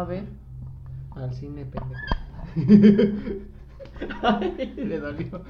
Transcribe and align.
A 0.00 0.04
ver. 0.04 0.24
Al 1.10 1.34
cine, 1.34 1.66
pendejo. 1.66 2.00
Ay, 4.22 4.72
le 4.76 4.98
dolió. 4.98 5.44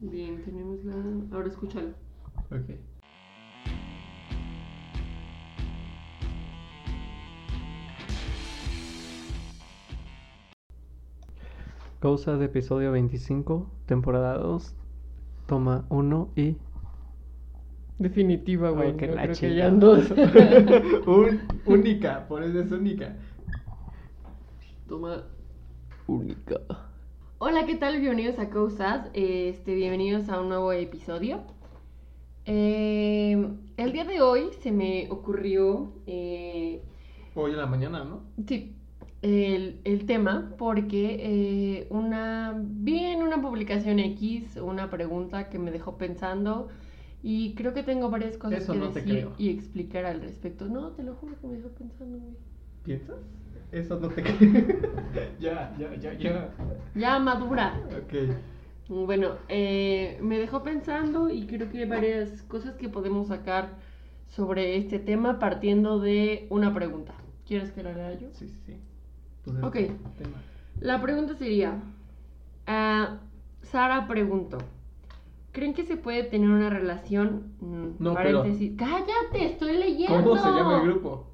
Bien, 0.00 0.42
tenemos 0.42 0.82
la. 0.82 0.94
Ahora 1.30 1.48
escúchalo. 1.48 1.90
Ok. 2.50 2.70
Causa 12.00 12.38
de 12.38 12.46
episodio 12.46 12.92
25, 12.92 13.70
temporada 13.84 14.38
2, 14.38 14.74
toma 15.46 15.84
1 15.90 16.30
y... 16.34 16.56
Definitiva, 17.98 18.70
güey. 18.70 18.90
Ay, 18.90 18.96
que 18.96 19.06
no 19.08 19.14
la 19.14 19.22
creo 19.22 19.36
que 19.36 19.46
hayan 19.46 19.80
dos. 19.80 20.10
Un- 21.06 21.40
única, 21.66 22.26
por 22.28 22.42
eso 22.42 22.60
es 22.60 22.70
única. 22.72 23.16
Toma 24.86 25.24
única. 26.06 26.56
Hola, 27.38 27.66
¿qué 27.66 27.74
tal? 27.76 28.00
Bienvenidos 28.00 28.38
a 28.38 28.50
Causas. 28.50 29.08
Este, 29.14 29.74
bienvenidos 29.74 30.28
a 30.28 30.40
un 30.40 30.48
nuevo 30.48 30.72
episodio. 30.72 31.42
Eh, 32.46 33.48
el 33.76 33.92
día 33.92 34.04
de 34.04 34.20
hoy 34.22 34.50
se 34.60 34.72
me 34.72 35.08
ocurrió, 35.10 35.92
eh, 36.06 36.82
Hoy 37.34 37.52
en 37.52 37.56
la 37.58 37.66
mañana, 37.66 38.04
¿no? 38.04 38.22
sí, 38.46 38.74
el, 39.22 39.80
el 39.84 40.06
tema 40.06 40.54
porque 40.58 41.16
eh, 41.20 41.86
una 41.90 42.54
vi 42.58 42.98
en 43.04 43.22
una 43.22 43.40
publicación 43.40 43.98
X 43.98 44.56
una 44.56 44.90
pregunta 44.90 45.48
que 45.48 45.58
me 45.58 45.70
dejó 45.70 45.98
pensando 45.98 46.68
y 47.22 47.54
creo 47.54 47.74
que 47.74 47.82
tengo 47.82 48.10
varias 48.10 48.36
cosas 48.36 48.62
Eso 48.62 48.72
que 48.72 48.78
no 48.78 48.88
te 48.90 49.00
decir 49.00 49.14
creo. 49.14 49.32
y 49.38 49.50
explicar 49.50 50.04
al 50.06 50.20
respecto. 50.20 50.66
No, 50.66 50.90
te 50.92 51.02
lo 51.02 51.14
juro 51.16 51.34
que 51.40 51.46
me 51.46 51.56
dejó 51.56 51.68
pensando, 51.70 52.18
güey. 52.18 52.34
¿Piensas? 52.84 53.16
Eso 53.72 53.98
no 54.00 54.08
te 54.08 54.22
creo. 54.22 54.36
ya, 55.40 55.74
ya, 55.78 55.94
ya, 55.96 56.14
ya. 56.14 56.50
Ya 56.94 57.18
madura. 57.18 57.78
Ok. 58.04 58.14
Bueno, 59.06 59.32
eh, 59.48 60.18
me 60.22 60.38
dejó 60.38 60.62
pensando 60.62 61.28
y 61.28 61.46
creo 61.46 61.68
que 61.70 61.78
hay 61.80 61.88
varias 61.88 62.42
cosas 62.44 62.76
que 62.76 62.88
podemos 62.88 63.28
sacar 63.28 63.68
sobre 64.28 64.76
este 64.76 64.98
tema 64.98 65.38
partiendo 65.38 66.00
de 66.00 66.46
una 66.50 66.72
pregunta. 66.72 67.12
¿Quieres 67.46 67.72
que 67.72 67.82
la 67.82 67.92
lea 67.92 68.14
yo? 68.18 68.28
Sí, 68.32 68.48
sí, 68.48 68.56
sí. 68.66 68.76
Pues 69.44 69.58
es 69.58 69.62
Ok. 69.64 69.74
tema. 70.16 70.42
La 70.80 71.02
pregunta 71.02 71.34
sería, 71.34 71.74
ah, 72.66 73.18
Sara 73.62 74.06
preguntó, 74.06 74.58
¿creen 75.52 75.74
que 75.74 75.84
se 75.84 75.96
puede 75.96 76.24
tener 76.24 76.48
una 76.48 76.70
relación? 76.70 77.54
mm, 77.60 78.02
No, 78.02 78.14
pero- 78.14 78.40
paréntesis, 78.42 78.72
cállate, 78.76 79.44
estoy 79.46 79.76
leyendo. 79.76 80.22
¿Cómo 80.22 80.36
se 80.36 80.48
llama 80.48 80.80
el 80.82 80.88
grupo? 80.90 81.26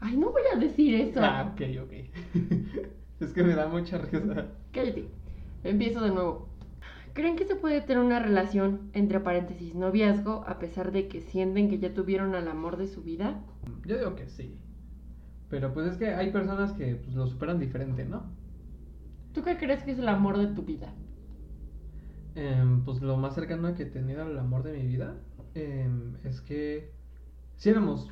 Ay, 0.00 0.16
no 0.16 0.30
voy 0.32 0.42
a 0.52 0.58
decir 0.58 0.94
eso. 0.96 1.20
Ah, 1.22 1.52
ok, 1.52 1.62
ok. 1.84 1.92
es 3.20 3.32
que 3.32 3.42
me 3.42 3.54
da 3.54 3.68
mucha 3.68 3.98
risa. 3.98 4.48
Cállate. 4.72 5.08
Empiezo 5.64 6.00
de 6.02 6.10
nuevo. 6.10 6.48
¿Creen 7.14 7.36
que 7.36 7.44
se 7.44 7.56
puede 7.56 7.82
tener 7.82 8.02
una 8.02 8.18
relación, 8.18 8.90
entre 8.94 9.20
paréntesis, 9.20 9.74
noviazgo, 9.74 10.44
a 10.46 10.58
pesar 10.58 10.92
de 10.92 11.08
que 11.08 11.20
sienten 11.20 11.68
que 11.68 11.78
ya 11.78 11.92
tuvieron 11.92 12.34
al 12.34 12.48
amor 12.48 12.78
de 12.78 12.88
su 12.88 13.02
vida? 13.02 13.42
Yo 13.84 13.98
digo 13.98 14.14
que 14.16 14.26
sí. 14.28 14.56
Pero 15.50 15.74
pues 15.74 15.86
es 15.92 15.98
que 15.98 16.08
hay 16.08 16.32
personas 16.32 16.72
que 16.72 16.96
pues, 16.96 17.14
lo 17.14 17.26
superan 17.26 17.58
diferente, 17.60 18.06
¿no? 18.06 18.24
¿Tú 19.34 19.42
qué 19.42 19.58
crees 19.58 19.82
que 19.84 19.92
es 19.92 19.98
el 19.98 20.08
amor 20.08 20.38
de 20.38 20.46
tu 20.48 20.62
vida? 20.62 20.94
Em, 22.34 22.82
pues 22.84 23.02
lo 23.02 23.16
más 23.16 23.34
cercano 23.34 23.74
que 23.74 23.82
he 23.84 23.86
tenido 23.86 24.22
al 24.22 24.38
amor 24.38 24.62
de 24.62 24.72
mi 24.72 24.86
vida 24.86 25.16
em, 25.54 26.14
es 26.24 26.40
que 26.40 26.90
si 27.56 27.68
éramos 27.70 28.10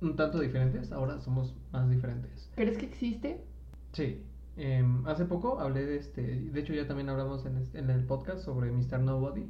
un 0.00 0.16
tanto 0.16 0.40
diferentes, 0.40 0.90
ahora 0.92 1.20
somos 1.20 1.54
más 1.72 1.88
diferentes. 1.90 2.50
¿Crees 2.54 2.78
que 2.78 2.86
existe? 2.86 3.44
Sí. 3.92 4.22
em, 4.58 5.06
hace 5.06 5.26
poco 5.26 5.60
hablé 5.60 5.84
de 5.84 5.96
este, 5.98 6.22
de 6.22 6.60
hecho 6.60 6.72
ya 6.72 6.86
también 6.86 7.10
hablamos 7.10 7.44
en, 7.44 7.58
este- 7.58 7.78
en 7.78 7.90
el 7.90 8.04
podcast 8.04 8.42
sobre 8.42 8.70
Mr. 8.70 9.00
Nobody. 9.00 9.46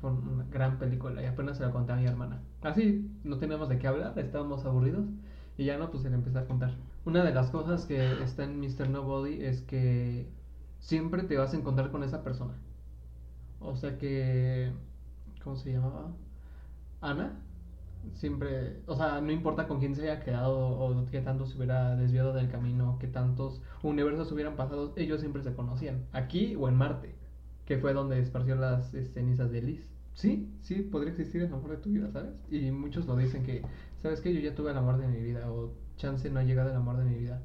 Fue 0.00 0.10
una 0.12 0.44
gran 0.50 0.78
película 0.78 1.22
y 1.22 1.26
apenas 1.26 1.56
se 1.58 1.64
la 1.64 1.70
conté 1.70 1.92
a 1.92 1.96
mi 1.96 2.06
hermana. 2.06 2.40
Así, 2.62 3.08
no 3.24 3.38
teníamos 3.38 3.68
de 3.68 3.78
qué 3.78 3.86
hablar, 3.86 4.18
estábamos 4.18 4.64
aburridos 4.64 5.06
y 5.56 5.64
ya 5.66 5.78
no, 5.78 5.90
pues 5.90 6.02
se 6.02 6.10
le 6.10 6.16
empecé 6.16 6.38
a 6.38 6.46
contar. 6.46 6.74
Una 7.04 7.22
de 7.24 7.32
las 7.32 7.50
cosas 7.50 7.86
que 7.86 8.12
está 8.22 8.42
en 8.44 8.58
Mr. 8.60 8.88
Nobody 8.90 9.42
es 9.44 9.62
que 9.62 10.28
siempre 10.80 11.22
te 11.24 11.36
vas 11.36 11.54
a 11.54 11.56
encontrar 11.56 11.90
con 11.92 12.02
esa 12.02 12.22
persona. 12.24 12.54
O 13.60 13.76
sea 13.76 13.98
que, 13.98 14.72
¿cómo 15.42 15.56
se 15.56 15.72
llamaba? 15.72 16.12
Ana. 17.00 17.40
Siempre, 18.14 18.80
o 18.86 18.96
sea, 18.96 19.20
no 19.20 19.32
importa 19.32 19.66
con 19.66 19.80
quién 19.80 19.94
se 19.94 20.02
haya 20.02 20.20
quedado 20.20 20.56
o 20.56 21.04
qué 21.06 21.20
tanto 21.20 21.46
se 21.46 21.56
hubiera 21.56 21.96
desviado 21.96 22.32
del 22.32 22.48
camino, 22.48 22.96
qué 23.00 23.08
tantos 23.08 23.60
universos 23.82 24.30
hubieran 24.32 24.56
pasado, 24.56 24.94
ellos 24.96 25.20
siempre 25.20 25.42
se 25.42 25.52
conocían, 25.54 26.06
aquí 26.12 26.54
o 26.56 26.68
en 26.68 26.76
Marte, 26.76 27.16
que 27.66 27.76
fue 27.78 27.92
donde 27.92 28.20
esparció 28.20 28.54
las 28.54 28.94
eh, 28.94 29.04
cenizas 29.04 29.50
de 29.50 29.62
Liz. 29.62 29.90
Sí, 30.14 30.48
sí, 30.62 30.76
podría 30.76 31.10
existir 31.10 31.42
el 31.42 31.52
amor 31.52 31.70
de 31.70 31.76
tu 31.76 31.90
vida, 31.90 32.10
¿sabes? 32.10 32.42
Y 32.50 32.70
muchos 32.70 33.06
lo 33.06 33.16
dicen 33.16 33.42
que, 33.42 33.62
¿sabes 34.00 34.20
qué? 34.20 34.32
Yo 34.32 34.40
ya 34.40 34.54
tuve 34.54 34.70
el 34.70 34.78
amor 34.78 34.98
de 34.98 35.08
mi 35.08 35.20
vida 35.20 35.50
o 35.50 35.72
chance 35.96 36.30
no 36.30 36.40
ha 36.40 36.44
llegado 36.44 36.70
el 36.70 36.76
amor 36.76 36.96
de 36.96 37.04
mi 37.04 37.16
vida. 37.16 37.42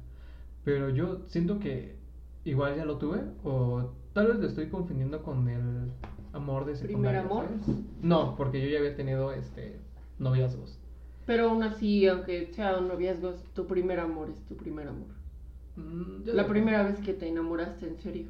Pero 0.64 0.88
yo 0.88 1.20
siento 1.26 1.58
que 1.58 1.96
igual 2.44 2.76
ya 2.76 2.84
lo 2.84 2.98
tuve 2.98 3.20
o 3.44 3.92
tal 4.14 4.28
vez 4.28 4.38
lo 4.38 4.46
estoy 4.46 4.68
confundiendo 4.68 5.22
con 5.22 5.48
el 5.48 5.90
amor 6.32 6.64
de 6.64 6.72
¿Primer 6.72 6.88
secundaria. 6.88 7.20
amor? 7.20 7.46
¿sabes? 7.64 7.78
No, 8.02 8.34
porque 8.36 8.62
yo 8.62 8.68
ya 8.68 8.78
había 8.78 8.96
tenido 8.96 9.32
este 9.32 9.78
noviazgos. 10.18 10.78
Pero 11.26 11.50
aún 11.50 11.62
así, 11.62 12.06
aunque 12.06 12.46
sea 12.52 12.78
un 12.78 12.88
noviazgo, 12.88 13.34
tu 13.54 13.66
primer 13.66 14.00
amor 14.00 14.30
es 14.30 14.40
tu 14.46 14.56
primer 14.56 14.88
amor. 14.88 15.08
Mm, 15.76 16.26
La 16.26 16.46
primera 16.46 16.82
vez 16.84 16.98
que 17.00 17.14
te 17.14 17.28
enamoraste 17.28 17.86
en 17.88 17.98
serio. 17.98 18.26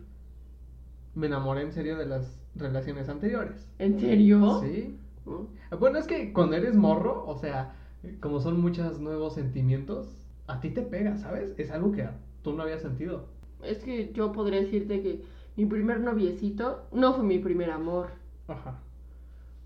Me 1.14 1.26
enamoré 1.26 1.62
en 1.62 1.72
serio 1.72 1.96
de 1.96 2.06
las 2.06 2.40
relaciones 2.56 3.08
anteriores. 3.08 3.68
¿En 3.78 4.00
serio? 4.00 4.60
Sí. 4.62 4.96
¿No? 5.26 5.48
Bueno, 5.78 5.98
es 5.98 6.06
que 6.06 6.32
cuando 6.32 6.56
eres 6.56 6.74
morro, 6.76 7.24
o 7.26 7.36
sea, 7.38 7.74
como 8.20 8.40
son 8.40 8.60
muchos 8.60 9.00
nuevos 9.00 9.34
sentimientos, 9.34 10.08
a 10.46 10.60
ti 10.60 10.70
te 10.70 10.82
pega, 10.82 11.16
¿sabes? 11.18 11.54
Es 11.58 11.70
algo 11.70 11.92
que 11.92 12.06
tú 12.42 12.52
no 12.52 12.62
habías 12.62 12.82
sentido. 12.82 13.26
Es 13.62 13.78
que 13.78 14.12
yo 14.12 14.32
podría 14.32 14.60
decirte 14.60 15.02
que 15.02 15.22
mi 15.56 15.66
primer 15.66 16.00
noviecito 16.00 16.86
no 16.92 17.14
fue 17.14 17.24
mi 17.24 17.38
primer 17.38 17.70
amor. 17.70 18.08
Ajá. 18.48 18.80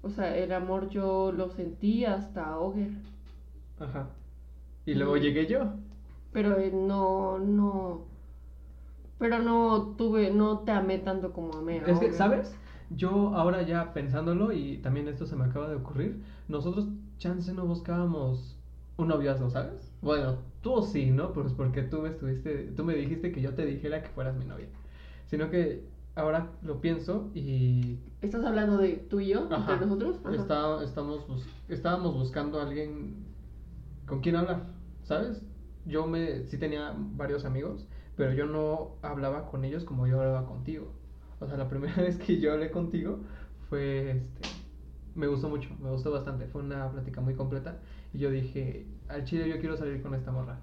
O 0.02 0.10
sea, 0.10 0.36
el 0.36 0.52
amor 0.52 0.88
yo 0.90 1.32
lo 1.32 1.48
sentí 1.48 2.04
hasta 2.04 2.46
Auger. 2.46 2.90
Ajá. 3.80 4.10
Y 4.86 4.94
luego 4.94 5.16
llegué 5.16 5.46
yo. 5.46 5.72
Pero 6.32 6.58
eh, 6.58 6.70
no, 6.72 7.38
no. 7.38 8.04
Pero 9.18 9.40
no 9.40 9.94
tuve, 9.96 10.30
no 10.30 10.60
te 10.60 10.70
amé 10.70 10.98
tanto 10.98 11.32
como 11.32 11.54
amé 11.54 11.82
Es 11.86 11.98
que. 11.98 12.12
¿sabes? 12.12 12.56
Yo 12.90 13.34
ahora 13.34 13.62
ya 13.62 13.92
pensándolo, 13.92 14.52
y 14.52 14.78
también 14.78 15.08
esto 15.08 15.26
se 15.26 15.36
me 15.36 15.44
acaba 15.44 15.68
de 15.68 15.76
ocurrir, 15.76 16.22
nosotros 16.48 16.88
chance 17.18 17.52
no 17.52 17.66
buscábamos 17.66 18.56
un 18.96 19.08
noviazgo, 19.08 19.50
¿sabes? 19.50 19.92
Bueno, 20.00 20.38
tú 20.62 20.82
sí, 20.82 21.10
¿no? 21.10 21.32
Pues 21.32 21.52
porque 21.52 21.82
tú 21.82 22.00
me 22.00 22.08
estuviste, 22.08 22.72
tú 22.76 22.84
me 22.84 22.94
dijiste 22.94 23.30
que 23.30 23.42
yo 23.42 23.54
te 23.54 23.66
dijera 23.66 24.02
que 24.02 24.08
fueras 24.08 24.36
mi 24.36 24.46
novia. 24.46 24.68
Sino 25.28 25.50
que 25.50 25.84
ahora 26.14 26.50
lo 26.62 26.80
pienso 26.80 27.30
y 27.34 27.98
¿Estás 28.20 28.44
hablando 28.44 28.76
de 28.78 28.94
tú 29.08 29.20
y 29.20 29.28
yo? 29.28 29.46
Ajá. 29.50 29.72
¿Entre 29.74 29.86
nosotros? 29.86 30.18
Ajá. 30.24 30.34
Está- 30.34 30.82
estamos 30.82 31.26
bus- 31.28 31.46
estábamos 31.68 32.14
buscando 32.14 32.58
a 32.60 32.64
alguien 32.66 33.14
con 34.06 34.20
quien 34.20 34.34
hablar, 34.36 34.64
¿sabes? 35.04 35.40
Yo 35.84 36.06
me 36.08 36.44
sí 36.46 36.58
tenía 36.58 36.94
varios 37.14 37.44
amigos, 37.44 37.86
pero 38.16 38.32
yo 38.32 38.46
no 38.46 38.96
hablaba 39.02 39.48
con 39.50 39.64
ellos 39.64 39.84
como 39.84 40.06
yo 40.08 40.18
hablaba 40.18 40.46
contigo. 40.46 40.92
O 41.40 41.46
sea, 41.46 41.56
la 41.56 41.68
primera 41.68 41.94
vez 42.02 42.16
que 42.18 42.40
yo 42.40 42.52
hablé 42.52 42.70
contigo 42.70 43.20
fue 43.68 44.10
este 44.10 44.48
me 45.14 45.26
gustó 45.26 45.48
mucho, 45.48 45.68
me 45.82 45.90
gustó 45.90 46.12
bastante, 46.12 46.46
fue 46.46 46.62
una 46.62 46.90
plática 46.90 47.20
muy 47.20 47.34
completa 47.34 47.78
y 48.12 48.18
yo 48.18 48.30
dije, 48.30 48.86
al 49.08 49.24
chile 49.24 49.48
yo 49.48 49.58
quiero 49.58 49.76
salir 49.76 50.00
con 50.02 50.14
esta 50.14 50.30
morra. 50.30 50.60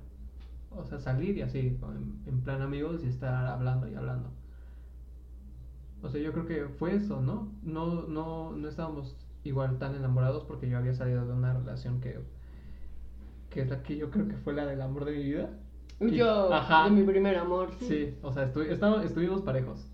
O 0.71 0.85
sea, 0.85 0.99
salir 0.99 1.37
y 1.37 1.41
así, 1.41 1.59
en, 1.59 2.21
en 2.25 2.41
plan 2.41 2.61
amigos 2.61 3.01
y 3.03 3.07
estar 3.07 3.45
hablando 3.47 3.87
y 3.87 3.95
hablando. 3.95 4.29
O 6.05 6.09
sea, 6.09 6.21
yo 6.21 6.31
creo 6.31 6.45
que 6.45 6.65
fue 6.77 6.95
eso, 6.95 7.21
¿no? 7.21 7.51
No, 7.63 8.03
no, 8.07 8.51
no 8.53 8.67
estábamos 8.67 9.17
igual 9.43 9.77
tan 9.77 9.95
enamorados 9.95 10.43
porque 10.45 10.69
yo 10.69 10.77
había 10.77 10.93
salido 10.93 11.25
de 11.25 11.33
una 11.33 11.53
relación 11.53 11.99
que, 12.01 12.19
que 13.49 13.61
es 13.61 13.69
la 13.69 13.83
que 13.83 13.97
yo 13.97 14.09
creo 14.11 14.27
que 14.27 14.37
fue 14.37 14.53
la 14.53 14.65
del 14.65 14.81
amor 14.81 15.05
de 15.05 15.11
mi 15.17 15.23
vida. 15.23 15.49
Y- 15.99 16.11
Yo, 16.15 16.53
Ajá. 16.53 16.85
de 16.85 16.91
mi 16.91 17.03
primer 17.03 17.37
amor. 17.37 17.69
Sí. 17.79 17.85
Sí, 17.87 18.13
o 18.21 18.31
sea, 18.31 18.51
estu- 18.51 19.01
estuvimos 19.03 19.41
parejos. 19.41 19.87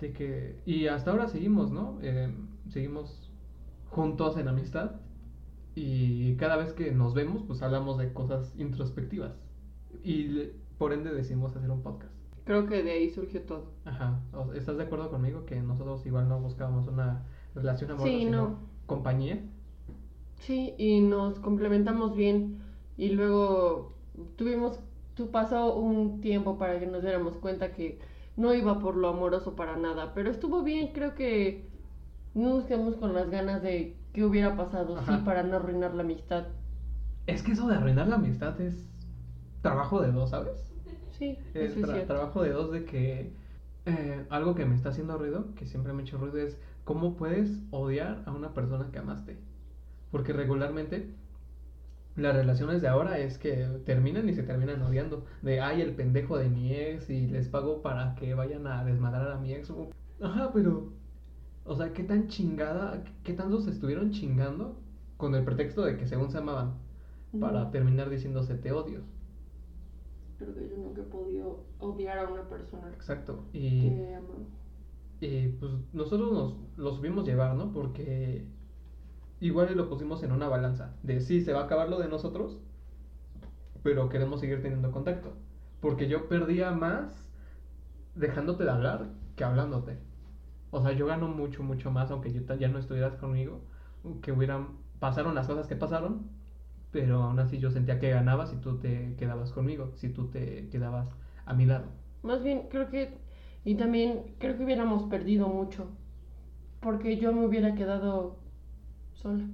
De 0.00 0.12
que, 0.12 0.60
y 0.66 0.86
hasta 0.88 1.10
ahora 1.10 1.28
seguimos, 1.28 1.70
¿no? 1.70 1.98
Eh, 2.02 2.34
seguimos 2.68 3.30
juntos 3.90 4.36
en 4.36 4.48
amistad. 4.48 4.92
Y 5.74 6.34
cada 6.36 6.56
vez 6.56 6.72
que 6.72 6.90
nos 6.92 7.14
vemos, 7.14 7.44
pues 7.46 7.62
hablamos 7.62 7.98
de 7.98 8.12
cosas 8.12 8.52
introspectivas. 8.58 9.32
Y 10.02 10.50
por 10.76 10.92
ende 10.92 11.12
decidimos 11.14 11.54
hacer 11.56 11.70
un 11.70 11.82
podcast. 11.82 12.12
Creo 12.48 12.66
que 12.66 12.82
de 12.82 12.92
ahí 12.92 13.10
surgió 13.10 13.42
todo. 13.42 13.66
Ajá. 13.84 14.20
¿Estás 14.54 14.78
de 14.78 14.84
acuerdo 14.84 15.10
conmigo 15.10 15.44
que 15.44 15.60
nosotros 15.60 16.06
igual 16.06 16.30
no 16.30 16.40
buscábamos 16.40 16.88
una 16.88 17.26
relación 17.54 17.90
amorosa, 17.90 18.10
Sí, 18.10 18.24
sino 18.24 18.42
no. 18.48 18.58
compañía? 18.86 19.38
Sí, 20.36 20.72
y 20.78 21.02
nos 21.02 21.38
complementamos 21.40 22.16
bien. 22.16 22.56
Y 22.96 23.10
luego 23.10 23.92
tuvimos, 24.36 24.80
tu 25.14 25.30
pasó 25.30 25.74
un 25.74 26.22
tiempo 26.22 26.56
para 26.56 26.80
que 26.80 26.86
nos 26.86 27.02
diéramos 27.02 27.36
cuenta 27.36 27.72
que 27.72 27.98
no 28.38 28.54
iba 28.54 28.78
por 28.78 28.96
lo 28.96 29.08
amoroso 29.08 29.54
para 29.54 29.76
nada, 29.76 30.14
pero 30.14 30.30
estuvo 30.30 30.62
bien, 30.62 30.92
creo 30.94 31.14
que 31.14 31.68
no 32.34 32.54
nos 32.54 32.64
quedamos 32.64 32.96
con 32.96 33.12
las 33.12 33.28
ganas 33.28 33.60
de 33.62 33.94
qué 34.14 34.24
hubiera 34.24 34.56
pasado, 34.56 34.96
sí, 35.02 35.12
para 35.22 35.42
no 35.42 35.56
arruinar 35.56 35.92
la 35.94 36.02
amistad. 36.02 36.46
Es 37.26 37.42
que 37.42 37.52
eso 37.52 37.68
de 37.68 37.74
arruinar 37.76 38.08
la 38.08 38.14
amistad 38.14 38.58
es 38.58 38.86
trabajo 39.60 40.00
de 40.00 40.12
dos, 40.12 40.30
¿sabes? 40.30 40.72
Sí, 41.18 41.36
Es 41.54 41.72
eso 41.72 41.80
es 41.80 41.86
tra- 41.86 41.92
cierto. 41.92 42.06
trabajo 42.06 42.42
de 42.42 42.50
dos 42.50 42.70
de 42.72 42.84
que 42.84 43.32
eh, 43.86 44.26
algo 44.30 44.54
que 44.54 44.66
me 44.66 44.74
está 44.74 44.90
haciendo 44.90 45.18
ruido, 45.18 45.54
que 45.54 45.66
siempre 45.66 45.92
me 45.92 46.00
ha 46.02 46.04
hecho 46.04 46.18
ruido, 46.18 46.38
es 46.38 46.58
cómo 46.84 47.16
puedes 47.16 47.60
odiar 47.70 48.22
a 48.26 48.32
una 48.32 48.54
persona 48.54 48.90
que 48.92 48.98
amaste. 48.98 49.36
Porque 50.10 50.32
regularmente 50.32 51.14
las 52.16 52.34
relaciones 52.34 52.82
de 52.82 52.88
ahora 52.88 53.18
es 53.18 53.38
que 53.38 53.66
terminan 53.86 54.28
y 54.28 54.34
se 54.34 54.42
terminan 54.42 54.82
odiando. 54.82 55.24
De, 55.42 55.60
ay, 55.60 55.80
el 55.82 55.94
pendejo 55.94 56.36
de 56.36 56.48
mi 56.48 56.72
ex 56.74 57.08
y 57.10 57.28
les 57.28 57.48
pago 57.48 57.80
para 57.82 58.14
que 58.16 58.34
vayan 58.34 58.66
a 58.66 58.84
desmadrar 58.84 59.30
a 59.30 59.38
mi 59.38 59.52
ex. 59.54 59.72
Ajá, 60.20 60.50
pero... 60.52 60.92
O 61.64 61.76
sea, 61.76 61.92
¿qué 61.92 62.02
tan 62.04 62.28
chingada, 62.28 63.04
qué 63.24 63.34
tanto 63.34 63.60
se 63.60 63.70
estuvieron 63.70 64.10
chingando 64.10 64.76
con 65.16 65.34
el 65.34 65.44
pretexto 65.44 65.82
de 65.84 65.96
que 65.98 66.06
según 66.06 66.30
se 66.30 66.38
amaban? 66.38 66.74
Para 67.38 67.70
terminar 67.70 68.10
diciéndose 68.10 68.54
te 68.56 68.72
odio. 68.72 69.02
Creo 70.38 70.54
que 70.54 70.68
yo 70.68 70.76
nunca 70.76 71.00
he 71.02 71.04
podido 71.04 71.64
odiar 71.78 72.18
a 72.18 72.28
una 72.28 72.48
persona 72.48 72.88
Exacto. 72.94 73.44
Y... 73.52 73.90
que. 73.90 74.18
Y 75.20 75.48
pues 75.48 75.72
nosotros 75.92 76.32
nos 76.32 76.54
lo 76.76 76.94
supimos 76.94 77.26
llevar, 77.26 77.56
¿no? 77.56 77.72
Porque 77.72 78.46
igual 79.40 79.76
lo 79.76 79.88
pusimos 79.88 80.22
en 80.22 80.30
una 80.30 80.48
balanza 80.48 80.94
de 81.02 81.20
sí, 81.20 81.40
se 81.40 81.52
va 81.52 81.62
a 81.62 81.64
acabar 81.64 81.88
lo 81.88 81.98
de 81.98 82.08
nosotros, 82.08 82.60
pero 83.82 84.08
queremos 84.08 84.40
seguir 84.40 84.62
teniendo 84.62 84.92
contacto. 84.92 85.32
Porque 85.80 86.08
yo 86.08 86.28
perdía 86.28 86.70
más 86.70 87.28
dejándote 88.14 88.64
de 88.64 88.70
hablar 88.70 89.10
que 89.36 89.44
hablándote. 89.44 89.98
O 90.70 90.82
sea, 90.82 90.92
yo 90.92 91.06
gano 91.06 91.28
mucho, 91.28 91.62
mucho 91.62 91.90
más, 91.90 92.10
aunque 92.10 92.32
yo 92.32 92.42
ya 92.56 92.68
no 92.68 92.78
estuvieras 92.78 93.16
conmigo, 93.16 93.60
que 94.22 94.32
hubieran, 94.32 94.68
pasaron 94.98 95.34
las 95.34 95.46
cosas 95.46 95.66
que 95.66 95.76
pasaron, 95.76 96.28
pero 96.90 97.22
aún 97.22 97.38
así 97.38 97.58
yo 97.58 97.70
sentía 97.70 97.98
que 97.98 98.10
ganabas 98.10 98.50
si 98.50 98.56
tú 98.56 98.78
te 98.78 99.14
quedabas 99.16 99.52
conmigo, 99.52 99.92
si 99.96 100.08
tú 100.10 100.28
te 100.28 100.68
quedabas 100.70 101.08
a 101.46 101.54
mi 101.54 101.66
lado. 101.66 101.86
Más 102.22 102.42
bien, 102.42 102.68
creo 102.70 102.90
que. 102.90 103.10
Y 103.64 103.74
también 103.76 104.22
creo 104.38 104.56
que 104.56 104.64
hubiéramos 104.64 105.04
perdido 105.04 105.48
mucho. 105.48 105.88
Porque 106.80 107.18
yo 107.18 107.32
me 107.32 107.46
hubiera 107.46 107.74
quedado 107.74 108.36
sola. 109.14 109.44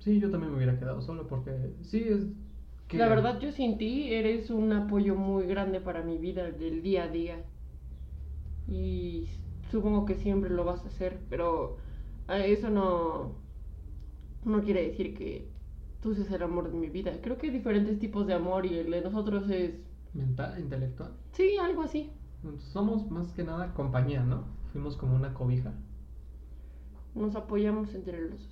Sí, 0.00 0.20
yo 0.20 0.30
también 0.30 0.50
me 0.52 0.56
hubiera 0.58 0.78
quedado 0.78 1.00
solo 1.02 1.26
porque 1.26 1.74
sí 1.82 2.04
es 2.08 2.26
que 2.88 2.98
La 2.98 3.08
verdad, 3.08 3.38
yo 3.40 3.52
sin 3.52 3.76
ti 3.78 4.12
eres 4.14 4.50
un 4.50 4.72
apoyo 4.72 5.14
muy 5.14 5.46
grande 5.46 5.80
para 5.80 6.02
mi 6.02 6.18
vida 6.18 6.50
del 6.50 6.82
día 6.82 7.04
a 7.04 7.08
día. 7.08 7.44
Y 8.68 9.28
supongo 9.70 10.04
que 10.04 10.14
siempre 10.14 10.50
lo 10.50 10.64
vas 10.64 10.84
a 10.84 10.88
hacer, 10.88 11.20
pero 11.28 11.76
a 12.28 12.38
eso 12.44 12.70
no, 12.70 13.32
no 14.44 14.62
quiere 14.62 14.82
decir 14.82 15.14
que 15.16 15.48
tú 16.02 16.14
seas 16.14 16.30
el 16.30 16.42
amor 16.42 16.70
de 16.70 16.76
mi 16.78 16.88
vida. 16.88 17.12
Creo 17.22 17.38
que 17.38 17.46
hay 17.48 17.52
diferentes 17.52 17.98
tipos 17.98 18.26
de 18.26 18.34
amor 18.34 18.66
y 18.66 18.78
el 18.78 18.90
de 18.90 19.00
nosotros 19.00 19.48
es, 19.50 19.74
mental, 20.14 20.58
intelectual. 20.60 21.12
sí, 21.32 21.56
algo 21.60 21.82
así. 21.82 22.10
Somos 22.58 23.10
más 23.10 23.32
que 23.32 23.42
nada 23.42 23.74
compañía, 23.74 24.22
¿no? 24.22 24.44
Fuimos 24.72 24.96
como 24.96 25.16
una 25.16 25.34
cobija. 25.34 25.72
Nos 27.14 27.34
apoyamos 27.34 27.94
entre 27.94 28.20
los 28.20 28.30
dos. 28.32 28.48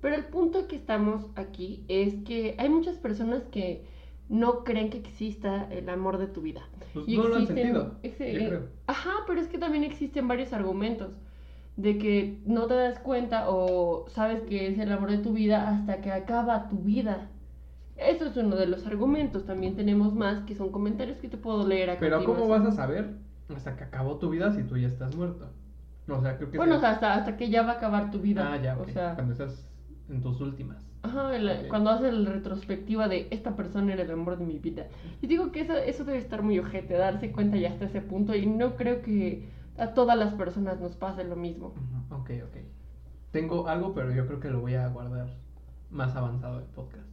Pero 0.00 0.14
el 0.16 0.24
punto 0.26 0.68
que 0.68 0.76
estamos 0.76 1.26
aquí 1.34 1.84
es 1.88 2.14
que 2.24 2.54
hay 2.58 2.68
muchas 2.68 2.96
personas 2.98 3.42
que 3.44 3.86
no 4.28 4.62
creen 4.64 4.90
que 4.90 4.98
exista 4.98 5.64
el 5.72 5.88
amor 5.88 6.18
de 6.18 6.26
tu 6.28 6.42
vida. 6.42 6.62
Pues 6.92 7.08
Y 7.08 7.16
no 7.16 7.28
lo 7.28 7.36
han 7.36 7.42
existen- 7.42 7.54
sentido. 7.56 7.94
ese- 8.02 8.32
yo 8.34 8.48
creo. 8.48 8.68
Ajá, 8.86 9.12
pero 9.26 9.40
es 9.40 9.48
que 9.48 9.58
también 9.58 9.82
existen 9.84 10.28
varios 10.28 10.52
argumentos 10.52 11.12
de 11.76 11.98
que 11.98 12.40
no 12.46 12.66
te 12.66 12.74
das 12.74 12.98
cuenta 13.00 13.48
o 13.50 14.06
sabes 14.08 14.42
que 14.42 14.68
es 14.68 14.78
el 14.78 14.92
amor 14.92 15.10
de 15.10 15.18
tu 15.18 15.32
vida 15.32 15.68
hasta 15.68 16.00
que 16.00 16.12
acaba 16.12 16.68
tu 16.68 16.78
vida. 16.78 17.28
Eso 17.96 18.26
es 18.26 18.36
uno 18.36 18.56
de 18.56 18.66
los 18.66 18.86
argumentos. 18.86 19.44
También 19.46 19.76
tenemos 19.76 20.14
más 20.14 20.42
que 20.44 20.54
son 20.54 20.70
comentarios 20.70 21.18
que 21.18 21.28
te 21.28 21.36
puedo 21.36 21.66
leer 21.66 21.96
Pero 22.00 22.24
¿cómo 22.24 22.48
vas 22.48 22.66
a 22.66 22.72
saber 22.72 23.10
hasta 23.54 23.76
que 23.76 23.84
acabó 23.84 24.16
tu 24.18 24.30
vida 24.30 24.52
si 24.52 24.62
tú 24.64 24.76
ya 24.76 24.88
estás 24.88 25.14
muerto? 25.14 25.48
O 26.08 26.20
sea, 26.20 26.36
creo 26.36 26.50
que 26.50 26.58
Bueno, 26.58 26.78
sea, 26.80 26.90
hasta, 26.90 27.14
hasta 27.14 27.36
que 27.36 27.48
ya 27.50 27.62
va 27.62 27.72
a 27.72 27.74
acabar 27.76 28.10
tu 28.10 28.18
vida. 28.20 28.52
Ah, 28.52 28.60
ya, 28.62 28.76
O 28.78 28.84
sea, 28.86 29.14
Cuando 29.14 29.32
estás 29.32 29.68
en 30.08 30.20
tus 30.20 30.40
últimas. 30.40 30.84
Ajá, 31.02 31.36
el- 31.36 31.68
cuando 31.68 31.90
haces 31.90 32.12
la 32.14 32.30
retrospectiva 32.30 33.08
de 33.08 33.28
esta 33.30 33.56
persona 33.56 33.92
era 33.92 34.02
el 34.02 34.10
amor 34.10 34.38
de 34.38 34.44
mi 34.44 34.58
vida. 34.58 34.86
Y 35.22 35.26
digo 35.26 35.52
que 35.52 35.60
eso, 35.60 35.74
eso 35.76 36.04
debe 36.04 36.18
estar 36.18 36.42
muy 36.42 36.58
ojete, 36.58 36.94
darse 36.94 37.30
cuenta 37.32 37.56
ya 37.56 37.70
hasta 37.70 37.86
ese 37.86 38.00
punto. 38.00 38.34
Y 38.34 38.46
no 38.46 38.76
creo 38.76 39.02
que 39.02 39.48
a 39.78 39.94
todas 39.94 40.16
las 40.18 40.34
personas 40.34 40.80
nos 40.80 40.96
pase 40.96 41.24
lo 41.24 41.36
mismo. 41.36 41.74
Ok, 42.10 42.30
ok. 42.44 42.56
Tengo 43.32 43.68
algo, 43.68 43.94
pero 43.94 44.12
yo 44.12 44.26
creo 44.26 44.40
que 44.40 44.50
lo 44.50 44.60
voy 44.60 44.74
a 44.74 44.88
guardar 44.88 45.28
más 45.90 46.14
avanzado 46.16 46.58
del 46.58 46.68
podcast. 46.68 47.08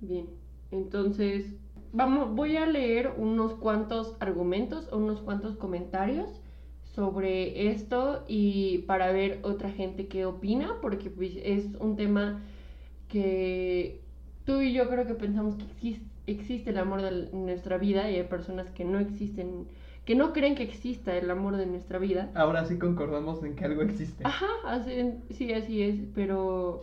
Bien, 0.00 0.26
entonces 0.70 1.54
vamos, 1.92 2.34
voy 2.34 2.56
a 2.56 2.66
leer 2.66 3.12
unos 3.16 3.54
cuantos 3.54 4.16
argumentos 4.20 4.88
o 4.92 4.98
unos 4.98 5.20
cuantos 5.20 5.56
comentarios 5.56 6.40
sobre 6.94 7.68
esto 7.70 8.24
y 8.28 8.78
para 8.86 9.12
ver 9.12 9.40
otra 9.42 9.70
gente 9.70 10.08
qué 10.08 10.26
opina, 10.26 10.76
porque 10.82 11.10
pues, 11.10 11.32
es 11.42 11.66
un 11.80 11.96
tema 11.96 12.40
que 13.08 14.00
tú 14.44 14.60
y 14.60 14.72
yo 14.72 14.88
creo 14.88 15.06
que 15.06 15.14
pensamos 15.14 15.56
que 15.56 15.64
exis- 15.64 16.02
existe 16.26 16.70
el 16.70 16.78
amor 16.78 17.02
de 17.02 17.30
nuestra 17.32 17.78
vida 17.78 18.10
y 18.10 18.16
hay 18.16 18.24
personas 18.24 18.70
que 18.70 18.84
no 18.84 18.98
existen, 18.98 19.66
que 20.08 20.14
no 20.14 20.32
creen 20.32 20.54
que 20.54 20.62
exista 20.62 21.14
el 21.14 21.30
amor 21.30 21.58
de 21.58 21.66
nuestra 21.66 21.98
vida. 21.98 22.30
Ahora 22.34 22.64
sí 22.64 22.78
concordamos 22.78 23.44
en 23.44 23.54
que 23.54 23.66
algo 23.66 23.82
existe. 23.82 24.24
Ajá, 24.24 24.46
así- 24.64 25.12
sí, 25.32 25.52
así 25.52 25.82
es, 25.82 25.96
pero, 26.14 26.80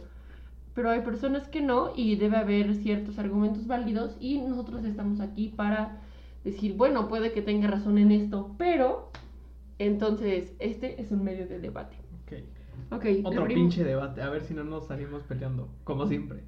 pero 0.76 0.92
hay 0.92 1.02
personas 1.02 1.48
que 1.48 1.60
no 1.60 1.92
y 1.96 2.18
debe 2.18 2.38
haber 2.38 2.76
ciertos 2.76 3.18
argumentos 3.18 3.66
válidos 3.66 4.16
y 4.20 4.40
nosotros 4.42 4.86
estamos 4.86 5.22
aquí 5.22 5.50
para 5.50 6.02
decir, 6.44 6.76
bueno, 6.78 7.08
puede 7.08 7.32
que 7.34 7.42
tenga 7.42 7.68
razón 7.68 7.98
en 7.98 8.12
esto, 8.12 8.54
pero 8.60 9.10
entonces 9.80 10.54
este 10.60 11.02
es 11.02 11.10
un 11.12 11.24
medio 11.24 11.48
de 11.48 11.60
debate. 11.60 11.98
Ok. 12.26 12.34
Ok, 12.92 13.06
el 13.06 13.26
Otro 13.26 13.48
pinche 13.48 13.84
debate, 13.84 14.22
a 14.22 14.30
ver 14.30 14.44
si 14.44 14.54
no 14.54 14.64
nos 14.64 14.86
salimos 14.86 15.24
peleando, 15.24 15.68
como 15.84 16.06
siempre. 16.06 16.44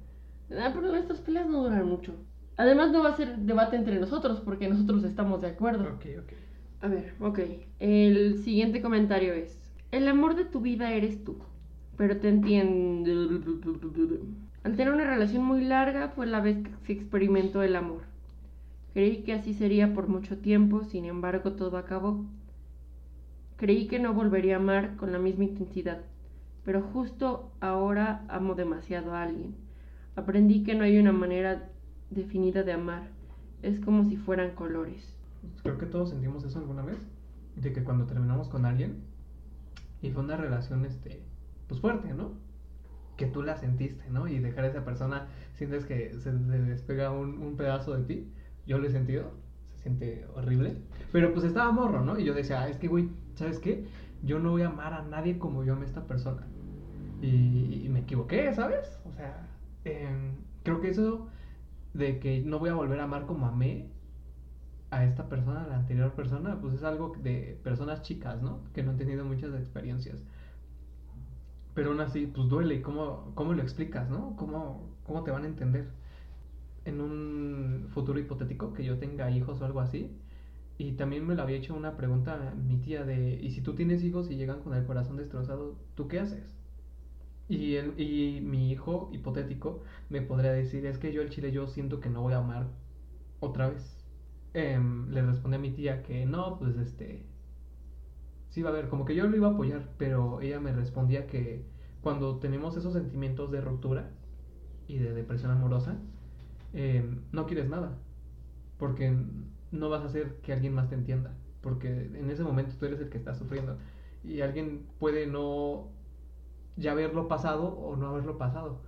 Ah, 0.52 0.70
pero 0.72 0.94
estas 0.94 1.20
peleas 1.20 1.48
no 1.48 1.64
duran 1.64 1.86
mucho. 1.88 2.12
Además 2.56 2.92
no 2.92 3.02
va 3.02 3.10
a 3.10 3.16
ser 3.16 3.36
debate 3.38 3.76
entre 3.76 3.98
nosotros 3.98 4.40
porque 4.44 4.68
nosotros 4.68 5.04
estamos 5.04 5.40
de 5.42 5.48
acuerdo. 5.48 5.84
Ok, 5.84 6.06
ok. 6.22 6.32
A 6.80 6.88
ver, 6.88 7.14
ok. 7.20 7.40
El 7.80 8.38
siguiente 8.38 8.80
comentario 8.80 9.32
es: 9.32 9.72
El 9.90 10.06
amor 10.06 10.36
de 10.36 10.44
tu 10.44 10.60
vida 10.60 10.92
eres 10.92 11.24
tú, 11.24 11.38
pero 11.96 12.18
te 12.18 12.28
entiendo. 12.28 13.10
Al 14.62 14.76
tener 14.76 14.92
una 14.92 15.04
relación 15.04 15.44
muy 15.44 15.64
larga 15.64 16.10
fue 16.10 16.26
la 16.26 16.40
vez 16.40 16.58
que 16.58 16.70
se 16.86 16.92
experimentó 16.92 17.62
el 17.62 17.74
amor. 17.74 18.02
Creí 18.92 19.22
que 19.24 19.32
así 19.32 19.54
sería 19.54 19.92
por 19.92 20.08
mucho 20.08 20.38
tiempo, 20.38 20.84
sin 20.84 21.04
embargo 21.04 21.52
todo 21.52 21.78
acabó. 21.78 22.24
Creí 23.56 23.88
que 23.88 23.98
no 23.98 24.14
volvería 24.14 24.54
a 24.54 24.60
amar 24.60 24.96
con 24.96 25.10
la 25.10 25.18
misma 25.18 25.44
intensidad, 25.44 26.02
pero 26.64 26.80
justo 26.80 27.50
ahora 27.60 28.24
amo 28.28 28.54
demasiado 28.54 29.14
a 29.14 29.22
alguien. 29.24 29.56
Aprendí 30.14 30.62
que 30.62 30.76
no 30.76 30.84
hay 30.84 30.98
una 30.98 31.12
manera 31.12 31.70
definida 32.10 32.62
de 32.62 32.72
amar, 32.72 33.08
es 33.62 33.80
como 33.80 34.04
si 34.04 34.16
fueran 34.16 34.54
colores. 34.54 35.17
Creo 35.62 35.78
que 35.78 35.86
todos 35.86 36.10
sentimos 36.10 36.44
eso 36.44 36.58
alguna 36.58 36.82
vez. 36.82 36.98
De 37.56 37.72
que 37.72 37.82
cuando 37.82 38.06
terminamos 38.06 38.48
con 38.48 38.64
alguien 38.64 39.02
y 40.00 40.10
fue 40.10 40.22
una 40.22 40.36
relación, 40.36 40.84
este, 40.84 41.22
pues 41.66 41.80
fuerte, 41.80 42.14
¿no? 42.14 42.32
Que 43.16 43.26
tú 43.26 43.42
la 43.42 43.56
sentiste, 43.56 44.08
¿no? 44.10 44.28
Y 44.28 44.38
dejar 44.38 44.64
a 44.64 44.68
esa 44.68 44.84
persona, 44.84 45.26
sientes 45.54 45.84
que 45.84 46.18
se 46.20 46.32
despega 46.32 47.10
un, 47.10 47.38
un 47.38 47.56
pedazo 47.56 47.96
de 47.96 48.04
ti. 48.04 48.32
Yo 48.66 48.78
lo 48.78 48.86
he 48.86 48.90
sentido, 48.90 49.32
se 49.74 49.82
siente 49.82 50.26
horrible. 50.34 50.76
Pero 51.10 51.32
pues 51.32 51.44
estaba 51.44 51.72
morro, 51.72 52.04
¿no? 52.04 52.18
Y 52.18 52.24
yo 52.24 52.34
decía, 52.34 52.62
ah, 52.62 52.68
es 52.68 52.76
que, 52.76 52.86
güey, 52.86 53.08
¿sabes 53.34 53.58
qué? 53.58 53.86
Yo 54.22 54.38
no 54.38 54.50
voy 54.50 54.62
a 54.62 54.68
amar 54.68 54.92
a 54.94 55.02
nadie 55.02 55.38
como 55.38 55.64
yo 55.64 55.72
amo 55.72 55.82
a 55.82 55.86
esta 55.86 56.06
persona. 56.06 56.46
Y, 57.20 57.88
me 57.90 58.00
equivoqué, 58.00 58.52
¿sabes? 58.52 59.00
O 59.04 59.12
sea, 59.12 59.48
em, 59.84 60.36
creo 60.62 60.80
que 60.80 60.90
eso 60.90 61.28
de 61.94 62.20
que 62.20 62.40
no 62.40 62.58
voy 62.58 62.70
a 62.70 62.74
volver 62.74 63.00
a 63.00 63.04
amar 63.04 63.26
como 63.26 63.46
amé 63.46 63.88
a 64.90 65.04
esta 65.04 65.28
persona, 65.28 65.64
a 65.64 65.68
la 65.68 65.76
anterior 65.78 66.14
persona, 66.14 66.60
pues 66.60 66.74
es 66.74 66.82
algo 66.82 67.12
de 67.22 67.58
personas 67.62 68.02
chicas, 68.02 68.42
¿no? 68.42 68.64
Que 68.74 68.82
no 68.82 68.90
han 68.92 68.98
tenido 68.98 69.24
muchas 69.24 69.54
experiencias. 69.54 70.22
Pero 71.74 71.90
aún 71.90 72.00
así, 72.00 72.26
pues 72.26 72.48
duele. 72.48 72.74
¿Y 72.76 72.82
cómo, 72.82 73.32
cómo 73.34 73.52
lo 73.54 73.62
explicas, 73.62 74.08
no? 74.10 74.36
¿Cómo, 74.36 74.96
¿Cómo 75.04 75.22
te 75.24 75.30
van 75.30 75.44
a 75.44 75.46
entender? 75.46 75.88
En 76.84 77.00
un 77.00 77.86
futuro 77.90 78.18
hipotético, 78.18 78.72
que 78.72 78.84
yo 78.84 78.98
tenga 78.98 79.30
hijos 79.30 79.60
o 79.60 79.64
algo 79.64 79.80
así. 79.80 80.16
Y 80.78 80.92
también 80.94 81.26
me 81.26 81.34
lo 81.36 81.42
había 81.42 81.58
hecho 81.58 81.74
una 81.76 81.96
pregunta 81.96 82.54
mi 82.56 82.78
tía 82.78 83.04
de, 83.04 83.40
¿y 83.42 83.50
si 83.52 83.62
tú 83.62 83.74
tienes 83.74 84.04
hijos 84.04 84.30
y 84.30 84.36
llegan 84.36 84.62
con 84.62 84.74
el 84.74 84.86
corazón 84.86 85.16
destrozado, 85.16 85.76
¿tú 85.94 86.08
qué 86.08 86.20
haces? 86.20 86.56
Y, 87.48 87.76
el, 87.76 87.98
y 88.00 88.40
mi 88.42 88.70
hijo 88.70 89.10
hipotético 89.12 89.82
me 90.10 90.22
podría 90.22 90.52
decir, 90.52 90.86
es 90.86 90.98
que 90.98 91.12
yo 91.12 91.22
el 91.22 91.30
chile 91.30 91.52
yo 91.52 91.66
siento 91.68 92.00
que 92.00 92.10
no 92.10 92.22
voy 92.22 92.34
a 92.34 92.38
amar 92.38 92.68
otra 93.40 93.68
vez. 93.70 93.97
Em, 94.54 95.10
le 95.10 95.22
respondí 95.22 95.56
a 95.56 95.60
mi 95.60 95.70
tía 95.70 96.02
que 96.02 96.24
no, 96.26 96.58
pues 96.58 96.76
este, 96.76 97.26
sí 98.48 98.62
va 98.62 98.70
a 98.70 98.72
ver, 98.72 98.88
como 98.88 99.04
que 99.04 99.14
yo 99.14 99.26
lo 99.26 99.36
iba 99.36 99.48
a 99.48 99.52
apoyar, 99.52 99.88
pero 99.98 100.40
ella 100.40 100.60
me 100.60 100.72
respondía 100.72 101.26
que 101.26 101.64
cuando 102.00 102.38
tenemos 102.38 102.76
esos 102.76 102.94
sentimientos 102.94 103.50
de 103.50 103.60
ruptura 103.60 104.10
y 104.86 104.98
de 104.98 105.12
depresión 105.12 105.50
amorosa, 105.50 105.98
em, 106.72 107.22
no 107.32 107.46
quieres 107.46 107.68
nada, 107.68 107.98
porque 108.78 109.14
no 109.70 109.90
vas 109.90 110.02
a 110.02 110.06
hacer 110.06 110.40
que 110.42 110.52
alguien 110.52 110.74
más 110.74 110.88
te 110.88 110.94
entienda, 110.94 111.34
porque 111.60 111.88
en 111.88 112.30
ese 112.30 112.42
momento 112.44 112.74
tú 112.78 112.86
eres 112.86 113.00
el 113.00 113.10
que 113.10 113.18
está 113.18 113.34
sufriendo 113.34 113.76
y 114.24 114.40
alguien 114.40 114.86
puede 114.98 115.26
no 115.26 115.88
ya 116.76 116.92
haberlo 116.92 117.28
pasado 117.28 117.68
o 117.68 117.96
no 117.96 118.08
haberlo 118.08 118.38
pasado. 118.38 118.80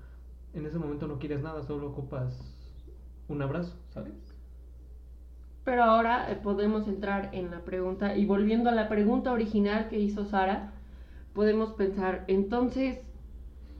En 0.54 0.66
ese 0.66 0.78
momento 0.78 1.06
no 1.06 1.18
quieres 1.18 1.42
nada, 1.42 1.62
solo 1.62 1.88
ocupas 1.88 2.56
un 3.28 3.42
abrazo, 3.42 3.76
¿sabes? 3.90 4.29
Pero 5.70 5.84
ahora 5.84 6.26
eh, 6.28 6.34
podemos 6.34 6.88
entrar 6.88 7.30
en 7.30 7.52
la 7.52 7.60
pregunta 7.60 8.16
y 8.16 8.26
volviendo 8.26 8.70
a 8.70 8.72
la 8.72 8.88
pregunta 8.88 9.30
original 9.30 9.86
que 9.88 10.00
hizo 10.00 10.24
Sara, 10.24 10.72
podemos 11.32 11.74
pensar, 11.74 12.24
entonces, 12.26 12.98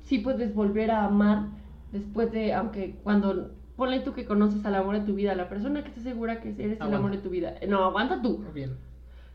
sí 0.04 0.20
puedes 0.20 0.54
volver 0.54 0.92
a 0.92 1.04
amar 1.04 1.48
después 1.90 2.30
de, 2.30 2.54
aunque 2.54 2.94
cuando, 3.02 3.50
ponle 3.74 3.98
tú 3.98 4.12
que 4.12 4.24
conoces 4.24 4.64
al 4.64 4.76
amor 4.76 5.00
de 5.00 5.04
tu 5.04 5.16
vida, 5.16 5.34
la 5.34 5.48
persona 5.48 5.82
que 5.82 5.88
está 5.88 6.00
segura 6.00 6.40
que 6.40 6.50
eres 6.50 6.80
el 6.80 6.94
amor 6.94 7.10
de 7.10 7.18
tu 7.18 7.28
vida. 7.28 7.54
No, 7.68 7.82
aguanta 7.82 8.22
tú. 8.22 8.44
Bien. 8.54 8.76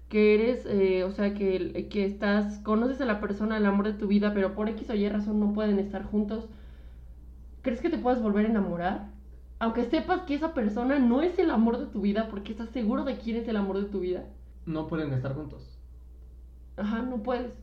Que 0.07 0.35
eres, 0.35 0.65
eh, 0.65 1.03
o 1.03 1.11
sea, 1.11 1.33
que, 1.33 1.89
que 1.91 2.05
estás, 2.05 2.59
conoces 2.59 3.01
a 3.01 3.05
la 3.05 3.19
persona, 3.19 3.57
el 3.57 3.65
amor 3.65 3.85
de 3.85 3.95
tu 3.95 4.07
vida, 4.07 4.33
pero 4.33 4.55
por 4.55 4.69
X 4.69 4.89
o 4.89 4.93
Y 4.93 5.09
razón 5.09 5.41
no 5.41 5.51
pueden 5.51 5.77
estar 5.77 6.05
juntos. 6.05 6.47
¿Crees 7.63 7.81
que 7.81 7.89
te 7.89 7.97
puedes 7.97 8.21
volver 8.21 8.45
a 8.45 8.49
enamorar? 8.49 9.14
Aunque 9.59 9.85
sepas 9.85 10.21
que 10.21 10.35
esa 10.35 10.53
persona 10.53 10.99
no 10.99 11.21
es 11.21 11.39
el 11.39 11.49
amor 11.49 11.77
de 11.77 11.87
tu 11.87 12.01
vida, 12.01 12.27
porque 12.29 12.51
estás 12.51 12.69
seguro 12.69 13.03
de 13.03 13.17
quién 13.17 13.37
es 13.37 13.47
el 13.47 13.57
amor 13.57 13.79
de 13.79 13.89
tu 13.89 14.01
vida. 14.01 14.25
No 14.65 14.87
pueden 14.87 15.13
estar 15.13 15.33
juntos. 15.33 15.79
Ajá, 16.77 17.01
no 17.03 17.23
puedes. 17.23 17.53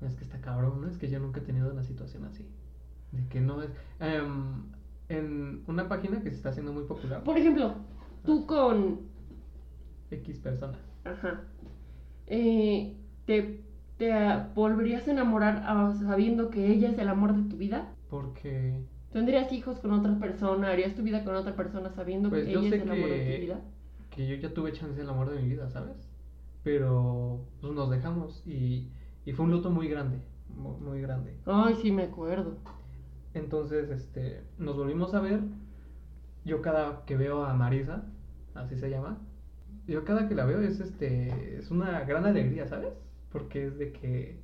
Es 0.00 0.14
que 0.14 0.24
está 0.24 0.40
cabrón, 0.40 0.80
¿no? 0.80 0.88
Es 0.88 0.98
que 0.98 1.10
yo 1.10 1.18
nunca 1.18 1.40
he 1.40 1.42
tenido 1.42 1.70
una 1.70 1.82
situación 1.82 2.24
así. 2.24 2.46
De 3.12 3.26
que 3.28 3.40
no 3.40 3.62
es. 3.62 3.70
Em, 4.00 4.62
en 5.08 5.62
una 5.66 5.88
página 5.88 6.22
que 6.22 6.30
se 6.30 6.36
está 6.36 6.50
haciendo 6.50 6.72
muy 6.72 6.84
popular. 6.84 7.22
Por 7.22 7.36
ejemplo, 7.36 7.74
tú 8.24 8.46
con. 8.46 9.00
X 10.10 10.38
persona. 10.38 10.78
Ajá. 11.04 11.42
Eh, 12.26 12.96
¿te, 13.26 13.64
¿Te 13.98 14.12
volverías 14.54 15.06
a 15.06 15.12
enamorar 15.12 15.62
ah, 15.66 15.94
sabiendo 16.00 16.50
que 16.50 16.72
ella 16.72 16.90
es 16.90 16.98
el 16.98 17.08
amor 17.08 17.34
de 17.34 17.48
tu 17.48 17.56
vida? 17.56 17.94
Porque 18.08 18.84
¿Tendrías 19.14 19.52
hijos 19.52 19.78
con 19.78 19.92
otra 19.92 20.18
persona? 20.18 20.72
¿Harías 20.72 20.96
tu 20.96 21.02
vida 21.04 21.22
con 21.22 21.36
otra 21.36 21.54
persona 21.54 21.88
sabiendo 21.92 22.30
pues 22.30 22.46
que 22.46 22.50
ella 22.50 22.66
es 22.66 22.82
el 22.82 22.90
amor 22.90 23.08
de 23.10 23.36
tu 23.36 23.42
vida? 23.42 23.60
Que 24.10 24.26
yo 24.26 24.34
ya 24.34 24.52
tuve 24.52 24.72
chance 24.72 24.98
del 24.98 25.08
amor 25.08 25.30
de 25.30 25.40
mi 25.40 25.50
vida, 25.50 25.70
¿sabes? 25.70 25.94
Pero 26.64 27.46
pues 27.60 27.72
nos 27.72 27.88
dejamos 27.90 28.42
y, 28.44 28.88
y 29.24 29.32
fue 29.32 29.44
un 29.44 29.52
luto 29.52 29.70
muy 29.70 29.86
grande, 29.86 30.18
muy, 30.48 31.00
grande. 31.00 31.32
Ay, 31.46 31.76
sí, 31.80 31.92
me 31.92 32.02
acuerdo. 32.02 32.56
Entonces, 33.34 33.88
este, 33.88 34.42
nos 34.58 34.76
volvimos 34.76 35.14
a 35.14 35.20
ver. 35.20 35.42
Yo 36.44 36.60
cada 36.60 37.04
que 37.04 37.16
veo 37.16 37.44
a 37.44 37.54
Marisa, 37.54 38.02
así 38.56 38.76
se 38.76 38.90
llama, 38.90 39.18
yo 39.86 40.04
cada 40.04 40.28
que 40.28 40.34
la 40.34 40.44
veo 40.44 40.60
es 40.60 40.80
este, 40.80 41.56
es 41.56 41.70
una 41.70 42.00
gran 42.00 42.24
alegría, 42.26 42.66
¿sabes? 42.66 42.94
Porque 43.30 43.68
es 43.68 43.78
de 43.78 43.92
que 43.92 44.40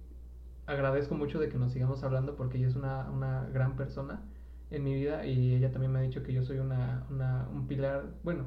agradezco 0.67 1.17
mucho 1.17 1.41
de 1.41 1.49
que 1.49 1.59
nos 1.59 1.73
sigamos 1.73 2.05
hablando 2.05 2.37
porque 2.37 2.59
ella 2.59 2.69
es 2.69 2.77
una, 2.77 3.11
una 3.11 3.49
gran 3.53 3.75
persona 3.75 4.23
en 4.71 4.85
mi 4.85 4.95
vida 4.95 5.27
y 5.27 5.55
ella 5.55 5.73
también 5.73 5.93
me 5.93 5.99
ha 5.99 6.03
dicho 6.03 6.23
que 6.23 6.33
yo 6.33 6.43
soy 6.43 6.59
una, 6.59 7.07
una, 7.11 7.49
un 7.53 7.67
pilar, 7.67 8.15
bueno, 8.23 8.47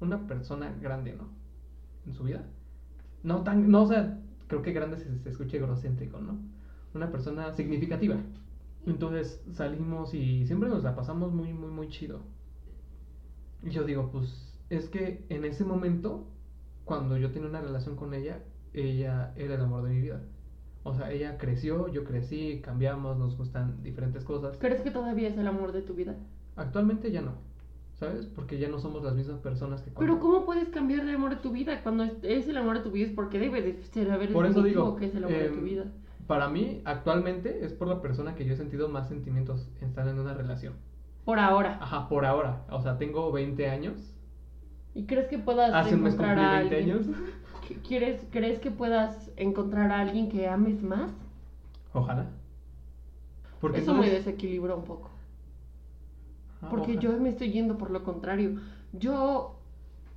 una 0.00 0.26
persona 0.26 0.74
grande, 0.80 1.14
¿no? 1.14 1.28
En 2.06 2.14
su 2.14 2.24
vida. 2.24 2.44
No 3.22 3.42
tan, 3.42 3.70
no, 3.70 3.82
o 3.82 3.86
sea, 3.86 4.20
creo 4.48 4.62
que 4.62 4.72
grande 4.72 4.98
se, 4.98 5.18
se 5.18 5.30
escucha 5.30 5.56
egocéntrico, 5.56 6.20
¿no? 6.20 6.38
Una 6.94 7.10
persona 7.10 7.52
significativa. 7.52 8.16
Entonces 8.86 9.42
salimos 9.52 10.12
y 10.14 10.46
siempre 10.46 10.68
nos 10.68 10.82
la 10.82 10.94
pasamos 10.96 11.32
muy, 11.32 11.52
muy, 11.52 11.70
muy 11.70 11.88
chido. 11.88 12.20
Y 13.62 13.70
yo 13.70 13.84
digo, 13.84 14.10
pues 14.10 14.58
es 14.70 14.88
que 14.88 15.24
en 15.28 15.44
ese 15.44 15.64
momento, 15.64 16.26
cuando 16.84 17.16
yo 17.16 17.30
tenía 17.30 17.48
una 17.48 17.60
relación 17.60 17.96
con 17.96 18.14
ella, 18.14 18.42
ella 18.72 19.32
era 19.36 19.54
el 19.54 19.60
amor 19.60 19.84
de 19.84 19.90
mi 19.90 20.00
vida. 20.00 20.22
O 20.84 20.94
sea, 20.94 21.12
ella 21.12 21.38
creció, 21.38 21.88
yo 21.88 22.04
crecí, 22.04 22.60
cambiamos, 22.60 23.16
nos 23.16 23.36
gustan 23.36 23.82
diferentes 23.82 24.24
cosas. 24.24 24.56
¿Crees 24.58 24.82
que 24.82 24.90
todavía 24.90 25.28
es 25.28 25.38
el 25.38 25.46
amor 25.46 25.72
de 25.72 25.82
tu 25.82 25.94
vida? 25.94 26.16
Actualmente 26.56 27.12
ya 27.12 27.22
no, 27.22 27.34
¿sabes? 27.94 28.26
Porque 28.26 28.58
ya 28.58 28.68
no 28.68 28.78
somos 28.78 29.04
las 29.04 29.14
mismas 29.14 29.38
personas 29.38 29.82
que 29.82 29.90
cuando... 29.90 30.12
Pero 30.12 30.20
¿cómo 30.20 30.44
puedes 30.44 30.68
cambiar 30.70 31.06
de 31.06 31.12
amor 31.12 31.30
de 31.30 31.36
tu 31.36 31.52
vida? 31.52 31.82
Cuando 31.82 32.04
es 32.04 32.48
el 32.48 32.56
amor 32.56 32.78
de 32.78 32.84
tu 32.84 32.90
vida 32.90 33.06
es 33.06 33.12
porque 33.12 33.38
debe 33.38 33.62
de 33.62 33.82
ser 33.84 34.10
haber 34.10 34.32
Por 34.32 34.46
eso 34.46 34.62
digo, 34.62 34.96
que 34.96 35.06
es 35.06 35.14
el 35.14 35.24
amor 35.24 35.38
de 35.38 35.48
tu 35.50 35.58
em, 35.58 35.64
vida. 35.64 35.84
Para 36.26 36.48
mí, 36.48 36.82
actualmente, 36.84 37.64
es 37.64 37.72
por 37.72 37.88
la 37.88 38.02
persona 38.02 38.34
que 38.34 38.44
yo 38.44 38.54
he 38.54 38.56
sentido 38.56 38.88
más 38.88 39.08
sentimientos 39.08 39.68
estar 39.80 40.06
en 40.08 40.18
una 40.18 40.34
relación. 40.34 40.74
Por 41.24 41.38
ahora. 41.38 41.78
Ajá, 41.80 42.08
por 42.08 42.24
ahora. 42.24 42.64
O 42.70 42.80
sea, 42.80 42.98
tengo 42.98 43.30
20 43.30 43.68
años. 43.68 44.14
¿Y 44.94 45.06
crees 45.06 45.28
que 45.28 45.38
puedas 45.38 45.72
Hace 45.72 45.94
un 45.94 46.02
mes 46.02 46.14
encontrar 46.14 46.38
a 46.38 46.58
20 46.60 46.76
alguien? 46.76 46.96
años. 46.96 47.06
¿Quieres, 47.86 48.20
¿Crees 48.30 48.58
que 48.58 48.70
puedas 48.70 49.30
encontrar 49.36 49.90
a 49.92 50.00
alguien 50.00 50.28
que 50.28 50.48
ames 50.48 50.82
más? 50.82 51.10
Ojalá. 51.92 52.26
Porque 53.60 53.78
Eso 53.80 53.92
me 53.94 54.00
entonces- 54.06 54.24
desequilibra 54.24 54.74
un 54.74 54.84
poco. 54.84 55.10
Ah, 56.60 56.68
Porque 56.70 56.92
ojalá. 56.92 57.00
yo 57.00 57.20
me 57.20 57.28
estoy 57.28 57.52
yendo 57.52 57.78
por 57.78 57.90
lo 57.90 58.02
contrario. 58.04 58.60
Yo 58.92 59.56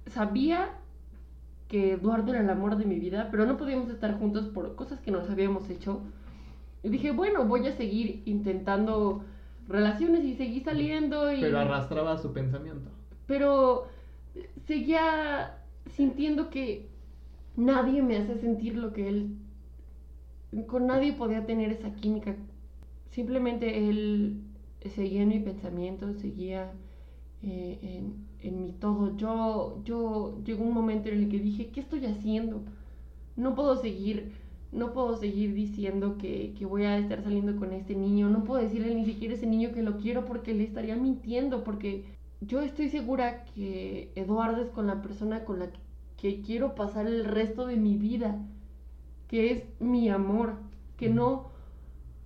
sabía 0.08 0.70
que 1.68 1.94
Eduardo 1.94 2.32
era 2.34 2.42
el 2.42 2.50
amor 2.50 2.78
de 2.78 2.86
mi 2.86 3.00
vida, 3.00 3.30
pero 3.32 3.46
no 3.46 3.58
podíamos 3.58 3.90
estar 3.90 4.18
juntos 4.20 4.48
por 4.48 4.76
cosas 4.76 5.00
que 5.00 5.12
nos 5.12 5.30
habíamos 5.30 5.70
hecho. 5.70 6.02
Y 6.84 6.90
dije, 6.90 7.12
bueno, 7.12 7.46
voy 7.46 7.66
a 7.68 7.72
seguir 7.76 8.22
intentando 8.26 9.24
relaciones 9.68 10.24
y 10.24 10.36
seguí 10.36 10.60
saliendo 10.62 11.32
y... 11.34 11.42
Pero 11.42 11.60
arrastraba 11.60 12.18
su 12.20 12.32
pensamiento. 12.34 12.92
pero 13.26 13.88
seguía 14.68 15.58
sintiendo 15.90 16.50
que 16.52 16.88
nadie 17.58 18.02
me 18.02 18.18
hace 18.18 18.38
sentir 18.38 18.76
lo 18.76 18.94
que 18.94 19.08
él 19.08 19.38
con 20.68 20.88
nadie 20.88 21.14
podía 21.14 21.46
tener 21.46 21.72
esa 21.72 21.94
química. 21.96 22.36
Simplemente 23.12 23.90
él 23.90 24.42
seguía 24.94 25.24
en 25.24 25.30
mi 25.30 25.40
pensamiento 25.40 26.14
seguía 26.14 26.72
eh, 27.44 28.04
en, 28.42 28.62
mi 28.62 28.72
todo. 28.74 29.18
Yo 29.18 29.82
yo 29.84 30.42
llegó 30.46 30.64
un 30.64 30.74
momento 30.74 31.10
en 31.10 31.24
el 31.24 31.30
que 31.30 31.40
dije 31.40 31.70
qué 31.70 31.82
estoy 31.82 32.06
haciendo 32.06 32.64
no 33.36 33.56
puedo 33.56 33.76
seguir 33.76 34.32
no 34.72 34.94
puedo 34.94 35.16
seguir 35.16 35.54
diciendo 35.54 36.18
que, 36.18 36.54
que 36.58 36.66
voy 36.66 36.84
a 36.84 36.98
estar 36.98 37.24
saliendo 37.24 37.56
con 37.56 37.72
este 37.72 37.96
niño. 37.96 38.30
No 38.30 38.44
puedo 38.44 38.62
decirle 38.62 38.94
ni 38.94 39.06
siquiera 39.06 39.34
a 39.34 39.38
ese 39.38 39.48
niño 39.48 39.72
que 39.74 39.82
lo 39.82 39.98
quiero 39.98 40.26
porque 40.26 40.54
le 40.54 40.64
estaría 40.66 40.96
mintiendo 40.98 41.64
porque 41.64 42.04
yo 42.42 42.62
estoy 42.62 42.90
segura 42.90 43.46
que 43.46 44.12
Eduardo 44.16 44.62
es 44.62 44.70
con 44.70 44.88
la 44.88 45.02
persona 45.02 45.46
con 45.46 45.60
la 45.60 45.72
que, 45.72 45.80
que 46.18 46.42
quiero 46.42 46.76
pasar 46.76 47.08
el 47.08 47.26
resto 47.26 47.68
de 47.68 47.76
mi 47.76 47.98
vida, 47.98 48.40
que 49.28 49.52
es 49.52 49.64
mi 49.80 50.10
amor, 50.10 50.56
que 50.98 51.10
no 51.10 51.50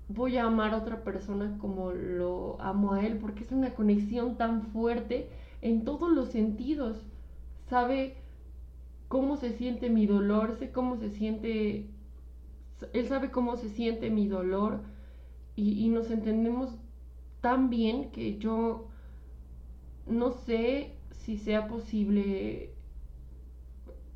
voy 0.10 0.38
a 0.38 0.46
amar 0.46 0.74
a 0.74 0.78
otra 0.78 1.04
persona 1.04 1.58
como 1.60 1.92
lo 1.92 2.60
amo 2.62 2.94
a 2.94 3.06
él, 3.06 3.18
porque 3.18 3.44
es 3.44 3.52
una 3.52 3.74
conexión 3.76 4.38
tan 4.38 4.64
fuerte 4.64 5.30
en 5.62 5.86
todos 5.86 6.12
los 6.12 6.30
sentidos. 6.30 6.98
Sabe 7.70 8.18
cómo 9.08 9.38
se 9.38 9.54
siente 9.54 9.90
mi 9.90 10.06
dolor, 10.06 10.56
sé 10.58 10.72
cómo 10.72 10.98
se 10.98 11.10
siente, 11.10 11.90
él 12.94 13.08
sabe 13.08 13.32
cómo 13.32 13.58
se 13.58 13.70
siente 13.70 14.10
mi 14.10 14.28
dolor 14.28 14.82
y, 15.56 15.84
y 15.84 15.90
nos 15.90 16.12
entendemos 16.12 16.78
tan 17.42 17.70
bien 17.70 18.12
que 18.12 18.38
yo 18.38 18.88
no 20.08 20.32
sé 20.32 20.96
si 21.12 21.38
sea 21.38 21.68
posible 21.68 22.74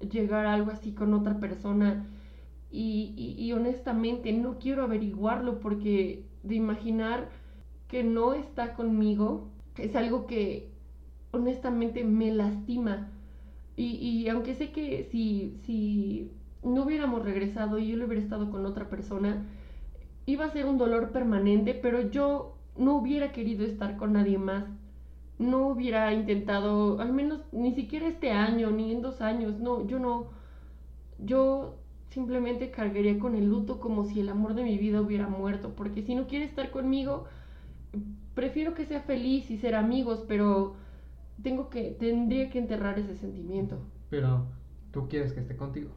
llegar 0.10 0.46
a 0.46 0.54
algo 0.54 0.72
así 0.72 0.94
con 0.94 1.14
otra 1.14 1.40
persona. 1.40 2.06
Y, 2.72 3.14
y- 3.38 3.54
honestamente 3.54 4.32
no 4.34 4.58
quiero 4.60 4.84
averiguarlo 4.84 5.60
porque 5.60 6.26
de 6.44 6.56
imaginar 6.56 7.30
que 7.88 8.04
no 8.04 8.34
está 8.34 8.74
conmigo 8.76 9.50
es 9.78 9.96
algo 9.96 10.26
que 10.28 10.72
honestamente 11.32 12.04
me 12.04 12.32
lastima. 12.32 13.10
Y, 13.78 13.96
y 13.98 14.30
aunque 14.30 14.56
sé 14.56 14.72
que 14.72 15.04
si, 15.04 15.58
si 15.66 16.32
no 16.64 16.84
hubiéramos 16.84 17.24
regresado 17.24 17.80
y 17.80 17.88
yo 17.90 17.98
le 17.98 18.06
hubiera 18.06 18.22
estado 18.24 18.50
con 18.52 18.66
otra 18.66 18.90
persona 18.90 19.46
iba 20.26 20.46
a 20.46 20.50
ser 20.50 20.66
un 20.66 20.78
dolor 20.78 21.12
permanente 21.12 21.74
pero 21.74 22.02
yo 22.02 22.58
no 22.78 22.96
hubiera 22.98 23.32
querido 23.32 23.66
estar 23.66 23.98
con 23.98 24.14
nadie 24.14 24.38
más 24.38 24.66
no 25.44 25.68
hubiera 25.70 26.14
intentado, 26.14 27.00
al 27.02 27.14
menos 27.14 27.42
ni 27.52 27.74
siquiera 27.74 28.08
este 28.08 28.32
año, 28.32 28.72
ni 28.72 28.92
en 28.92 29.02
dos 29.02 29.22
años, 29.22 29.60
no, 29.60 29.86
yo 29.88 30.00
no, 30.00 30.30
yo 31.20 31.78
simplemente 32.10 32.72
cargaría 32.72 33.20
con 33.20 33.36
el 33.36 33.48
luto 33.50 33.80
como 33.80 34.06
si 34.06 34.20
el 34.22 34.30
amor 34.30 34.56
de 34.56 34.64
mi 34.64 34.78
vida 34.78 35.02
hubiera 35.02 35.28
muerto, 35.28 35.76
porque 35.76 36.04
si 36.04 36.16
no 36.16 36.28
quiere 36.28 36.46
estar 36.46 36.72
conmigo, 36.72 37.26
prefiero 38.34 38.74
que 38.74 38.86
sea 38.86 39.02
feliz 39.02 39.50
y 39.52 39.58
ser 39.58 39.76
amigos, 39.76 40.24
pero 40.28 40.76
tengo 41.44 41.70
que, 41.70 41.92
tendría 42.00 42.50
que 42.50 42.60
enterrar 42.60 43.00
ese 43.00 43.16
sentimiento. 43.16 43.80
Pero 44.10 44.48
tú 44.92 45.08
quieres 45.08 45.34
que 45.34 45.40
esté 45.42 45.56
contigo. 45.56 45.92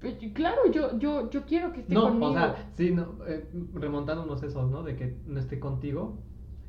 Pues, 0.00 0.16
Claro, 0.34 0.70
yo, 0.70 0.98
yo, 0.98 1.30
yo 1.30 1.44
quiero 1.46 1.72
que 1.72 1.80
esté 1.80 1.94
No, 1.94 2.02
conmigo. 2.04 2.26
o 2.30 2.32
sea, 2.34 2.70
sí, 2.76 2.90
no, 2.90 3.16
eh, 3.26 3.48
remontándonos 3.72 4.42
esos, 4.42 4.70
¿no? 4.70 4.82
De 4.82 4.96
que 4.96 5.16
no 5.26 5.40
esté 5.40 5.58
contigo 5.58 6.18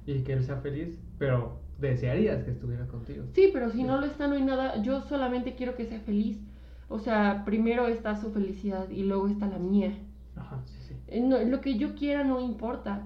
y 0.05 0.23
que 0.23 0.33
él 0.33 0.43
sea 0.43 0.57
feliz, 0.61 1.01
pero 1.17 1.64
desearías 1.79 2.43
que 2.43 2.51
estuviera 2.51 2.87
contigo. 2.87 3.25
Sí, 3.33 3.49
pero 3.51 3.69
si 3.71 3.83
no 3.83 3.99
lo 3.99 4.05
está, 4.05 4.27
no 4.27 4.35
hay 4.35 4.43
nada. 4.43 4.81
Yo 4.81 5.01
solamente 5.01 5.55
quiero 5.55 5.75
que 5.75 5.85
sea 5.85 5.99
feliz. 5.99 6.39
O 6.87 6.99
sea, 6.99 7.43
primero 7.45 7.87
está 7.87 8.15
su 8.15 8.31
felicidad 8.31 8.89
y 8.89 9.03
luego 9.03 9.27
está 9.27 9.47
la 9.47 9.57
mía. 9.57 9.97
Ajá, 10.35 10.61
sí, 10.65 10.77
sí. 10.87 10.95
Eh, 11.07 11.21
no, 11.21 11.39
lo 11.43 11.61
que 11.61 11.77
yo 11.77 11.95
quiera 11.95 12.23
no 12.23 12.39
importa. 12.39 13.01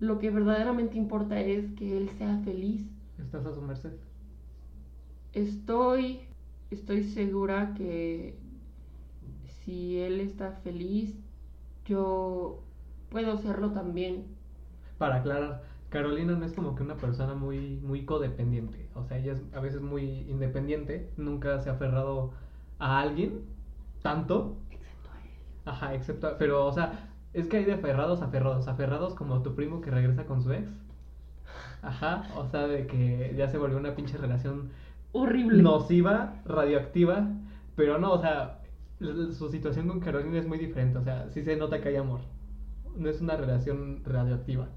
Lo 0.00 0.18
que 0.18 0.30
verdaderamente 0.30 0.98
importa 0.98 1.40
es 1.40 1.70
que 1.72 1.96
él 1.96 2.10
sea 2.18 2.38
feliz. 2.44 2.84
¿Estás 3.18 3.46
a 3.46 3.54
su 3.54 3.62
merced? 3.62 3.92
Estoy, 5.32 6.20
estoy 6.70 7.04
segura 7.04 7.72
que 7.74 8.36
si 9.64 9.98
él 10.00 10.20
está 10.20 10.52
feliz, 10.64 11.16
yo 11.86 12.62
puedo 13.10 13.38
serlo 13.38 13.70
también. 13.70 14.24
Para 14.98 15.16
aclarar, 15.16 15.62
Carolina 15.92 16.32
no 16.32 16.46
es 16.46 16.54
como 16.54 16.74
que 16.74 16.82
una 16.82 16.96
persona 16.96 17.34
muy, 17.34 17.78
muy 17.82 18.06
codependiente. 18.06 18.88
O 18.94 19.04
sea, 19.04 19.18
ella 19.18 19.32
es 19.34 19.42
a 19.54 19.60
veces 19.60 19.82
muy 19.82 20.20
independiente, 20.20 21.10
nunca 21.18 21.60
se 21.60 21.68
ha 21.68 21.74
aferrado 21.74 22.32
a 22.78 22.98
alguien 23.00 23.42
tanto. 24.00 24.56
Excepto 24.70 25.10
a 25.10 25.18
él. 25.18 25.30
Ajá, 25.66 25.94
excepto, 25.94 26.36
pero, 26.38 26.64
o 26.64 26.72
sea, 26.72 27.10
es 27.34 27.46
que 27.46 27.58
hay 27.58 27.64
de 27.66 27.74
aferrados 27.74 28.22
a 28.22 28.24
aferrados. 28.24 28.68
Aferrados 28.68 29.14
como 29.14 29.42
tu 29.42 29.54
primo 29.54 29.82
que 29.82 29.90
regresa 29.90 30.24
con 30.24 30.42
su 30.42 30.52
ex. 30.52 30.70
Ajá, 31.82 32.22
o 32.36 32.46
sea, 32.46 32.66
de 32.66 32.86
que 32.86 33.34
ya 33.36 33.48
se 33.48 33.58
volvió 33.58 33.76
una 33.76 33.94
pinche 33.94 34.16
relación 34.16 34.70
Horrible. 35.12 35.62
nociva, 35.62 36.40
radioactiva, 36.46 37.28
pero 37.76 37.98
no, 37.98 38.12
o 38.12 38.18
sea, 38.18 38.60
su 38.98 39.50
situación 39.50 39.88
con 39.88 40.00
Carolina 40.00 40.38
es 40.38 40.46
muy 40.46 40.58
diferente, 40.58 40.96
o 40.98 41.02
sea, 41.02 41.28
sí 41.28 41.42
se 41.42 41.56
nota 41.56 41.82
que 41.82 41.90
hay 41.90 41.96
amor, 41.96 42.20
no 42.96 43.10
es 43.10 43.20
una 43.20 43.36
relación 43.36 44.02
radioactiva. 44.04 44.68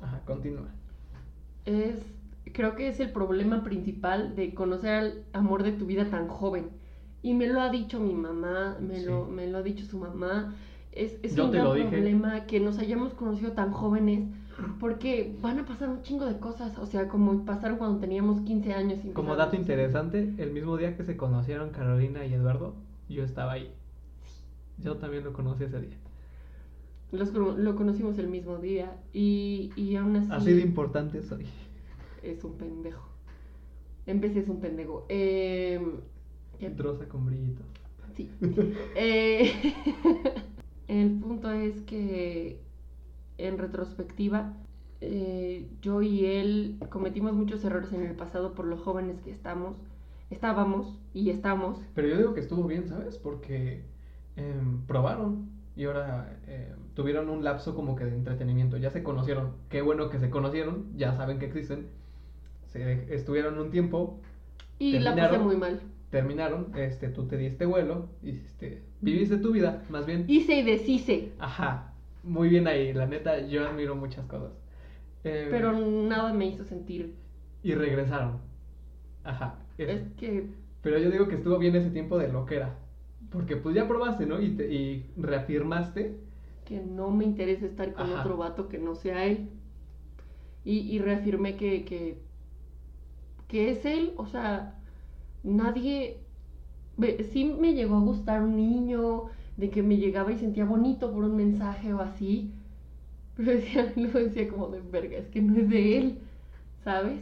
Ajá, 0.00 0.20
continúa. 0.24 0.68
Es, 1.64 1.96
creo 2.52 2.74
que 2.74 2.88
es 2.88 3.00
el 3.00 3.10
problema 3.12 3.62
principal 3.62 4.34
de 4.34 4.54
conocer 4.54 4.94
al 4.94 5.24
amor 5.32 5.62
de 5.62 5.72
tu 5.72 5.86
vida 5.86 6.10
tan 6.10 6.28
joven. 6.28 6.70
Y 7.22 7.34
me 7.34 7.46
lo 7.46 7.60
ha 7.60 7.68
dicho 7.70 8.00
mi 8.00 8.14
mamá, 8.14 8.78
me, 8.80 9.02
lo, 9.02 9.26
me 9.26 9.46
lo 9.46 9.58
ha 9.58 9.62
dicho 9.62 9.84
su 9.84 9.98
mamá. 9.98 10.54
Es, 10.92 11.18
es 11.22 11.36
Yo 11.36 11.44
un 11.46 11.52
gran 11.52 11.74
dije. 11.74 11.88
problema 11.88 12.46
que 12.46 12.60
nos 12.60 12.78
hayamos 12.78 13.14
conocido 13.14 13.52
tan 13.52 13.72
jóvenes 13.72 14.24
porque 14.78 15.34
van 15.40 15.58
a 15.58 15.64
pasar 15.64 15.88
un 15.88 16.02
chingo 16.02 16.24
de 16.26 16.38
cosas. 16.38 16.78
O 16.78 16.86
sea, 16.86 17.08
como 17.08 17.44
pasaron 17.44 17.78
cuando 17.78 17.98
teníamos 18.00 18.40
15 18.40 18.72
años. 18.72 19.04
y 19.04 19.10
Como 19.10 19.36
dato 19.36 19.56
interesante, 19.56 20.34
el 20.38 20.50
mismo 20.52 20.76
día 20.76 20.96
que 20.96 21.04
se 21.04 21.16
conocieron 21.16 21.70
Carolina 21.70 22.24
y 22.24 22.34
Eduardo, 22.34 22.74
yo 23.08 23.22
estaba 23.22 23.52
ahí. 23.52 23.70
Yo 24.78 24.96
también 24.96 25.24
lo 25.24 25.32
conocí 25.32 25.64
ese 25.64 25.80
día. 25.80 25.96
Los 27.12 27.32
lo 27.32 27.76
conocimos 27.76 28.18
el 28.18 28.28
mismo 28.28 28.58
día 28.58 28.96
y, 29.12 29.70
y 29.76 29.96
aún 29.96 30.16
así, 30.16 30.28
Así 30.30 30.52
de 30.52 30.62
importante 30.62 31.22
soy. 31.22 31.44
es 32.22 32.44
un 32.44 32.56
pendejo. 32.56 33.08
En 34.06 34.20
vez 34.20 34.36
es 34.36 34.48
un 34.48 34.60
pendejo. 34.60 35.06
Eh. 35.08 35.80
Rosa 36.76 37.08
con 37.08 37.26
brillitos. 37.26 37.66
Sí. 38.16 38.28
Eh, 38.96 39.52
el 40.88 41.18
punto 41.20 41.50
es 41.50 41.80
que 41.82 42.60
en 43.38 43.58
retrospectiva, 43.58 44.54
eh, 45.00 45.68
yo 45.80 46.02
y 46.02 46.26
él 46.26 46.78
cometimos 46.90 47.32
muchos 47.32 47.64
errores 47.64 47.92
en 47.92 48.02
el 48.02 48.14
pasado 48.14 48.54
por 48.54 48.66
lo 48.66 48.76
jóvenes 48.76 49.20
que 49.22 49.30
estamos, 49.30 49.76
estábamos 50.28 50.98
y 51.14 51.30
estamos. 51.30 51.78
Pero 51.94 52.08
yo 52.08 52.16
digo 52.18 52.34
que 52.34 52.40
estuvo 52.40 52.64
bien, 52.66 52.86
¿sabes? 52.88 53.16
Porque 53.16 53.84
em, 54.36 54.82
probaron 54.86 55.48
y 55.76 55.84
ahora 55.84 56.38
em, 56.46 56.74
tuvieron 56.94 57.28
un 57.30 57.44
lapso 57.44 57.74
como 57.74 57.96
que 57.96 58.04
de 58.04 58.14
entretenimiento. 58.14 58.76
Ya 58.76 58.90
se 58.90 59.02
conocieron. 59.02 59.52
Qué 59.68 59.82
bueno 59.82 60.10
que 60.10 60.18
se 60.18 60.30
conocieron, 60.30 60.86
ya 60.96 61.14
saben 61.14 61.38
que 61.38 61.46
existen. 61.46 61.88
Se 62.66 63.14
estuvieron 63.14 63.58
un 63.58 63.70
tiempo, 63.70 64.20
Y 64.78 64.98
la 64.98 65.14
pasé 65.16 65.38
muy 65.38 65.56
mal. 65.56 65.80
terminaron, 66.10 66.72
este, 66.76 67.08
tú 67.08 67.26
te 67.26 67.36
diste 67.36 67.66
vuelo, 67.66 68.08
hiciste, 68.22 68.82
viviste 69.00 69.38
tu 69.38 69.52
vida, 69.52 69.84
más 69.88 70.06
bien. 70.06 70.24
Hice 70.28 70.54
y 70.56 70.62
deshice, 70.62 71.32
Ajá, 71.38 71.94
muy 72.22 72.48
bien 72.48 72.66
ahí, 72.68 72.92
la 72.92 73.06
neta, 73.06 73.40
yo 73.46 73.66
admiro 73.66 73.94
muchas 73.96 74.24
cosas. 74.26 74.52
Em, 75.24 75.50
pero 75.50 75.72
nada 75.72 76.32
me 76.32 76.46
hizo 76.46 76.64
sentir. 76.64 77.14
Y 77.62 77.74
regresaron. 77.74 78.38
Ajá. 79.24 79.58
eso. 79.78 79.92
Es 79.92 80.02
que 80.16 80.46
Pero 80.82 80.98
yo 80.98 81.10
digo 81.10 81.28
que 81.28 81.36
estuvo 81.36 81.58
bien 81.58 81.76
ese 81.76 81.90
tiempo 81.90 82.18
de 82.18 82.28
loquera. 82.28 82.78
Porque 83.30 83.56
pues 83.56 83.74
ya 83.74 83.86
probaste, 83.88 84.26
¿no? 84.26 84.40
Y, 84.40 84.56
te- 84.56 84.72
y 84.72 85.06
reafirmaste. 85.16 86.16
que 86.64 86.80
no 86.80 87.10
me 87.10 87.24
interesa 87.26 87.66
estar 87.66 87.92
con 87.94 88.12
Ajá. 88.12 88.20
otro 88.20 88.36
vato 88.38 88.66
que 88.68 88.78
no 88.78 88.94
sea 88.94 89.26
él. 89.26 89.50
Y, 90.64 90.78
y 90.94 90.98
reafirmé 91.00 91.56
que, 91.56 91.84
que, 91.84 92.22
que 93.48 93.70
es 93.70 93.84
él, 93.84 94.12
o 94.16 94.26
sea, 94.26 94.78
nadie... 95.44 96.18
Sí 97.32 97.44
me 97.46 97.74
llegó 97.74 97.96
a 97.96 98.00
gustar 98.00 98.42
un 98.42 98.56
niño, 98.56 99.26
de 99.56 99.70
que 99.70 99.82
me 99.82 99.96
llegaba 99.96 100.32
y 100.32 100.38
sentía 100.38 100.64
bonito 100.66 101.12
por 101.12 101.24
un 101.24 101.36
mensaje 101.36 101.94
o 101.94 102.00
así, 102.00 102.52
pero 103.36 103.52
decía, 103.54 103.92
luego 103.96 104.18
decía 104.20 104.48
como 104.48 104.68
de 104.68 104.80
verga, 104.80 105.18
es 105.18 105.28
que 105.28 105.42
no 105.42 105.56
es 105.58 105.68
de 105.70 105.98
él, 105.98 106.18
¿sabes? 106.84 107.20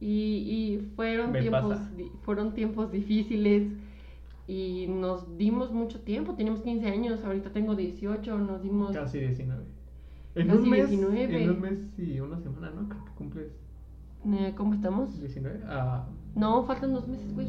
Y, 0.00 0.08
y 0.78 0.92
fueron, 0.96 1.32
Me 1.32 1.40
tiempos, 1.40 1.78
pasa. 1.78 1.90
fueron 2.24 2.54
tiempos 2.54 2.92
difíciles 2.92 3.68
y 4.52 4.86
nos 4.86 5.36
dimos 5.38 5.72
mucho 5.72 6.00
tiempo, 6.00 6.34
teníamos 6.34 6.60
15 6.62 6.86
años, 6.88 7.24
ahorita 7.24 7.50
tengo 7.52 7.74
18, 7.74 8.38
nos 8.38 8.62
dimos... 8.62 8.92
Casi 8.92 9.18
19. 9.20 9.62
En 10.34 10.46
Casi 10.48 10.58
un 10.58 10.68
mes. 10.70 10.88
19. 10.90 11.42
En 11.44 11.50
un 11.50 11.60
mes 11.60 11.78
y 11.98 12.20
una 12.20 12.38
semana, 12.40 12.70
¿no? 12.70 12.88
Creo 12.88 13.04
que 13.04 13.10
cumples 13.12 13.52
Eh, 14.26 14.52
¿Cómo 14.56 14.74
estamos? 14.74 15.18
19. 15.20 15.60
Ah, 15.66 16.06
No, 16.34 16.64
faltan 16.64 16.92
dos 16.92 17.08
meses, 17.08 17.32
güey. 17.34 17.48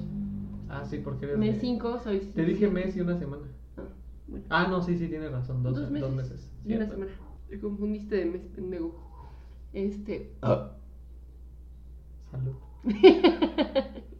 ah 0.69 0.83
sí, 0.85 0.97
porque 1.03 1.25
eres. 1.25 1.37
Mes 1.37 1.55
de- 1.55 1.61
5, 1.61 1.99
soy. 1.99 2.19
Te 2.19 2.45
dije 2.45 2.69
mes 2.69 2.95
y 2.95 3.01
una 3.01 3.17
semana. 3.19 3.43
Ah, 3.77 3.81
bueno. 4.27 4.45
Ah, 4.49 4.67
no, 4.69 4.81
sí, 4.81 4.97
sí, 4.97 5.07
tienes 5.07 5.31
razón. 5.31 5.61
Dos, 5.63 5.75
dos 5.75 5.89
meses. 5.91 6.07
dos 6.07 6.15
meses. 6.15 6.51
Y 6.65 6.73
una 6.75 6.87
semana. 6.87 7.11
Te 7.49 7.59
confundiste 7.59 8.15
de 8.15 8.25
mes, 8.25 8.41
pendejo. 8.55 8.95
Este. 9.73 10.31
Salud. 12.31 12.55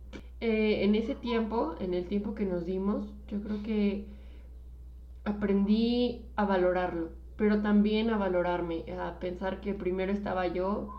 eh, 0.45 0.83
en 0.83 0.93
ese 0.95 1.15
tiempo, 1.15 1.73
en 1.79 1.93
el 1.93 2.05
tiempo 2.05 2.35
que 2.35 2.45
nos 2.45 2.65
dimos, 2.65 3.13
yo 3.29 3.41
creo 3.41 3.63
que 3.63 4.05
aprendí 5.23 6.25
a 6.35 6.43
valorarlo, 6.43 7.11
pero 7.37 7.61
también 7.61 8.09
a 8.09 8.17
valorarme, 8.17 8.83
a 8.91 9.19
pensar 9.19 9.61
que 9.61 9.73
primero 9.73 10.11
estaba 10.11 10.47
yo 10.47 10.89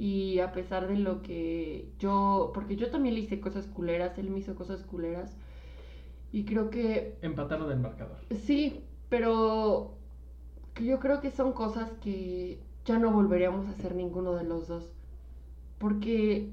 y 0.00 0.40
a 0.40 0.50
pesar 0.50 0.88
de 0.88 0.96
lo 0.96 1.22
que 1.22 1.92
yo, 2.00 2.50
porque 2.52 2.74
yo 2.74 2.90
también 2.90 3.14
le 3.14 3.20
hice 3.20 3.38
cosas 3.38 3.68
culeras, 3.68 4.18
él 4.18 4.30
me 4.30 4.40
hizo 4.40 4.56
cosas 4.56 4.82
culeras 4.82 5.36
y 6.32 6.44
creo 6.44 6.68
que 6.68 7.16
Empataron 7.22 7.70
el 7.70 7.78
marcador. 7.78 8.18
Sí, 8.46 8.82
pero 9.08 9.94
yo 10.82 10.98
creo 10.98 11.20
que 11.20 11.30
son 11.30 11.52
cosas 11.52 11.92
que 12.02 12.58
ya 12.84 12.98
no 12.98 13.12
volveríamos 13.12 13.68
a 13.68 13.70
hacer 13.70 13.94
ninguno 13.94 14.34
de 14.34 14.42
los 14.42 14.66
dos. 14.66 14.90
Porque 15.78 16.50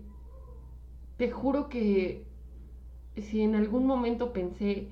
te 1.17 1.31
juro 1.31 1.69
que 1.69 2.34
si 3.21 3.41
en 3.41 3.55
algún 3.55 3.85
momento 3.85 4.33
pensé, 4.33 4.89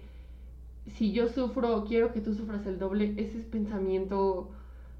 si 0.87 1.11
yo 1.11 1.27
sufro, 1.29 1.85
quiero 1.85 2.11
que 2.13 2.21
tú 2.21 2.33
sufras 2.33 2.65
el 2.65 2.79
doble, 2.79 3.13
ese 3.17 3.39
pensamiento 3.39 4.51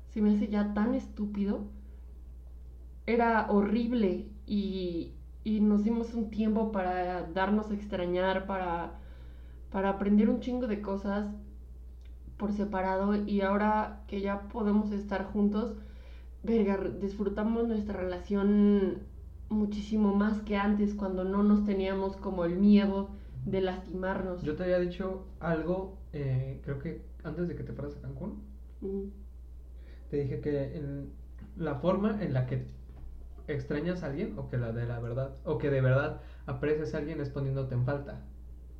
se 0.09 0.21
me 0.21 0.35
hace 0.35 0.47
ya 0.47 0.73
tan 0.73 0.93
estúpido. 0.95 1.61
Era 3.05 3.51
horrible 3.51 4.27
y, 4.45 5.11
y 5.43 5.59
nos 5.59 5.83
dimos 5.83 6.13
un 6.13 6.29
tiempo 6.29 6.71
para 6.71 7.23
darnos 7.31 7.69
a 7.71 7.73
extrañar, 7.73 8.45
para, 8.45 8.99
para 9.71 9.89
aprender 9.89 10.29
un 10.29 10.39
chingo 10.39 10.67
de 10.67 10.81
cosas 10.81 11.27
por 12.37 12.51
separado 12.53 13.15
y 13.15 13.41
ahora 13.41 14.03
que 14.07 14.21
ya 14.21 14.47
podemos 14.49 14.91
estar 14.91 15.25
juntos, 15.25 15.75
verga, 16.43 16.77
disfrutamos 17.01 17.67
nuestra 17.67 17.97
relación 17.99 19.03
muchísimo 19.53 20.13
más 20.15 20.41
que 20.41 20.57
antes 20.57 20.93
cuando 20.95 21.23
no 21.23 21.43
nos 21.43 21.63
teníamos 21.65 22.17
como 22.17 22.45
el 22.45 22.57
miedo 22.57 23.09
de 23.45 23.61
lastimarnos. 23.61 24.41
Yo 24.43 24.55
te 24.55 24.63
había 24.63 24.79
dicho 24.79 25.25
algo, 25.39 25.97
eh, 26.13 26.59
creo 26.63 26.79
que 26.79 27.05
antes 27.23 27.47
de 27.47 27.55
que 27.55 27.63
te 27.63 27.73
fueras 27.73 27.95
a 27.97 28.01
Cancún. 28.01 28.43
Mm, 28.81 29.09
Te 30.09 30.17
dije 30.17 30.39
que 30.41 30.77
en 30.77 31.11
la 31.57 31.75
forma 31.75 32.23
en 32.23 32.33
la 32.33 32.45
que 32.45 32.67
extrañas 33.47 34.03
a 34.03 34.07
alguien 34.07 34.37
o 34.39 34.49
que 34.49 34.57
la 34.57 34.71
de 34.73 34.85
la 34.85 34.99
verdad 34.99 35.37
o 35.45 35.57
que 35.57 35.69
de 35.69 35.81
verdad 35.81 36.21
aprecias 36.47 36.93
a 36.95 36.99
alguien 36.99 37.21
es 37.21 37.29
poniéndote 37.29 37.75
en 37.75 37.85
falta. 37.85 38.21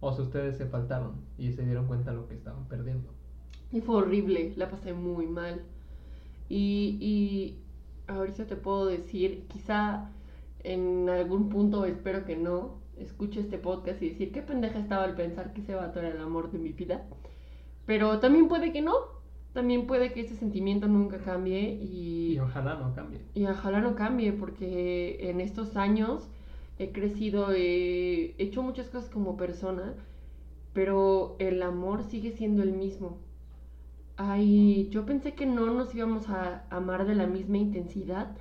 O 0.02 0.14
si 0.14 0.22
ustedes 0.22 0.58
se 0.58 0.68
faltaron 0.68 1.26
y 1.38 1.54
se 1.54 1.64
dieron 1.66 1.88
cuenta 1.88 2.12
de 2.12 2.18
lo 2.18 2.28
que 2.28 2.36
estaban 2.36 2.68
perdiendo. 2.68 3.14
Y 3.72 3.82
fue 3.82 3.96
horrible, 3.98 4.54
la 4.56 4.70
pasé 4.70 4.94
muy 4.94 5.28
mal. 5.28 5.66
Y, 6.50 6.98
y 7.02 7.64
ahorita 8.12 8.48
te 8.48 8.56
puedo 8.58 8.88
decir, 8.88 9.48
quizá 9.48 10.12
en 10.64 11.10
algún 11.10 11.50
punto, 11.50 11.86
espero 11.86 12.26
que 12.26 12.36
no, 12.36 12.82
escuche 12.98 13.40
este 13.40 13.58
podcast 13.58 14.02
y 14.02 14.10
decir 14.10 14.32
qué 14.32 14.42
pendeja 14.42 14.80
estaba 14.80 15.04
al 15.04 15.16
pensar 15.16 15.54
que 15.54 15.62
ese 15.62 15.76
vato 15.76 16.00
era 16.00 16.10
el 16.10 16.22
amor 16.22 16.52
de 16.52 16.60
mi 16.60 16.72
vida. 16.72 17.06
Pero 17.86 18.20
también 18.20 18.48
puede 18.48 18.72
que 18.72 18.82
no. 18.82 18.94
También 19.54 19.86
puede 19.86 20.14
que 20.14 20.22
ese 20.22 20.36
sentimiento 20.36 20.88
nunca 20.88 21.20
cambie 21.20 21.74
y, 21.76 22.34
Y 22.34 22.40
ojalá 22.40 22.76
no 22.76 22.94
cambie. 22.96 23.22
y 23.36 23.46
ojalá 23.46 23.82
no 23.82 23.96
cambie 23.96 24.34
porque 24.34 25.30
en 25.30 25.40
estos 25.42 25.76
años 25.78 26.28
he 26.80 26.92
crecido, 26.92 27.52
he 27.52 28.34
hecho 28.40 28.64
muchas 28.64 28.90
cosas 28.90 29.12
como 29.12 29.38
persona, 29.38 29.94
pero 30.74 31.36
el 31.38 31.62
amor 31.62 32.04
sigue 32.04 32.32
siendo 32.32 32.64
el 32.64 32.74
mismo. 32.74 33.20
Ay, 34.18 34.90
yo 34.90 35.06
pensé 35.06 35.34
que 35.34 35.46
no 35.46 35.68
nos 35.68 35.94
íbamos 35.94 36.30
a 36.30 36.66
amar 36.72 37.06
de 37.06 37.16
la 37.16 37.28
misma 37.28 37.58
intensidad, 37.58 38.36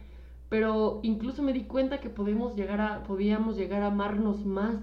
pero 0.52 1.00
incluso 1.02 1.42
me 1.42 1.54
di 1.54 1.64
cuenta 1.64 1.98
que 1.98 2.10
podemos 2.10 2.56
llegar 2.56 2.82
a, 2.82 3.04
podíamos 3.04 3.56
llegar 3.56 3.82
a 3.82 3.86
amarnos 3.86 4.44
más 4.44 4.76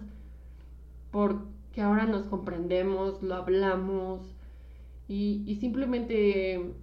porque 1.12 1.80
ahora 1.80 2.08
nos 2.08 2.24
comprendemos, 2.24 3.22
lo 3.22 3.36
hablamos 3.36 4.34
y, 5.08 5.44
y 5.46 5.58
simplemente 5.58 6.74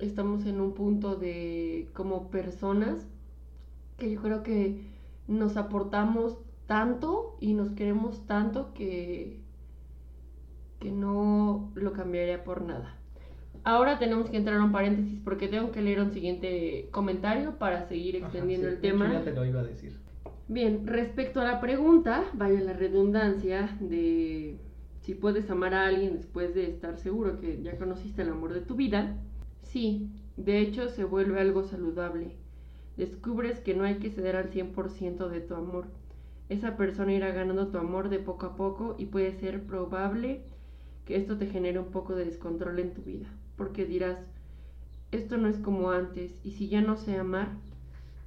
estamos 0.00 0.46
en 0.46 0.60
un 0.60 0.74
punto 0.74 1.14
de 1.14 1.90
como 1.92 2.28
personas 2.28 3.06
que 3.98 4.10
yo 4.10 4.20
creo 4.20 4.42
que 4.42 4.84
nos 5.28 5.56
aportamos 5.56 6.38
tanto 6.66 7.36
y 7.38 7.54
nos 7.54 7.70
queremos 7.70 8.26
tanto 8.26 8.74
que, 8.74 9.38
que 10.80 10.90
no 10.90 11.70
lo 11.76 11.92
cambiaría 11.92 12.42
por 12.42 12.62
nada. 12.62 12.97
Ahora 13.64 13.98
tenemos 13.98 14.30
que 14.30 14.36
entrar 14.36 14.58
a 14.58 14.64
un 14.64 14.72
paréntesis 14.72 15.20
porque 15.24 15.48
tengo 15.48 15.72
que 15.72 15.82
leer 15.82 16.00
un 16.00 16.12
siguiente 16.12 16.88
comentario 16.90 17.58
para 17.58 17.86
seguir 17.88 18.16
Ajá, 18.16 18.26
extendiendo 18.26 18.68
sí, 18.68 18.74
el 18.74 18.80
tema. 18.80 19.12
Ya 19.12 19.24
te 19.24 19.32
lo 19.32 19.44
iba 19.44 19.60
a 19.60 19.64
decir. 19.64 19.96
Bien, 20.48 20.86
respecto 20.86 21.40
a 21.40 21.44
la 21.44 21.60
pregunta, 21.60 22.24
vaya 22.32 22.60
la 22.60 22.72
redundancia 22.72 23.76
de 23.80 24.56
si 25.00 25.14
puedes 25.14 25.50
amar 25.50 25.74
a 25.74 25.86
alguien 25.86 26.14
después 26.14 26.54
de 26.54 26.68
estar 26.68 26.98
seguro 26.98 27.40
que 27.40 27.62
ya 27.62 27.76
conociste 27.78 28.22
el 28.22 28.30
amor 28.30 28.52
de 28.52 28.60
tu 28.60 28.74
vida, 28.74 29.16
sí, 29.62 30.10
de 30.36 30.60
hecho 30.60 30.88
se 30.88 31.04
vuelve 31.04 31.40
algo 31.40 31.64
saludable. 31.64 32.36
Descubres 32.96 33.60
que 33.60 33.74
no 33.74 33.84
hay 33.84 33.96
que 33.96 34.10
ceder 34.10 34.36
al 34.36 34.50
100% 34.50 35.28
de 35.28 35.40
tu 35.40 35.54
amor. 35.54 35.86
Esa 36.48 36.76
persona 36.76 37.12
irá 37.12 37.30
ganando 37.30 37.68
tu 37.68 37.78
amor 37.78 38.08
de 38.08 38.18
poco 38.18 38.46
a 38.46 38.56
poco 38.56 38.96
y 38.98 39.06
puede 39.06 39.32
ser 39.32 39.64
probable 39.64 40.42
que 41.04 41.16
esto 41.16 41.38
te 41.38 41.46
genere 41.46 41.78
un 41.78 41.90
poco 41.90 42.14
de 42.14 42.26
descontrol 42.26 42.78
en 42.78 42.92
tu 42.92 43.02
vida, 43.02 43.28
porque 43.58 43.84
dirás, 43.84 44.18
esto 45.10 45.36
no 45.36 45.48
es 45.48 45.58
como 45.58 45.90
antes 45.90 46.40
y 46.44 46.52
si 46.52 46.68
ya 46.70 46.80
no 46.80 46.96
sé 46.96 47.18
amar, 47.18 47.50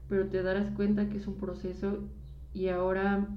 pero 0.07 0.27
te 0.27 0.43
darás 0.43 0.69
cuenta 0.71 1.09
que 1.09 1.17
es 1.17 1.25
un 1.25 1.37
proceso 1.37 1.99
y 2.53 2.67
ahora 2.67 3.27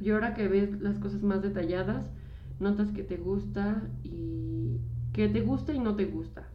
y 0.00 0.10
ahora 0.10 0.34
que 0.34 0.48
ves 0.48 0.80
las 0.80 0.98
cosas 0.98 1.22
más 1.22 1.42
detalladas, 1.42 2.06
notas 2.60 2.90
que 2.92 3.02
te 3.02 3.16
gusta 3.16 3.82
y 4.02 4.80
que 5.12 5.28
te 5.28 5.42
gusta 5.42 5.72
y 5.72 5.78
no 5.78 5.96
te 5.96 6.06
gusta. 6.06 6.48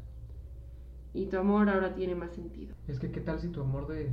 Y 1.14 1.28
tu 1.28 1.38
amor 1.38 1.70
ahora 1.70 1.96
tiene 1.96 2.16
más 2.16 2.32
sentido. 2.32 2.76
Es 2.88 3.00
que, 3.00 3.12
¿qué 3.12 3.22
tal 3.22 3.40
si 3.40 3.50
tu 3.50 3.62
amor 3.62 3.88
de. 3.88 4.12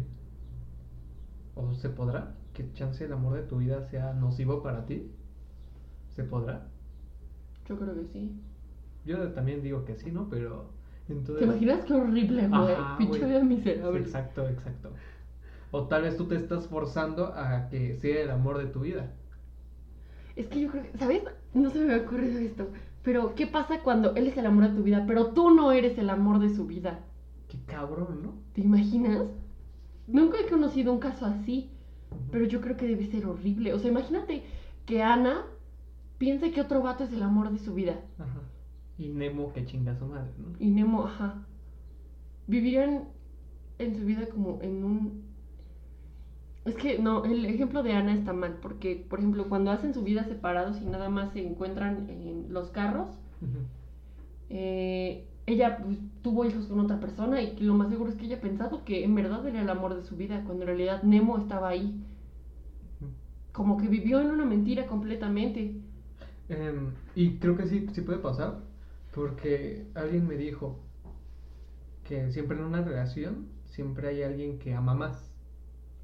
¿O 1.54 1.74
se 1.74 1.90
podrá? 1.90 2.34
¿Que 2.52 2.72
chance 2.72 3.04
el 3.04 3.12
amor 3.12 3.34
de 3.34 3.42
tu 3.42 3.58
vida 3.58 3.82
sea 3.82 4.12
nocivo 4.14 4.62
para 4.62 4.86
ti? 4.86 5.10
¿Se 6.14 6.24
podrá? 6.24 6.68
Yo 7.68 7.78
creo 7.78 7.94
que 7.94 8.06
sí. 8.06 8.40
Yo 9.06 9.32
también 9.32 9.62
digo 9.62 9.84
que 9.84 9.94
sí, 9.94 10.10
¿no? 10.10 10.28
Pero. 10.28 10.70
Entonces. 11.08 11.38
¿Te 11.38 11.44
imaginas 11.44 11.84
qué 11.84 11.94
horrible, 11.94 12.48
güey? 12.48 12.74
Pinche 12.98 13.24
vida 13.24 13.44
miserable. 13.44 14.00
exacto, 14.00 14.48
exacto. 14.48 14.90
O 15.70 15.86
tal 15.86 16.02
vez 16.02 16.16
tú 16.16 16.26
te 16.26 16.34
estás 16.34 16.66
forzando 16.66 17.26
a 17.26 17.68
que 17.68 17.94
sea 17.94 18.22
el 18.22 18.30
amor 18.30 18.58
de 18.58 18.66
tu 18.66 18.80
vida. 18.80 19.12
Es 20.34 20.48
que 20.48 20.60
yo 20.60 20.70
creo 20.70 20.82
que, 20.82 20.98
¿sabes? 20.98 21.22
No 21.54 21.70
se 21.70 21.78
me 21.78 21.92
había 21.92 22.06
ocurrido 22.06 22.38
esto. 22.38 22.68
Pero, 23.02 23.34
¿qué 23.36 23.46
pasa 23.46 23.80
cuando 23.82 24.14
él 24.16 24.26
es 24.26 24.36
el 24.36 24.46
amor 24.46 24.68
de 24.68 24.76
tu 24.76 24.82
vida, 24.82 25.04
pero 25.06 25.28
tú 25.28 25.50
no 25.50 25.70
eres 25.70 25.96
el 25.96 26.10
amor 26.10 26.40
de 26.40 26.50
su 26.50 26.66
vida? 26.66 27.00
Qué 27.48 27.58
cabrón, 27.66 28.22
¿no? 28.22 28.34
¿Te 28.52 28.62
imaginas? 28.62 29.26
Nunca 30.08 30.38
he 30.40 30.48
conocido 30.48 30.92
un 30.92 30.98
caso 30.98 31.24
así, 31.24 31.70
pero 32.32 32.44
yo 32.46 32.60
creo 32.60 32.76
que 32.76 32.88
debe 32.88 33.06
ser 33.06 33.26
horrible. 33.26 33.72
O 33.74 33.78
sea, 33.78 33.90
imagínate 33.90 34.42
que 34.86 35.02
Ana 35.02 35.44
piense 36.18 36.50
que 36.50 36.60
otro 36.60 36.82
vato 36.82 37.04
es 37.04 37.12
el 37.12 37.22
amor 37.22 37.50
de 37.50 37.58
su 37.58 37.74
vida. 37.74 38.00
Ajá. 38.18 38.40
Y 38.98 39.08
Nemo 39.08 39.52
que 39.52 39.64
chinga 39.66 39.92
a 39.92 39.98
su 39.98 40.06
madre, 40.06 40.30
¿no? 40.38 40.56
Y 40.58 40.70
Nemo, 40.70 41.04
ajá. 41.04 41.42
Vivirían 42.46 43.04
en 43.78 43.96
su 43.96 44.04
vida 44.04 44.26
como 44.28 44.58
en 44.62 44.84
un... 44.84 45.26
Es 46.64 46.74
que 46.76 46.98
no, 46.98 47.24
el 47.24 47.44
ejemplo 47.44 47.82
de 47.82 47.92
Ana 47.92 48.14
está 48.14 48.32
mal, 48.32 48.58
porque, 48.60 49.04
por 49.08 49.20
ejemplo, 49.20 49.48
cuando 49.48 49.70
hacen 49.70 49.94
su 49.94 50.02
vida 50.02 50.24
separados 50.24 50.80
y 50.80 50.84
nada 50.84 51.08
más 51.08 51.32
se 51.32 51.46
encuentran 51.46 52.08
en 52.10 52.52
los 52.52 52.70
carros, 52.70 53.08
eh, 54.50 55.24
ella 55.46 55.78
pues, 55.78 55.98
tuvo 56.22 56.44
hijos 56.44 56.66
con 56.66 56.80
otra 56.80 56.98
persona 56.98 57.40
y 57.40 57.56
lo 57.60 57.74
más 57.74 57.88
seguro 57.88 58.10
es 58.10 58.16
que 58.16 58.26
ella 58.26 58.38
ha 58.38 58.40
pensado 58.40 58.84
que 58.84 59.04
en 59.04 59.14
verdad 59.14 59.46
era 59.46 59.62
el 59.62 59.70
amor 59.70 59.94
de 59.94 60.02
su 60.02 60.16
vida, 60.16 60.42
cuando 60.44 60.64
en 60.64 60.68
realidad 60.68 61.02
Nemo 61.04 61.38
estaba 61.38 61.68
ahí. 61.68 62.02
Como 63.52 63.76
que 63.76 63.88
vivió 63.88 64.20
en 64.20 64.30
una 64.30 64.44
mentira 64.44 64.86
completamente. 64.86 65.76
Em, 66.48 66.90
y 67.14 67.36
creo 67.38 67.56
que 67.56 67.66
sí, 67.66 67.86
sí 67.92 68.00
puede 68.00 68.18
pasar, 68.18 68.58
porque 69.16 69.86
alguien 69.94 70.28
me 70.28 70.36
dijo 70.36 70.78
que 72.04 72.30
siempre 72.30 72.58
en 72.58 72.64
una 72.64 72.82
relación 72.82 73.48
siempre 73.64 74.08
hay 74.08 74.22
alguien 74.22 74.58
que 74.58 74.74
ama 74.74 74.94
más. 74.94 75.34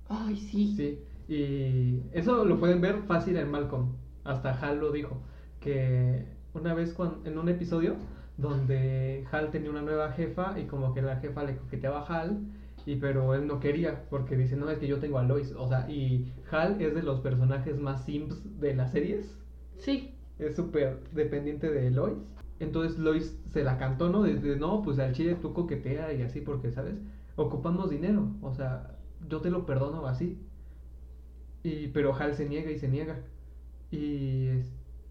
Ay, 0.08 0.34
sí. 0.34 0.74
Sí, 0.74 0.98
y 1.28 2.02
eso 2.12 2.46
lo 2.46 2.58
pueden 2.58 2.80
ver 2.80 3.02
fácil 3.02 3.36
en 3.36 3.50
Malcolm. 3.50 3.92
Hasta 4.24 4.58
Hal 4.58 4.80
lo 4.80 4.92
dijo, 4.92 5.20
que 5.60 6.24
una 6.54 6.72
vez 6.72 6.96
en 7.24 7.38
un 7.38 7.50
episodio 7.50 7.96
donde 8.38 9.26
Hal 9.30 9.50
tenía 9.50 9.70
una 9.70 9.82
nueva 9.82 10.12
jefa 10.12 10.58
y 10.58 10.64
como 10.64 10.94
que 10.94 11.02
la 11.02 11.16
jefa 11.16 11.44
le 11.44 11.56
coqueteaba 11.56 12.00
a 12.00 12.20
Hal, 12.20 12.40
y 12.86 12.96
pero 12.96 13.34
él 13.34 13.46
no 13.46 13.60
quería 13.60 14.08
porque 14.08 14.36
dice, 14.38 14.56
no, 14.56 14.70
es 14.70 14.78
que 14.78 14.88
yo 14.88 15.00
tengo 15.00 15.18
a 15.18 15.22
Lois. 15.22 15.52
O 15.58 15.68
sea, 15.68 15.88
y 15.90 16.32
Hal 16.50 16.80
es 16.80 16.94
de 16.94 17.02
los 17.02 17.20
personajes 17.20 17.78
más 17.78 18.06
simps 18.06 18.58
de 18.58 18.74
las 18.74 18.90
series. 18.90 19.38
Sí. 19.76 20.14
Es 20.38 20.56
súper 20.56 21.04
dependiente 21.12 21.70
de 21.70 21.90
Lois. 21.90 22.32
Entonces 22.62 22.96
Lois 22.96 23.36
se 23.50 23.64
la 23.64 23.76
cantó, 23.76 24.08
¿no? 24.08 24.22
Desde, 24.22 24.54
no, 24.56 24.82
pues 24.82 25.00
al 25.00 25.12
chile 25.14 25.34
tú 25.34 25.52
coquetea 25.52 26.12
y 26.12 26.22
así 26.22 26.40
porque, 26.40 26.70
¿sabes? 26.70 26.94
Ocupamos 27.34 27.90
dinero. 27.90 28.30
O 28.40 28.54
sea, 28.54 28.98
yo 29.28 29.40
te 29.40 29.50
lo 29.50 29.66
perdono 29.66 30.06
así. 30.06 30.38
Y, 31.64 31.88
pero 31.88 32.14
Hal 32.14 32.34
se 32.34 32.48
niega 32.48 32.70
y 32.70 32.78
se 32.78 32.88
niega. 32.88 33.18
Y, 33.90 34.48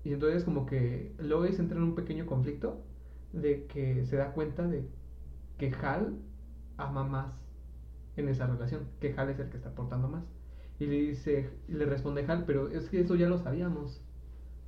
y 0.06 0.14
entonces 0.14 0.46
como 0.46 0.66
que 0.66 1.14
Lois 1.20 1.60
entra 1.60 1.78
en 1.78 1.84
un 1.84 1.96
pequeño 1.96 2.26
conflicto 2.26 2.82
de 3.34 3.66
que 3.68 4.06
se 4.06 4.16
da 4.16 4.32
cuenta 4.32 4.66
de 4.66 4.88
que 5.58 5.74
Hal 5.74 6.16
ama 6.78 7.04
más 7.04 7.38
en 8.16 8.30
esa 8.30 8.48
relación, 8.48 8.88
que 9.02 9.14
Hal 9.18 9.30
es 9.30 9.40
el 9.40 9.50
que 9.50 9.58
está 9.58 9.70
aportando 9.72 10.08
más. 10.08 10.24
Y 10.80 10.86
le 10.86 11.02
dice, 11.02 11.50
le 11.68 11.86
responde 11.86 12.24
Hal, 12.26 12.46
pero 12.46 12.70
es 12.70 12.88
que 12.88 13.02
eso 13.02 13.16
ya 13.16 13.28
lo 13.28 13.38
sabíamos. 13.40 14.02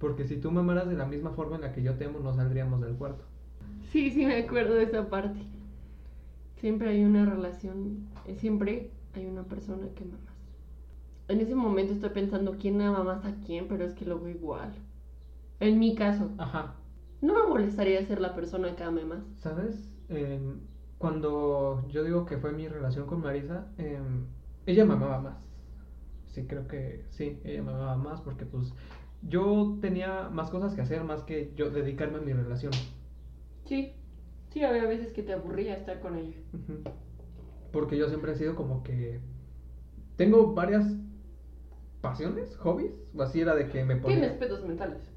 Porque 0.03 0.25
si 0.25 0.35
tú 0.35 0.51
me 0.51 0.59
amaras 0.59 0.89
de 0.89 0.97
la 0.97 1.05
misma 1.05 1.29
forma 1.29 1.55
en 1.55 1.61
la 1.61 1.71
que 1.71 1.81
yo 1.81 1.93
te 1.93 2.03
amo, 2.03 2.19
no 2.19 2.33
saldríamos 2.33 2.81
del 2.81 2.93
cuarto. 2.95 3.23
Sí, 3.89 4.11
sí 4.11 4.25
me 4.25 4.35
acuerdo 4.35 4.73
de 4.73 4.83
esa 4.83 5.09
parte. 5.09 5.39
Siempre 6.57 6.89
hay 6.89 7.05
una 7.05 7.25
relación, 7.25 8.09
eh, 8.27 8.35
siempre 8.35 8.91
hay 9.13 9.25
una 9.27 9.43
persona 9.43 9.87
que 9.95 10.03
ama 10.03 10.17
más. 10.25 10.35
En 11.29 11.39
ese 11.39 11.55
momento 11.55 11.93
estoy 11.93 12.09
pensando 12.09 12.57
quién 12.59 12.81
ama 12.81 13.01
más 13.05 13.23
a 13.23 13.33
quién, 13.45 13.69
pero 13.69 13.85
es 13.85 13.93
que 13.93 14.03
lo 14.03 14.19
veo 14.19 14.35
igual. 14.35 14.73
En 15.61 15.79
mi 15.79 15.95
caso, 15.95 16.31
Ajá. 16.37 16.75
no 17.21 17.33
me 17.33 17.47
molestaría 17.47 18.05
ser 18.05 18.19
la 18.19 18.35
persona 18.35 18.75
que 18.75 18.83
ame 18.83 19.05
más. 19.05 19.23
¿Sabes? 19.37 19.89
Em, 20.09 20.59
cuando 20.97 21.87
yo 21.87 22.03
digo 22.03 22.25
que 22.25 22.37
fue 22.39 22.51
mi 22.51 22.67
relación 22.67 23.07
con 23.07 23.21
Marisa, 23.21 23.67
em, 23.77 24.25
ella 24.65 24.83
me 24.83 24.95
amaba 24.95 25.21
más. 25.21 25.47
Sí, 26.27 26.43
creo 26.45 26.67
que 26.67 27.05
sí, 27.09 27.39
ella 27.45 27.63
me 27.63 27.71
amaba 27.71 27.95
más 27.95 28.19
porque 28.19 28.45
pues 28.45 28.73
yo 29.27 29.77
tenía 29.81 30.29
más 30.29 30.49
cosas 30.49 30.73
que 30.73 30.81
hacer 30.81 31.03
más 31.03 31.23
que 31.23 31.53
yo 31.55 31.69
dedicarme 31.69 32.17
a 32.17 32.21
mi 32.21 32.33
relación. 32.33 32.73
Sí, 33.65 33.93
sí, 34.49 34.63
había 34.63 34.85
veces 34.85 35.13
que 35.13 35.23
te 35.23 35.33
aburría 35.33 35.75
estar 35.75 35.99
con 35.99 36.17
ella. 36.17 36.37
Porque 37.71 37.97
yo 37.97 38.07
siempre 38.09 38.33
he 38.33 38.35
sido 38.35 38.55
como 38.55 38.83
que 38.83 39.19
tengo 40.17 40.53
varias 40.53 40.85
pasiones, 42.01 42.55
hobbies, 42.57 42.91
o 43.15 43.21
así 43.23 43.41
era 43.41 43.55
de 43.55 43.69
que 43.69 43.83
me 43.85 43.95
ponía 43.95 44.19
Tienes 44.19 44.37
pedos 44.37 44.65
mentales. 44.65 45.09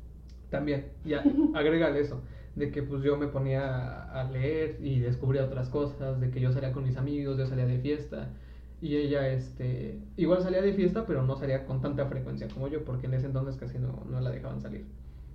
también, 0.51 0.87
ya, 1.05 1.25
agrégale 1.55 2.01
eso, 2.01 2.23
de 2.55 2.71
que 2.71 2.83
pues 2.83 3.03
yo 3.03 3.17
me 3.17 3.27
ponía 3.27 4.05
a 4.05 4.25
leer 4.25 4.79
y 4.81 5.01
descubría 5.01 5.45
otras 5.45 5.69
cosas, 5.69 6.21
de 6.21 6.31
que 6.31 6.41
yo 6.41 6.53
salía 6.53 6.73
con 6.73 6.85
mis 6.85 6.97
amigos, 6.97 7.37
yo 7.37 7.47
salía 7.47 7.67
de 7.67 7.79
fiesta 7.81 8.31
y 8.81 8.97
ella 8.97 9.29
este 9.29 9.99
igual 10.17 10.43
salía 10.43 10.61
de 10.63 10.75
fiesta, 10.75 11.07
pero 11.07 11.23
no 11.23 11.37
salía 11.37 11.65
con 11.67 11.81
tanta 11.81 12.07
frecuencia 12.07 12.49
como 12.49 12.69
yo, 12.69 12.85
porque 12.85 13.07
en 13.07 13.15
ese 13.15 13.27
entonces 13.27 13.57
casi 13.57 13.79
no, 13.79 14.05
no 14.11 14.21
la 14.21 14.31
dejaban 14.31 14.61
salir. 14.61 14.85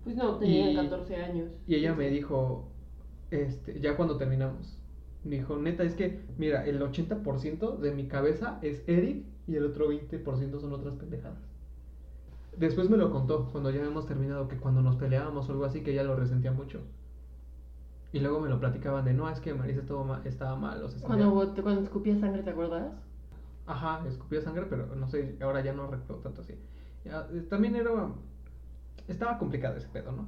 Pues 0.03 0.15
no, 0.15 0.37
tenían 0.37 0.71
Y- 0.71 0.75
14 0.75 1.15
años. 1.15 1.51
Y 1.67 1.75
ella 1.75 1.93
me 1.93 2.09
dijo, 2.09 2.67
este, 3.31 3.79
ya 3.79 3.95
cuando 3.95 4.17
terminamos, 4.17 4.77
Me 5.23 5.35
dijo, 5.35 5.55
neta, 5.57 5.83
es 5.83 5.93
que, 5.93 6.19
mira, 6.39 6.65
el 6.65 6.81
80% 6.81 7.77
de 7.77 7.91
mi 7.93 8.07
cabeza 8.07 8.57
es 8.63 8.81
Eric 8.87 9.23
y 9.47 9.55
el 9.55 9.65
otro 9.65 9.87
20% 9.87 10.59
son 10.59 10.73
otras 10.73 10.95
pendejadas. 10.95 11.37
Después 12.57 12.89
me 12.89 12.97
lo 12.97 13.11
contó, 13.11 13.47
cuando 13.51 13.69
ya 13.69 13.83
hemos 13.83 14.07
terminado, 14.07 14.47
que 14.47 14.57
cuando 14.57 14.81
nos 14.81 14.95
peleábamos 14.95 15.47
o 15.47 15.51
algo 15.51 15.65
así, 15.65 15.81
que 15.81 15.91
ella 15.91 16.03
lo 16.03 16.15
resentía 16.15 16.51
mucho. 16.51 16.79
Y 18.11 18.19
luego 18.19 18.39
me 18.41 18.49
lo 18.49 18.59
platicaban 18.59 19.05
de, 19.05 19.13
no, 19.13 19.29
es 19.29 19.39
que 19.39 19.53
Marisa 19.53 19.81
estaba 19.81 20.03
mal, 20.03 20.21
estaba 20.25 20.55
mal 20.55 20.81
o 20.83 20.89
se 20.89 20.99
sentía- 20.99 21.07
Cuando, 21.29 21.61
cuando 21.61 21.81
escupía 21.81 22.17
sangre, 22.19 22.41
¿te 22.41 22.49
acuerdas? 22.49 22.91
Ajá, 23.65 24.03
escupía 24.07 24.41
sangre, 24.41 24.65
pero 24.69 24.87
no 24.95 25.07
sé, 25.07 25.37
ahora 25.41 25.61
ya 25.61 25.73
no 25.73 25.87
recuerdo 25.87 26.21
tanto 26.23 26.41
así. 26.41 26.55
Ya, 27.05 27.27
también 27.49 27.75
era. 27.75 27.91
Estaba 29.07 29.37
complicado 29.37 29.77
ese 29.77 29.87
pedo, 29.89 30.11
¿no? 30.11 30.27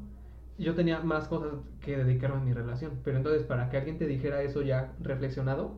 Yo 0.58 0.76
tenía 0.76 1.00
más 1.02 1.28
cosas 1.28 1.54
que 1.82 1.98
dedicarme 1.98 2.38
a 2.38 2.43
mi 2.43 2.54
relación, 2.54 3.00
pero 3.04 3.17
entonces 3.17 3.43
para 3.43 3.69
que 3.69 3.78
alguien 3.78 3.98
te 3.98 4.06
dijera 4.08 4.41
eso 4.43 4.62
ya 4.62 4.93
reflexionado, 5.00 5.76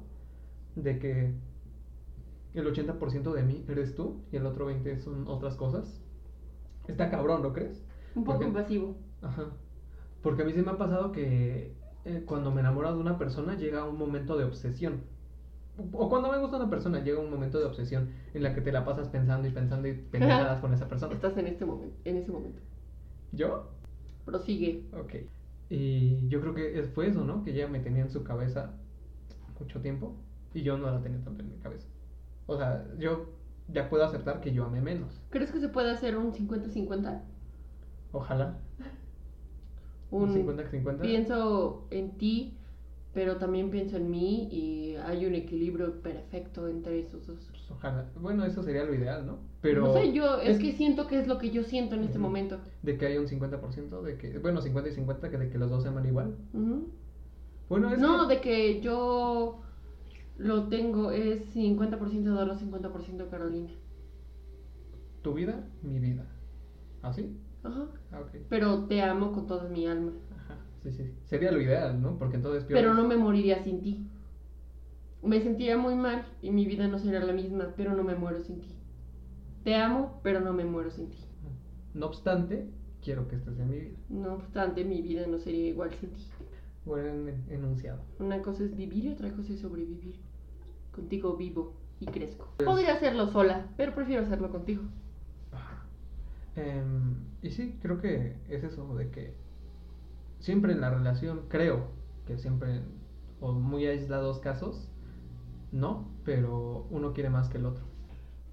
de 0.76 1.00
que 1.00 1.34
el 2.54 2.68
80% 2.74 3.34
de 3.34 3.44
mí 3.44 3.66
eres 3.70 3.96
tú 3.96 4.22
y 4.32 4.38
el 4.38 4.46
otro 4.46 4.70
20% 4.70 5.00
son 5.00 5.28
otras 5.28 5.56
cosas, 5.56 6.02
está 6.88 7.10
cabrón, 7.10 7.42
¿no 7.42 7.54
crees? 7.54 7.84
Un 8.16 8.24
poco 8.26 8.38
Porque- 8.40 8.48
invasivo. 8.50 8.98
Ajá. 9.22 9.46
Porque 10.22 10.42
a 10.42 10.46
mí 10.46 10.54
se 10.54 10.62
me 10.64 10.72
ha 10.72 10.78
pasado 10.78 11.12
que 11.12 11.74
eh, 12.06 12.24
cuando 12.26 12.52
me 12.52 12.62
enamoro 12.62 12.94
de 12.94 13.00
una 13.00 13.18
persona 13.18 13.56
llega 13.56 13.86
un 13.86 13.98
momento 13.98 14.38
de 14.38 14.44
obsesión. 14.46 15.02
O 15.92 16.10
cuando 16.10 16.32
me 16.32 16.40
gusta 16.40 16.58
una 16.58 16.70
persona 16.70 17.04
llega 17.04 17.20
un 17.20 17.30
momento 17.30 17.60
de 17.60 17.66
obsesión 17.66 18.10
en 18.34 18.44
la 18.44 18.54
que 18.54 18.62
te 18.62 18.72
la 18.72 18.86
pasas 18.86 19.10
pensando 19.10 19.48
y 19.48 19.52
pensando 19.52 19.88
y 19.88 19.94
pendejadas 19.94 20.62
con 20.62 20.74
esa 20.74 20.88
persona. 20.88 21.14
Estás 21.14 21.38
en 21.38 21.48
este 21.48 21.66
momento, 21.66 21.96
en 22.06 22.18
ese 22.18 22.32
momento. 22.32 22.62
¿Yo? 23.32 23.72
Prosigue. 24.26 24.86
Ok. 24.94 25.16
Y 25.70 26.28
yo 26.30 26.40
creo 26.42 26.54
que 26.54 26.84
fue 26.94 27.08
eso, 27.08 27.26
¿no? 27.26 27.44
Que 27.44 27.52
ella 27.52 27.68
me 27.68 27.80
tenía 27.80 28.04
en 28.04 28.10
su 28.10 28.24
cabeza 28.24 28.74
mucho 29.60 29.82
tiempo 29.82 30.16
y 30.54 30.62
yo 30.62 30.78
no 30.78 30.90
la 30.90 31.02
tenía 31.02 31.22
tanto 31.24 31.44
en 31.44 31.52
mi 31.52 31.58
cabeza. 31.58 31.88
O 32.48 32.58
sea, 32.58 32.86
yo 32.98 33.26
ya 33.68 33.90
puedo 33.90 34.06
aceptar 34.06 34.42
que 34.42 34.54
yo 34.54 34.64
amé 34.66 34.82
menos. 34.82 35.22
¿Crees 35.30 35.52
que 35.52 35.60
se 35.60 35.70
puede 35.70 35.92
hacer 35.92 36.18
un 36.18 36.32
50-50? 36.34 37.22
Ojalá. 38.12 38.58
Un 40.12 40.30
Un 40.30 40.48
50-50. 40.48 41.02
pienso 41.02 41.88
en 41.90 42.12
ti, 42.18 42.58
pero 43.16 43.38
también 43.38 43.72
pienso 43.72 43.96
en 43.96 44.12
mí 44.12 44.50
y 44.52 44.96
hay 44.98 45.26
un 45.26 45.34
equilibrio 45.36 46.02
perfecto 46.02 46.68
entre 46.68 47.00
esos 47.00 47.26
dos. 47.26 47.48
Pues 47.50 47.72
ojalá. 47.72 48.12
Bueno, 48.20 48.44
eso 48.46 48.62
sería 48.62 48.84
lo 48.84 48.94
ideal, 48.94 49.26
¿no? 49.26 49.40
Pero. 49.62 49.86
no 49.86 49.94
sé, 49.94 50.12
yo 50.12 50.40
es, 50.42 50.58
es- 50.58 50.60
que 50.60 50.74
siento 50.74 51.08
que 51.08 51.20
es 51.22 51.28
lo 51.28 51.38
que 51.40 51.50
yo 51.50 51.64
siento 51.64 51.96
en 51.96 52.04
este 52.04 52.20
momento. 52.20 52.60
De 52.84 52.98
que 52.98 53.06
hay 53.08 53.18
un 53.18 53.26
50%, 53.28 54.02
de 54.04 54.18
que, 54.18 54.38
bueno, 54.40 54.62
50 54.62 54.90
y 54.90 54.94
50, 54.94 55.30
que 55.32 55.38
de 55.38 55.50
que 55.50 55.58
los 55.58 55.72
dos 55.72 55.82
se 55.84 55.90
aman 55.90 56.06
igual. 56.06 56.36
Bueno, 57.70 57.90
es 57.92 57.98
No, 58.00 58.28
que- 58.28 58.36
de 58.36 58.42
que 58.42 58.82
yo 58.82 59.62
lo 60.38 60.68
tengo 60.68 61.12
es 61.12 61.46
50% 61.56 62.34
Dolo, 62.36 62.56
50% 62.58 63.30
Carolina. 63.30 63.70
tu 65.22 65.34
vida, 65.34 65.64
mi 65.82 66.00
vida. 66.00 66.28
¿Así? 67.02 67.36
Ajá. 67.64 67.88
Ah. 68.12 68.22
Pero 68.50 68.84
te 68.86 69.02
amo 69.02 69.32
con 69.32 69.48
toda 69.48 69.68
mi 69.70 69.88
alma. 69.88 70.12
Ajá, 70.90 70.96
sí, 70.98 71.04
sí. 71.04 71.12
Sería 71.26 71.52
lo 71.52 71.62
ideal, 71.62 72.02
¿no? 72.02 72.18
Porque 72.18 72.36
entonces 72.38 72.66
Pero 72.68 72.94
no 72.94 73.08
me 73.08 73.18
moriría 73.18 73.64
sin 73.64 73.82
ti. 73.82 74.08
Me 75.24 75.42
sentiría 75.42 75.78
muy 75.78 75.96
mal 75.96 76.24
y 76.42 76.52
mi 76.52 76.66
vida 76.66 76.88
no 76.88 77.00
sería 77.00 77.20
la 77.20 77.34
misma, 77.34 77.74
pero 77.76 77.96
no 77.96 78.04
me 78.04 78.16
muero 78.16 78.42
sin 78.42 78.62
ti. 78.62 78.68
Te 79.64 79.76
amo, 79.76 80.20
pero 80.22 80.40
no 80.40 80.54
me 80.54 80.66
muero 80.66 80.92
sin 80.92 81.10
ti. 81.10 81.18
No 81.94 82.06
obstante, 82.08 82.68
quiero 83.04 83.28
que 83.28 83.36
estés 83.38 83.58
en 83.60 83.70
mi 83.70 83.80
vida. 83.80 83.96
No 84.10 84.34
obstante, 84.34 84.84
mi 84.84 85.02
vida 85.02 85.26
no 85.28 85.40
sería 85.40 85.68
igual 85.68 85.92
sin 85.94 86.10
ti. 86.12 86.24
Buen 86.86 87.30
en- 87.30 87.44
enunciado. 87.50 88.00
Una 88.20 88.42
cosa 88.44 88.64
es 88.64 88.76
vivir 88.76 89.06
y 89.06 89.10
otra 89.14 89.32
cosa 89.32 89.54
es 89.54 89.60
sobrevivir. 89.60 90.16
Contigo 90.94 91.36
vivo 91.36 91.74
y 92.00 92.06
crezco. 92.06 92.48
Pues- 92.58 92.68
Podría 92.70 92.94
hacerlo 92.94 93.28
sola, 93.28 93.66
pero 93.78 93.96
prefiero 93.96 94.22
hacerlo 94.24 94.52
contigo. 94.52 94.84
Em, 96.56 97.16
y 97.42 97.50
sí, 97.52 97.76
creo 97.82 98.00
que 98.00 98.36
es 98.50 98.64
eso 98.64 98.96
de 98.96 99.10
que 99.10 99.34
siempre 100.46 100.74
en 100.74 100.82
la 100.82 100.92
relación, 100.92 101.42
creo 101.48 101.88
que 102.28 102.38
siempre, 102.38 102.82
o 103.42 103.52
muy 103.54 103.88
aislados 103.88 104.38
casos, 104.40 104.88
no, 105.72 106.08
pero 106.24 106.86
uno 106.92 107.14
quiere 107.14 107.32
más 107.32 107.50
que 107.50 107.58
el 107.58 107.66
otro. 107.66 107.84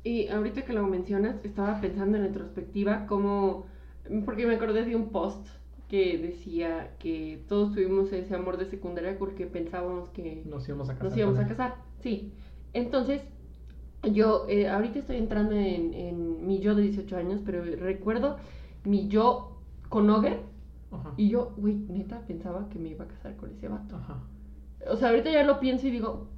Y 0.02 0.28
ahorita 0.28 0.62
que 0.62 0.72
lo 0.72 0.86
mencionas, 0.86 1.36
estaba 1.44 1.80
pensando 1.82 2.16
en 2.16 2.24
retrospectiva 2.24 3.06
como... 3.06 3.66
Porque 4.24 4.46
me 4.46 4.54
acordé 4.54 4.84
de 4.86 4.96
un 4.96 5.10
post 5.10 5.46
que 5.88 6.16
decía 6.16 6.96
que 6.98 7.44
todos 7.46 7.74
tuvimos 7.74 8.10
ese 8.12 8.34
amor 8.34 8.56
de 8.56 8.64
secundaria 8.64 9.18
porque 9.18 9.46
pensábamos 9.46 10.08
que 10.08 10.42
Nos 10.46 10.66
íbamos 10.66 10.88
a 10.88 10.94
casar. 10.94 11.08
nos 11.08 11.16
íbamos 11.18 11.38
a 11.38 11.46
casar. 11.46 11.74
Sí. 12.00 12.32
Entonces, 12.72 13.20
yo 14.02 14.46
eh, 14.48 14.66
ahorita 14.68 14.98
estoy 14.98 15.18
entrando 15.18 15.54
en, 15.54 15.92
en 15.92 16.46
mi 16.46 16.58
yo 16.58 16.74
de 16.74 16.82
18 16.82 17.16
años, 17.18 17.42
pero 17.44 17.62
recuerdo 17.62 18.38
mi 18.84 19.08
yo 19.08 19.60
con 19.90 20.08
Oger 20.08 20.40
Ajá. 20.92 21.14
y 21.16 21.28
yo, 21.28 21.54
güey, 21.56 21.74
neta, 21.88 22.20
pensaba 22.26 22.68
que 22.68 22.78
me 22.78 22.90
iba 22.90 23.04
a 23.04 23.08
casar 23.08 23.36
con 23.36 23.50
ese 23.50 23.68
vato. 23.68 23.96
Ajá. 23.96 24.18
O 24.90 24.96
sea, 24.96 25.08
ahorita 25.10 25.30
ya 25.30 25.44
lo 25.44 25.58
pienso 25.60 25.86
y 25.86 25.90
digo, 25.90 26.28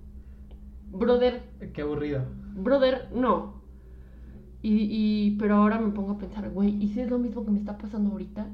brother, 0.91 1.43
Qué 1.73 1.83
aburrido. 1.83 2.25
brother, 2.55 3.09
no. 3.15 3.55
Y, 4.63 4.89
y, 4.91 5.37
pero 5.39 5.57
ahora 5.57 5.79
me 5.79 5.91
pongo 5.93 6.13
a 6.13 6.19
pensar, 6.19 6.49
güey, 6.51 6.71
¿y 6.83 6.89
si 6.89 7.01
es 7.01 7.11
lo 7.11 7.19
mismo 7.19 7.45
que 7.45 7.51
me 7.51 7.59
está 7.59 7.77
pasando 7.77 8.11
ahorita? 8.13 8.47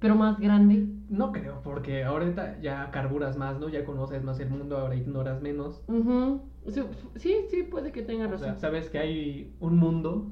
Pero 0.00 0.16
más 0.16 0.38
grande. 0.40 0.86
No 1.08 1.30
creo, 1.32 1.60
porque 1.62 2.02
ahorita 2.02 2.60
ya 2.60 2.90
carburas 2.90 3.36
más, 3.36 3.60
¿no? 3.60 3.68
Ya 3.68 3.84
conoces 3.84 4.24
más 4.24 4.40
el 4.40 4.50
mundo, 4.50 4.76
ahora 4.76 4.96
ignoras 4.96 5.40
menos. 5.40 5.80
Ujú. 5.86 6.40
Sí, 6.68 6.82
sí, 7.16 7.36
sí, 7.50 7.62
puede 7.62 7.92
que 7.92 8.02
tenga 8.02 8.26
O 8.26 8.30
razón. 8.30 8.48
sea, 8.48 8.56
sabes 8.56 8.90
que 8.90 8.98
hay 8.98 9.54
un 9.60 9.76
mundo 9.78 10.26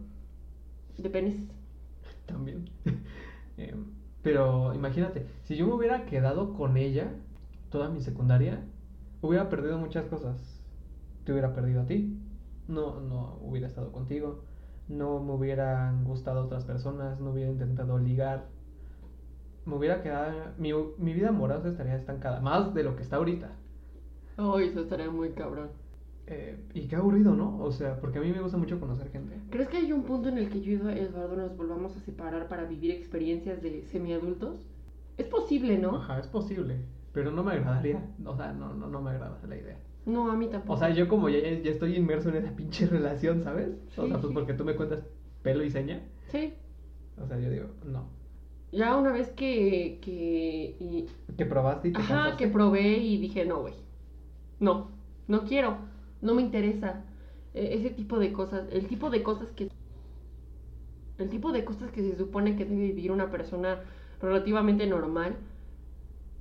De 0.98 1.08
penes. 1.08 1.36
también. 2.26 2.68
Em, 3.56 3.84
pero 4.22 4.74
imagínate, 4.74 5.26
si 5.44 5.56
yo 5.56 5.66
me 5.66 5.74
hubiera 5.74 6.04
quedado 6.06 6.54
con 6.54 6.76
ella 6.76 7.12
toda 7.70 7.88
mi 7.88 8.00
secundaria, 8.00 8.60
hubiera 9.22 9.48
perdido 9.48 9.78
muchas 9.78 10.06
cosas. 10.06 10.60
Te 11.24 11.32
hubiera 11.32 11.54
perdido 11.54 11.82
a 11.82 11.86
ti, 11.86 12.18
no, 12.68 13.00
no 13.00 13.38
hubiera 13.42 13.66
estado 13.66 13.92
contigo, 13.92 14.42
no 14.88 15.20
me 15.20 15.32
hubieran 15.32 16.04
gustado 16.04 16.44
otras 16.44 16.64
personas, 16.64 17.20
no 17.20 17.30
hubiera 17.30 17.50
intentado 17.50 17.98
ligar. 17.98 18.48
Me 19.64 19.74
hubiera 19.76 20.02
quedado, 20.02 20.32
mi, 20.58 20.72
mi 20.98 21.12
vida 21.12 21.28
amorosa 21.28 21.68
estaría 21.68 21.94
estancada, 21.94 22.40
más 22.40 22.74
de 22.74 22.82
lo 22.82 22.96
que 22.96 23.02
está 23.02 23.16
ahorita. 23.16 23.52
Ay, 24.36 24.68
eso 24.68 24.80
estaría 24.80 25.10
muy 25.10 25.32
cabrón. 25.32 25.70
Eh, 26.32 26.56
y 26.74 26.86
qué 26.86 26.94
aburrido, 26.94 27.34
¿no? 27.34 27.58
O 27.60 27.72
sea, 27.72 27.98
porque 28.00 28.18
a 28.18 28.22
mí 28.22 28.30
me 28.30 28.40
gusta 28.40 28.56
mucho 28.56 28.78
conocer 28.78 29.10
gente. 29.10 29.34
¿Crees 29.50 29.68
que 29.68 29.78
hay 29.78 29.92
un 29.92 30.04
punto 30.04 30.28
en 30.28 30.38
el 30.38 30.48
que 30.48 30.60
yo 30.60 30.70
y 30.72 30.98
Eduardo 30.98 31.34
nos 31.36 31.56
volvamos 31.56 31.96
a 31.96 32.00
separar 32.00 32.46
para 32.48 32.64
vivir 32.64 32.92
experiencias 32.92 33.60
de 33.60 33.84
semiadultos? 33.86 34.60
Es 35.18 35.26
posible, 35.26 35.76
¿no? 35.76 35.96
Ajá, 35.96 36.20
es 36.20 36.28
posible, 36.28 36.76
pero 37.12 37.32
no 37.32 37.42
me 37.42 37.52
agradaría. 37.52 38.08
O 38.24 38.36
sea, 38.36 38.52
no, 38.52 38.72
no, 38.74 38.86
no 38.86 39.02
me 39.02 39.10
agrada 39.10 39.40
la 39.48 39.56
idea. 39.56 39.78
No, 40.06 40.30
a 40.30 40.36
mí 40.36 40.46
tampoco. 40.46 40.74
O 40.74 40.76
sea, 40.76 40.90
yo 40.90 41.08
como 41.08 41.28
ya, 41.28 41.40
ya 41.40 41.70
estoy 41.70 41.96
inmerso 41.96 42.28
en 42.30 42.36
esa 42.36 42.54
pinche 42.56 42.86
relación, 42.86 43.42
¿sabes? 43.42 43.70
o 43.98 44.06
sea, 44.06 44.18
pues 44.18 44.28
sí. 44.28 44.32
porque 44.32 44.54
tú 44.54 44.64
me 44.64 44.76
cuentas 44.76 45.04
pelo 45.42 45.64
y 45.64 45.70
seña. 45.70 46.00
Sí. 46.28 46.54
O 47.20 47.26
sea, 47.26 47.38
yo 47.40 47.50
digo, 47.50 47.66
no. 47.84 48.04
Ya 48.72 48.96
una 48.96 49.10
vez 49.10 49.30
que... 49.30 49.98
que 50.00 50.76
y- 50.78 51.06
Que 51.36 51.44
probaste 51.44 51.88
y 51.88 51.92
te 51.92 51.98
Ajá, 51.98 52.14
cansaste. 52.14 52.44
que 52.44 52.50
probé 52.52 52.98
y 52.98 53.18
dije, 53.18 53.44
no, 53.44 53.62
güey. 53.62 53.74
No, 54.60 54.92
no 55.26 55.42
quiero. 55.44 55.89
No 56.20 56.34
me 56.34 56.42
interesa. 56.42 57.04
E- 57.54 57.74
ese 57.74 57.90
tipo 57.90 58.18
de 58.18 58.32
cosas. 58.32 58.68
El 58.72 58.86
tipo 58.86 59.10
de 59.10 59.22
cosas 59.22 59.50
que... 59.52 59.68
El 61.18 61.28
tipo 61.28 61.52
de 61.52 61.64
cosas 61.64 61.90
que 61.92 62.02
se 62.02 62.16
supone 62.16 62.56
que 62.56 62.64
debe 62.64 62.82
vivir 62.88 63.12
una 63.12 63.30
persona 63.30 63.80
relativamente 64.20 64.86
normal. 64.86 65.36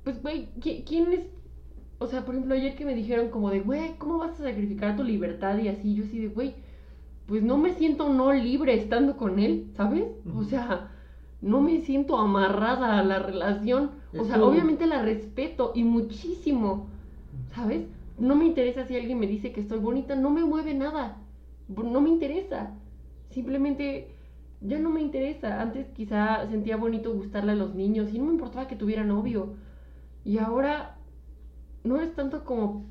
Pues, 0.04 0.22
güey, 0.22 0.50
¿qui- 0.60 0.84
¿quién 0.86 1.12
es...? 1.13 1.28
O 2.00 2.08
sea, 2.08 2.26
por 2.26 2.36
ejemplo, 2.36 2.56
ayer 2.56 2.76
que 2.76 2.86
me 2.86 2.96
dijeron 2.96 3.30
como 3.30 3.50
de, 3.52 3.60
güey, 3.62 3.98
¿cómo 3.98 4.18
vas 4.20 4.39
a 4.39 4.44
sacrificar 4.44 4.96
tu 4.96 5.04
libertad? 5.04 5.58
Y 5.60 5.68
así, 5.68 5.96
yo 5.96 6.06
así 6.06 6.20
de, 6.20 6.30
güey, 6.30 6.56
pues 7.28 7.44
no 7.44 7.58
me 7.58 7.74
siento 7.74 8.10
no 8.13 8.34
libre 8.34 8.74
estando 8.76 9.18
con 9.18 9.39
él, 9.39 9.68
¿sabes? 9.76 10.06
O 10.36 10.44
sea, 10.44 10.92
no 11.42 11.62
me 11.62 11.82
siento 11.82 12.18
amarrada 12.18 13.00
a 13.00 13.04
la 13.04 13.20
relación. 13.20 13.92
O 14.15 14.24
sea, 14.26 14.42
obviamente 14.44 14.88
la 14.88 15.02
respeto 15.04 15.72
y 15.76 15.84
muchísimo, 15.84 16.88
¿sabes? 17.54 17.88
No 18.19 18.36
me 18.36 18.45
interesa 18.45 18.86
si 18.86 18.95
alguien 18.95 19.19
me 19.19 19.27
dice 19.27 19.51
que 19.51 19.62
estoy 19.62 19.79
bonita, 19.79 20.15
no 20.15 20.29
me 20.29 20.43
mueve 20.43 20.73
nada. 20.73 21.17
No 21.67 22.01
me 22.01 22.10
interesa. 22.10 22.71
Simplemente 23.29 24.12
ya 24.62 24.79
no 24.79 24.89
me 24.89 25.01
interesa. 25.01 25.62
Antes 25.62 25.88
quizá 25.91 26.47
sentía 26.49 26.77
bonito 26.77 27.13
gustarle 27.13 27.53
a 27.53 27.55
los 27.55 27.75
niños 27.75 28.12
y 28.13 28.19
no 28.19 28.25
me 28.25 28.34
importaba 28.34 28.67
que 28.67 28.75
tuviera 28.75 29.03
novio. 29.03 29.53
Y 30.25 30.38
ahora 30.38 30.97
no 31.84 32.01
es 32.01 32.13
tanto 32.13 32.43
como 32.43 32.86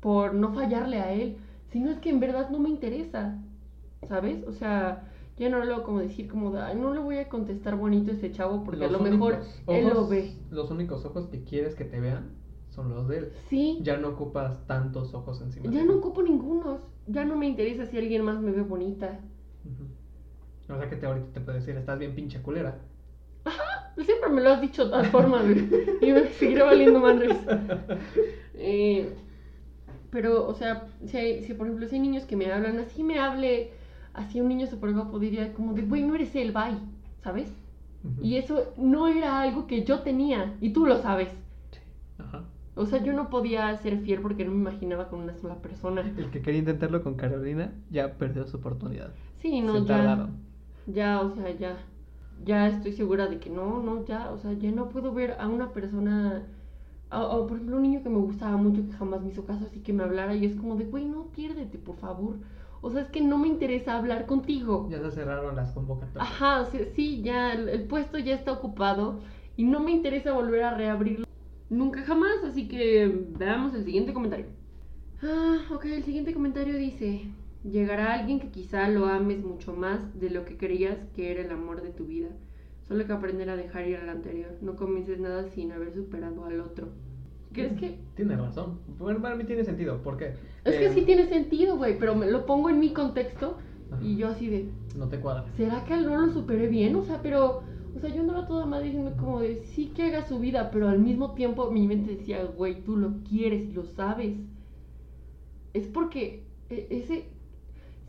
por 0.00 0.34
no 0.34 0.52
fallarle 0.52 0.98
a 1.00 1.12
él, 1.12 1.36
sino 1.68 1.90
es 1.90 1.98
que 1.98 2.10
en 2.10 2.20
verdad 2.20 2.50
no 2.50 2.58
me 2.58 2.70
interesa. 2.70 3.38
¿Sabes? 4.08 4.44
O 4.46 4.52
sea, 4.52 5.04
ya 5.38 5.48
no 5.48 5.64
lo 5.64 5.82
como 5.82 5.98
decir 5.98 6.28
como 6.28 6.56
"Ay, 6.56 6.76
no 6.76 6.92
le 6.94 7.00
voy 7.00 7.16
a 7.16 7.28
contestar 7.28 7.76
bonito 7.76 8.10
a 8.10 8.14
ese 8.14 8.30
chavo 8.30 8.64
porque 8.64 8.84
a 8.84 8.90
lo 8.90 9.00
mejor 9.00 9.38
él 9.66 9.88
lo 9.88 10.06
ve. 10.06 10.32
Los 10.50 10.70
únicos 10.70 11.04
ojos 11.04 11.26
que 11.26 11.42
quieres 11.42 11.74
que 11.74 11.84
te 11.84 12.00
vean 12.00 12.43
son 12.74 12.94
los 12.94 13.08
de 13.08 13.18
él. 13.18 13.32
Sí. 13.48 13.78
Ya 13.82 13.96
no 13.96 14.08
ocupas 14.08 14.66
tantos 14.66 15.14
ojos 15.14 15.40
encima. 15.40 15.70
Ya 15.70 15.80
de 15.80 15.86
no 15.86 15.96
ocupo 15.96 16.22
ningunos. 16.22 16.80
Ya 17.06 17.24
no 17.24 17.36
me 17.36 17.46
interesa 17.46 17.86
si 17.86 17.98
alguien 17.98 18.24
más 18.24 18.40
me 18.40 18.50
ve 18.50 18.62
bonita. 18.62 19.20
Ujú. 19.64 19.84
O 20.74 20.78
sea 20.78 20.88
que 20.88 20.96
te 20.96 21.06
ahorita 21.06 21.32
te 21.32 21.40
puede 21.40 21.58
decir, 21.58 21.76
estás 21.76 21.98
bien 21.98 22.14
pinche 22.14 22.40
culera. 22.42 22.78
Siempre 23.96 24.30
me 24.30 24.40
lo 24.40 24.50
has 24.50 24.60
dicho 24.60 24.84
de 24.84 24.90
todas 24.90 25.08
formas. 25.08 25.44
Y 26.00 26.12
me 26.12 26.26
seguirá 26.28 26.64
valiendo 26.64 27.00
madres. 27.00 27.36
Eh, 28.56 29.12
pero, 30.10 30.46
o 30.46 30.54
sea, 30.54 30.86
si, 31.06 31.16
hay, 31.16 31.42
si 31.42 31.54
por 31.54 31.66
ejemplo 31.66 31.88
si 31.88 31.96
hay 31.96 32.00
niños 32.00 32.24
que 32.24 32.36
me 32.36 32.50
hablan, 32.50 32.78
así 32.78 33.02
me 33.02 33.18
hable, 33.18 33.72
así 34.14 34.40
un 34.40 34.46
niño 34.48 34.68
súper 34.68 34.92
guapo 34.94 35.18
diría 35.18 35.52
como 35.52 35.74
de, 35.74 35.82
güey, 35.82 36.04
no 36.04 36.14
eres 36.14 36.34
él, 36.36 36.52
bye, 36.52 36.78
¿sabes? 37.20 37.52
Y 38.22 38.36
eso 38.36 38.72
no 38.76 39.08
era 39.08 39.40
algo 39.40 39.66
que 39.66 39.82
yo 39.82 40.00
tenía, 40.00 40.56
y 40.60 40.70
tú 40.70 40.86
lo 40.86 41.02
sabes. 41.02 41.28
Ajá. 42.18 42.44
O 42.76 42.86
sea, 42.86 43.02
yo 43.02 43.12
no 43.12 43.30
podía 43.30 43.76
ser 43.76 43.98
fiel 44.00 44.20
porque 44.20 44.44
no 44.44 44.50
me 44.50 44.58
imaginaba 44.58 45.08
con 45.08 45.20
una 45.20 45.34
sola 45.36 45.56
persona. 45.62 46.00
El 46.16 46.30
que 46.30 46.42
quería 46.42 46.60
intentarlo 46.60 47.02
con 47.02 47.14
Carolina 47.14 47.72
ya 47.90 48.14
perdió 48.18 48.46
su 48.46 48.56
oportunidad. 48.56 49.12
Sí, 49.40 49.60
no, 49.60 49.74
Se 49.74 49.80
ya. 49.82 49.86
tardaron. 49.86 50.30
Ya, 50.86 51.20
o 51.20 51.30
sea, 51.34 51.50
ya. 51.56 51.76
Ya 52.44 52.66
estoy 52.68 52.92
segura 52.92 53.28
de 53.28 53.38
que 53.38 53.48
no, 53.48 53.80
no, 53.82 54.04
ya, 54.04 54.30
o 54.32 54.38
sea, 54.38 54.52
ya 54.54 54.70
no 54.72 54.88
puedo 54.88 55.12
ver 55.12 55.36
a 55.38 55.48
una 55.48 55.72
persona. 55.72 56.42
O, 57.12 57.16
o, 57.18 57.46
por 57.46 57.56
ejemplo, 57.56 57.76
un 57.76 57.82
niño 57.82 58.02
que 58.02 58.08
me 58.08 58.18
gustaba 58.18 58.56
mucho 58.56 58.84
que 58.84 58.92
jamás 58.92 59.22
me 59.22 59.28
hizo 59.30 59.44
caso, 59.44 59.64
así 59.66 59.80
que 59.80 59.92
me 59.92 60.02
hablara 60.02 60.34
y 60.34 60.44
es 60.44 60.56
como 60.56 60.74
de, 60.74 60.84
güey, 60.84 61.04
no, 61.04 61.26
piérdete, 61.28 61.78
por 61.78 61.96
favor. 61.96 62.36
O 62.80 62.90
sea, 62.90 63.02
es 63.02 63.08
que 63.08 63.20
no 63.20 63.38
me 63.38 63.48
interesa 63.48 63.96
hablar 63.96 64.26
contigo. 64.26 64.88
Ya 64.90 65.00
se 65.00 65.12
cerraron 65.12 65.54
las 65.56 65.70
convocatorias. 65.72 66.28
Ajá, 66.28 66.60
o 66.62 66.66
sea, 66.66 66.84
sí, 66.96 67.22
ya, 67.22 67.52
el, 67.52 67.68
el 67.68 67.84
puesto 67.84 68.18
ya 68.18 68.34
está 68.34 68.52
ocupado 68.52 69.20
y 69.56 69.64
no 69.64 69.80
me 69.80 69.92
interesa 69.92 70.32
volver 70.32 70.64
a 70.64 70.74
reabrirlo 70.76 71.24
nunca 71.70 72.02
jamás, 72.02 72.42
así 72.44 72.68
que 72.68 73.26
veamos 73.38 73.74
el 73.74 73.84
siguiente 73.84 74.12
comentario. 74.12 74.46
Ah, 75.22 75.58
ok, 75.72 75.84
el 75.86 76.02
siguiente 76.04 76.34
comentario 76.34 76.76
dice, 76.76 77.22
llegará 77.64 78.14
alguien 78.14 78.40
que 78.40 78.48
quizá 78.48 78.88
lo 78.88 79.06
ames 79.06 79.42
mucho 79.44 79.74
más 79.74 80.18
de 80.20 80.30
lo 80.30 80.44
que 80.44 80.56
creías 80.56 80.98
que 81.14 81.30
era 81.30 81.42
el 81.42 81.50
amor 81.50 81.82
de 81.82 81.90
tu 81.90 82.04
vida. 82.06 82.28
Solo 82.86 83.00
hay 83.00 83.06
que 83.06 83.12
aprender 83.12 83.48
a 83.48 83.56
dejar 83.56 83.88
ir 83.88 83.96
al 83.96 84.10
anterior. 84.10 84.50
No 84.60 84.76
comiences 84.76 85.18
nada 85.18 85.48
sin 85.48 85.72
haber 85.72 85.94
superado 85.94 86.44
al 86.44 86.60
otro. 86.60 86.88
¿Crees 87.52 87.72
que...? 87.78 87.96
Tiene 88.14 88.36
razón. 88.36 88.78
Bueno, 88.98 89.22
para 89.22 89.36
mí 89.36 89.44
tiene 89.44 89.64
sentido. 89.64 90.02
¿Por 90.02 90.18
qué? 90.18 90.34
Es 90.64 90.74
que 90.76 90.86
Eh, 90.86 90.92
sí 90.92 91.02
tiene 91.02 91.26
sentido, 91.26 91.76
güey, 91.78 91.98
pero 91.98 92.14
me 92.14 92.30
lo 92.30 92.44
pongo 92.44 92.68
en 92.68 92.80
mi 92.80 92.92
contexto 92.92 93.56
Ajá. 93.90 94.02
y 94.04 94.16
yo 94.16 94.28
así 94.28 94.48
de... 94.48 94.68
No 94.98 95.08
te 95.08 95.18
cuadra. 95.18 95.46
¿será 95.56 95.84
que 95.84 95.96
no 95.96 96.26
lo 96.26 96.32
superé 96.32 96.66
bien? 96.68 96.94
O 96.96 97.04
sea, 97.04 97.22
pero, 97.22 97.62
o 97.96 98.00
sea, 98.00 98.10
yo 98.14 98.20
andaba 98.20 98.46
toda 98.46 98.66
madre 98.66 98.86
diciendo 98.86 99.12
como 99.18 99.40
de, 99.40 99.62
sí 99.62 99.86
que 99.94 100.04
haga 100.04 100.26
su 100.26 100.38
vida, 100.40 100.70
pero 100.72 100.88
al 100.88 100.98
mismo 100.98 101.32
tiempo 101.34 101.70
mi 101.70 101.86
mente 101.86 102.16
decía, 102.16 102.44
güey, 102.44 102.82
tú 102.84 102.96
lo 102.96 103.12
quieres 103.28 103.72
lo 103.74 103.84
sabes. 103.84 104.36
Es 105.72 105.86
porque 105.88 106.44
e- 106.70 106.86
ese, 106.90 107.24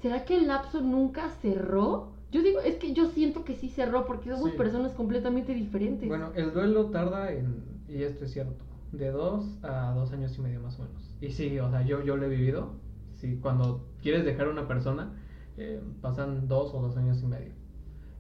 ¿será 0.02 0.26
que 0.26 0.38
el 0.38 0.48
lapso 0.48 0.82
nunca 0.82 1.30
cerró? 1.30 2.14
Yo 2.32 2.42
digo, 2.42 2.60
es 2.60 2.76
que 2.76 2.94
yo 2.94 3.08
siento 3.08 3.44
que 3.44 3.56
sí 3.56 3.70
cerró 3.70 4.06
porque 4.06 4.30
somos 4.30 4.52
Sí. 4.52 4.58
personas 4.58 4.94
completamente 4.94 5.54
diferentes. 5.54 6.08
Bueno, 6.08 6.32
el 6.36 6.54
duelo 6.54 6.86
tarda 6.88 7.32
en, 7.32 7.64
y 7.88 8.04
esto 8.04 8.26
es 8.26 8.32
cierto, 8.32 8.64
de 8.92 9.12
dos 9.12 9.46
a 9.64 9.94
dos 9.96 10.12
años 10.12 10.38
y 10.38 10.42
medio 10.42 10.62
más 10.62 10.80
o 10.80 10.84
menos. 10.84 11.16
Y 11.22 11.30
sí, 11.32 11.60
o 11.60 11.70
sea, 11.70 11.86
yo, 11.86 12.04
yo 12.04 12.18
lo 12.18 12.26
he 12.26 12.30
vivido. 12.30 12.70
Sí, 13.14 13.40
cuando 13.42 13.82
quieres 14.02 14.26
dejar 14.26 14.48
a 14.48 14.52
una 14.52 14.68
persona, 14.68 15.14
eh, 15.58 15.82
pasan 16.02 16.48
dos 16.48 16.74
o 16.74 16.82
dos 16.82 16.98
años 16.98 17.22
y 17.24 17.28
medio. 17.28 17.52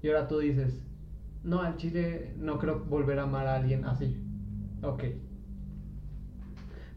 Y 0.01 0.07
ahora 0.07 0.27
tú 0.27 0.39
dices, 0.39 0.84
no, 1.45 1.61
al 1.61 1.77
chile 1.77 2.33
no 2.37 2.57
creo 2.57 2.83
volver 2.85 3.19
a 3.19 3.23
amar 3.23 3.47
a 3.47 3.55
alguien 3.55 3.85
así. 3.85 4.17
Ok. 4.81 5.03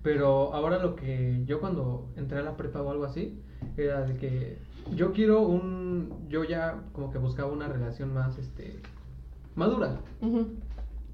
Pero 0.03 0.55
ahora 0.55 0.79
lo 0.79 0.97
que 0.97 1.45
yo 1.45 1.61
cuando 1.61 2.11
entré 2.17 2.39
a 2.39 2.43
la 2.43 2.57
prepa 2.57 2.81
o 2.81 2.91
algo 2.91 3.05
así, 3.05 3.43
era 3.77 4.03
de 4.03 4.17
que 4.17 4.59
yo 4.95 5.13
quiero 5.13 5.43
un, 5.43 6.27
yo 6.29 6.45
ya 6.45 6.83
como 6.93 7.11
que 7.11 7.19
buscaba 7.19 7.53
una 7.53 7.69
relación 7.69 8.13
más, 8.15 8.39
este, 8.39 8.81
madura. 9.55 10.01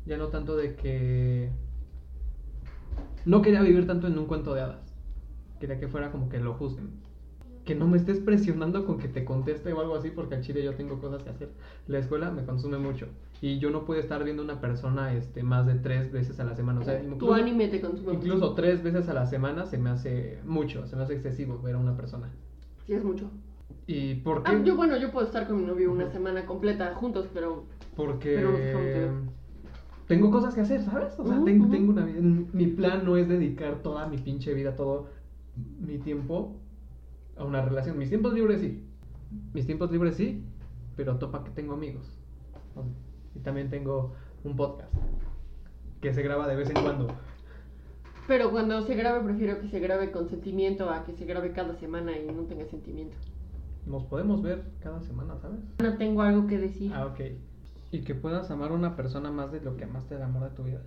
Ya 0.07 0.16
no 0.16 0.29
tanto 0.29 0.57
de 0.57 0.77
que 0.77 1.51
no 3.25 3.42
quería 3.42 3.62
vivir 3.62 3.87
tanto 3.87 4.07
en 4.07 4.18
un 4.18 4.27
cuento 4.27 4.55
de 4.55 4.61
hadas. 4.61 4.94
Quería 5.59 5.81
que 5.81 5.88
fuera 5.88 6.12
como 6.12 6.29
que 6.29 6.38
lo 6.38 6.55
juzguen. 6.55 7.03
Que 7.64 7.74
no 7.74 7.87
me 7.87 7.96
estés 7.96 8.18
presionando 8.18 8.85
con 8.85 8.98
que 8.98 9.09
te 9.09 9.24
conteste 9.24 9.72
o 9.72 9.81
algo 9.81 9.94
así, 9.96 10.11
porque 10.11 10.35
al 10.35 10.42
chile 10.42 10.62
yo 10.62 10.74
tengo 10.74 11.00
cosas 11.00 11.22
que 11.22 11.31
hacer. 11.31 11.48
La 11.87 11.98
escuela 11.98 12.31
me 12.31 12.44
consume 12.44 12.79
mucho. 12.79 13.07
Y 13.40 13.59
yo 13.59 13.70
no 13.70 13.85
puedo 13.85 14.00
estar 14.00 14.22
viendo 14.24 14.42
una 14.42 14.61
persona 14.61 15.14
este, 15.14 15.42
más 15.42 15.66
de 15.66 15.74
tres 15.74 16.12
veces 16.12 16.38
a 16.40 16.44
la 16.44 16.55
semana. 16.55 16.81
O 16.81 16.85
sea, 16.85 17.00
tu 17.00 17.07
incluso, 17.07 17.35
anime 17.35 17.68
te 17.68 17.81
consume 17.81 18.12
mucho. 18.12 18.27
incluso 18.27 18.55
tres 18.55 18.83
veces 18.83 19.09
a 19.09 19.14
la 19.14 19.27
semana 19.27 19.66
se 19.66 19.79
me 19.79 19.90
hace 19.90 20.38
mucho, 20.44 20.87
se 20.87 20.96
me 20.96 21.03
hace 21.03 21.14
excesivo 21.14 21.59
ver 21.62 21.74
a 21.74 21.79
una 21.79 21.96
persona. 21.96 22.31
Sí, 22.87 22.92
es 22.92 23.05
mucho. 23.05 23.31
¿Y 23.87 24.16
por 24.16 24.42
qué? 24.42 24.53
Ah, 24.53 24.62
yo, 24.62 24.77
bueno, 24.77 24.96
yo 24.96 25.11
puedo 25.11 25.27
estar 25.27 25.46
con 25.46 25.61
mi 25.61 25.66
novio 25.66 25.92
una 25.92 26.11
semana 26.11 26.46
completa 26.46 26.94
juntos, 26.94 27.29
pero 27.33 27.64
Porque 27.96 28.35
Pero 28.35 28.53
tengo 30.07 30.31
cosas 30.31 30.55
que 30.55 30.61
hacer, 30.61 30.83
¿sabes? 30.83 31.18
O 31.18 31.27
sea, 31.27 31.42
tengo 31.44 31.66
una 31.66 32.05
vida. 32.05 32.20
Mi 32.20 32.66
plan 32.66 33.05
no 33.05 33.16
es 33.16 33.29
dedicar 33.29 33.83
toda 33.83 34.07
mi 34.07 34.18
pinche 34.18 34.53
vida, 34.53 34.77
todo 34.77 35.09
mi 35.81 35.98
tiempo 35.98 36.57
a 37.37 37.44
una 37.44 37.62
relación. 37.62 37.99
Mis 37.99 38.09
tiempos 38.09 38.33
libres 38.33 38.61
sí. 38.61 38.85
Mis 39.53 39.66
tiempos 39.66 39.90
libres 39.90 40.16
sí, 40.16 40.44
pero 40.97 41.16
topa 41.18 41.44
que 41.44 41.51
tengo 41.51 41.75
amigos. 41.75 42.16
Y 43.35 43.40
también 43.40 43.70
tengo 43.70 44.12
un 44.44 44.57
podcast 44.57 44.92
que 46.01 46.12
se 46.12 46.23
graba 46.23 46.47
de 46.47 46.57
vez 46.57 46.70
en 46.70 46.83
cuando. 46.83 47.09
Pero 48.27 48.51
cuando 48.51 48.81
se 48.83 48.94
grabe, 48.94 49.23
prefiero 49.25 49.61
que 49.61 49.68
se 49.68 49.81
grabe 49.81 50.11
con 50.11 50.29
sentimiento 50.29 50.88
a 50.90 51.05
que 51.05 51.12
se 51.12 51.25
grabe 51.25 51.53
cada 51.53 51.75
semana 51.75 52.16
y 52.16 52.27
no 52.27 52.42
tenga 52.42 52.64
sentimiento. 52.66 53.16
Nos 53.87 54.05
podemos 54.05 54.42
ver 54.42 54.64
cada 54.81 55.01
semana, 55.03 55.37
¿sabes? 55.38 55.61
No 55.83 55.97
tengo 55.99 56.23
algo 56.23 56.47
que 56.47 56.59
decir. 56.59 56.92
Ah, 56.94 57.07
ok. 57.07 57.20
Y 57.90 58.01
que 58.03 58.14
puedas 58.14 58.51
amar 58.51 58.70
a 58.70 58.75
una 58.75 58.97
persona 58.97 59.31
más 59.31 59.53
de 59.53 59.61
lo 59.61 59.77
que 59.77 59.85
amaste 59.85 60.14
el 60.14 60.23
amor 60.23 60.44
de 60.44 60.57
tu 60.57 60.64
vida. 60.64 60.83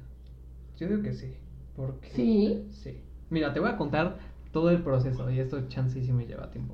Yo 0.78 0.88
digo 0.88 1.04
que 1.04 1.14
sí. 1.14 1.36
Porque... 1.76 2.10
¿Sí? 2.10 2.68
Sí. 2.72 3.02
Mira, 3.30 3.54
te 3.54 3.60
voy 3.60 3.70
a 3.70 3.78
contar 3.78 4.18
todo 4.58 4.72
el 4.72 4.82
proceso 4.82 5.30
y 5.30 5.39
esto 5.39 5.67
chance 5.67 6.02
sí 6.02 6.12
me 6.12 6.26
lleva 6.26 6.50
tiempo. 6.50 6.74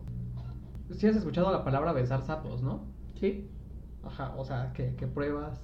Si 0.92 1.06
has 1.06 1.18
escuchado 1.18 1.52
la 1.52 1.66
palabra 1.66 1.92
besar 1.92 2.22
sapos, 2.22 2.64
¿no? 2.64 2.86
Sí. 3.20 3.50
Ajá, 4.06 4.34
o 4.38 4.46
sea, 4.46 4.72
que, 4.72 4.96
que 4.96 5.06
pruebas 5.06 5.62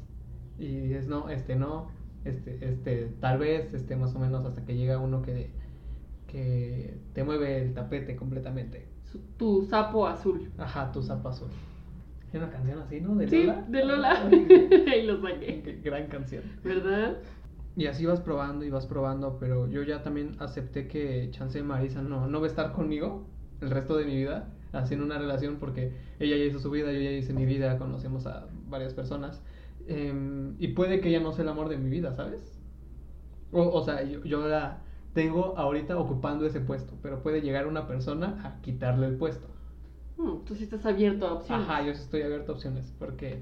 y 0.57 0.67
dices, 0.67 1.07
no, 1.07 1.29
este 1.29 1.55
no, 1.55 1.87
este, 2.25 2.59
este, 2.61 3.05
tal 3.21 3.37
vez, 3.37 3.73
este, 3.73 3.95
más 3.95 4.13
o 4.15 4.19
menos 4.19 4.43
hasta 4.45 4.65
que 4.65 4.75
llega 4.75 4.97
uno 4.99 5.21
que, 5.21 5.49
que 6.27 6.97
te 7.13 7.23
mueve 7.23 7.61
el 7.61 7.73
tapete 7.73 8.17
completamente. 8.17 8.85
Tu 9.37 9.63
sapo 9.63 10.05
azul. 10.05 10.51
Ajá, 10.57 10.91
tu 10.91 11.01
sapo 11.01 11.29
azul. 11.29 11.47
Hay 12.33 12.37
una 12.37 12.49
canción 12.49 12.79
así, 12.79 12.99
¿no? 12.99 13.15
De 13.15 13.29
Sí, 13.29 13.43
Lola. 13.45 13.61
de 13.69 13.85
Lola. 13.85 14.29
Ahí 14.91 15.05
lo 15.05 15.21
saqué. 15.21 15.61
qué 15.63 15.79
gran 15.81 16.07
canción. 16.07 16.43
¿Verdad? 16.65 17.17
Y 17.79 17.87
así 17.87 18.05
vas 18.05 18.19
probando 18.19 18.65
y 18.65 18.69
vas 18.69 18.85
probando, 18.85 19.37
pero 19.39 19.65
yo 19.69 19.83
ya 19.83 20.03
también 20.03 20.35
acepté 20.39 20.89
que 20.89 21.29
Chance 21.31 21.63
Marisa 21.63 22.01
no, 22.01 22.27
no 22.27 22.41
va 22.41 22.45
a 22.45 22.49
estar 22.49 22.73
conmigo 22.73 23.25
el 23.61 23.69
resto 23.69 23.95
de 23.95 24.03
mi 24.03 24.17
vida, 24.17 24.49
haciendo 24.73 25.05
una 25.05 25.17
relación, 25.17 25.59
porque 25.61 25.93
ella 26.19 26.35
ya 26.35 26.43
hizo 26.43 26.59
su 26.59 26.69
vida, 26.71 26.91
yo 26.91 26.99
ya 26.99 27.11
hice 27.11 27.31
mi 27.31 27.45
vida, 27.45 27.77
conocemos 27.77 28.27
a 28.27 28.47
varias 28.67 28.93
personas, 28.93 29.41
em, 29.87 30.55
y 30.59 30.67
puede 30.73 30.99
que 30.99 31.07
ella 31.07 31.21
no 31.21 31.31
sea 31.31 31.43
el 31.43 31.49
amor 31.51 31.69
de 31.69 31.77
mi 31.77 31.89
vida, 31.89 32.13
¿sabes? 32.13 32.59
O, 33.53 33.61
o 33.61 33.81
sea, 33.81 34.03
yo, 34.03 34.25
yo 34.25 34.45
la 34.45 34.81
tengo 35.13 35.57
ahorita 35.57 35.97
ocupando 35.97 36.45
ese 36.45 36.59
puesto, 36.59 36.97
pero 37.01 37.23
puede 37.23 37.39
llegar 37.39 37.65
una 37.65 37.87
persona 37.87 38.41
a 38.43 38.59
quitarle 38.61 39.07
el 39.07 39.15
puesto. 39.15 39.47
Mm, 40.17 40.43
tú 40.43 40.53
sí 40.53 40.65
estás 40.65 40.85
abierto 40.85 41.25
a 41.25 41.35
opciones. 41.35 41.65
Ajá, 41.65 41.81
yo 41.85 41.93
sí 41.93 42.01
estoy 42.01 42.23
abierto 42.23 42.51
a 42.51 42.55
opciones, 42.55 42.93
porque 42.99 43.41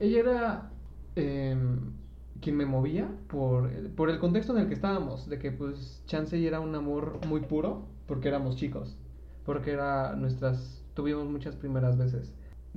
ella 0.00 0.20
era 0.20 0.70
em, 1.16 2.01
quien 2.42 2.56
me 2.56 2.66
movía 2.66 3.08
por, 3.28 3.70
por 3.94 4.10
el 4.10 4.18
contexto 4.18 4.54
en 4.54 4.62
el 4.62 4.68
que 4.68 4.74
estábamos, 4.74 5.28
de 5.30 5.38
que 5.38 5.52
pues 5.52 6.02
Chance 6.06 6.46
era 6.46 6.60
un 6.60 6.74
amor 6.74 7.20
muy 7.26 7.40
puro, 7.40 7.86
porque 8.06 8.28
éramos 8.28 8.56
chicos, 8.56 8.98
porque 9.46 9.70
era 9.70 10.14
nuestras, 10.16 10.84
tuvimos 10.92 11.26
muchas 11.26 11.56
primeras 11.56 11.96
veces, 11.96 12.34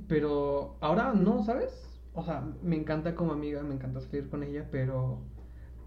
pero 0.08 0.76
ahora 0.80 1.12
no, 1.12 1.42
¿sabes? 1.44 1.90
O 2.14 2.24
sea, 2.24 2.48
me 2.62 2.76
encanta 2.76 3.14
como 3.14 3.32
amiga, 3.32 3.62
me 3.62 3.74
encanta 3.74 4.00
salir 4.00 4.30
con 4.30 4.42
ella, 4.42 4.66
pero 4.70 5.18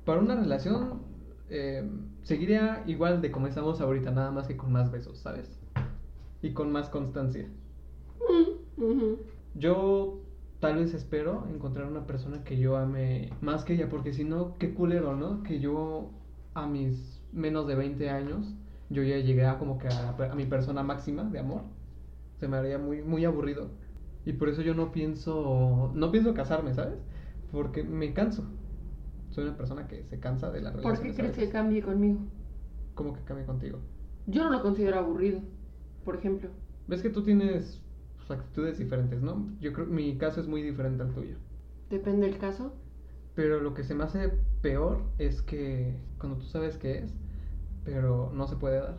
para 0.05 0.19
una 0.19 0.35
relación 0.35 1.01
em, 1.49 2.01
seguiría 2.23 2.83
igual 2.85 3.21
de 3.21 3.31
como 3.31 3.47
estamos 3.47 3.81
ahorita, 3.81 4.11
nada 4.11 4.29
más 4.29 4.47
que 4.47 4.57
con 4.57 4.71
más 4.71 4.91
besos, 4.91 5.19
¿sabes? 5.19 5.59
Y 6.41 6.51
con 6.53 6.71
más 6.71 6.89
constancia. 6.89 7.47
Mm, 8.19 8.83
ujú. 8.83 9.19
Yo 9.55 10.28
tal 10.59 10.75
vez 10.77 10.93
espero 10.93 11.47
encontrar 11.53 11.87
una 11.87 12.05
persona 12.05 12.43
que 12.43 12.57
yo 12.57 12.77
ame 12.77 13.29
más 13.41 13.63
que 13.63 13.73
ella, 13.73 13.89
porque 13.89 14.13
si 14.13 14.23
no, 14.23 14.57
qué 14.57 14.73
culero, 14.73 15.15
¿no? 15.15 15.43
Que 15.43 15.59
yo 15.59 16.11
a 16.53 16.67
mis 16.67 17.21
menos 17.31 17.67
de 17.67 17.75
20 17.75 18.09
años, 18.09 18.53
yo 18.89 19.03
ya 19.03 19.17
llegué 19.17 19.45
a 19.45 19.57
como 19.57 19.77
que 19.77 19.87
a, 19.87 20.09
a 20.31 20.35
mi 20.35 20.45
persona 20.45 20.83
máxima 20.83 21.23
de 21.23 21.39
amor. 21.39 21.63
Se 22.39 22.47
me 22.47 22.57
haría 22.57 22.77
muy, 22.77 23.01
muy 23.01 23.25
aburrido. 23.25 23.69
Y 24.25 24.33
por 24.33 24.49
eso 24.49 24.61
yo 24.61 24.73
no 24.73 24.91
pienso, 24.91 25.91
no 25.95 26.11
pienso 26.11 26.33
casarme, 26.33 26.73
¿sabes? 26.73 26.99
Porque 27.51 27.83
me 27.83 28.13
canso. 28.13 28.43
Soy 29.29 29.45
una 29.45 29.55
persona 29.57 29.87
que 29.87 30.03
se 30.03 30.19
cansa 30.19 30.51
de 30.51 30.61
la 30.61 30.71
¿Por 30.71 30.81
relación. 30.83 31.07
qué 31.07 31.15
crees 31.15 31.35
que 31.37 31.49
cambie 31.49 31.81
conmigo? 31.81 32.19
¿Cómo 32.95 33.13
que 33.13 33.21
cambie 33.23 33.45
contigo? 33.45 33.79
Yo 34.27 34.43
no 34.43 34.49
lo 34.49 34.61
considero 34.61 34.99
aburrido, 34.99 35.41
por 36.03 36.15
ejemplo. 36.15 36.49
Ves 36.87 37.01
que 37.01 37.09
tú 37.09 37.23
tienes 37.23 37.81
pues, 38.29 38.41
actitudes 38.41 38.77
diferentes, 38.77 39.23
¿no? 39.23 39.49
Yo 39.59 39.73
creo 39.73 39.87
que 39.87 39.91
mi 39.91 40.15
caso 40.19 40.39
es 40.39 40.47
muy 40.47 40.61
diferente 40.61 41.01
al 41.01 41.11
tuyo. 41.15 41.35
Depende 41.89 42.27
del 42.27 42.37
caso. 42.37 42.75
Pero 43.33 43.59
lo 43.59 43.73
que 43.73 43.83
se 43.83 43.95
me 43.95 44.03
hace 44.03 44.31
peor 44.61 45.01
es 45.17 45.41
que 45.41 45.95
cuando 46.19 46.37
tú 46.37 46.45
sabes 46.45 46.77
qué 46.77 46.99
es, 46.99 47.13
pero 47.83 48.31
no 48.31 48.47
se 48.47 48.55
puede 48.57 48.81
dar. 48.81 48.97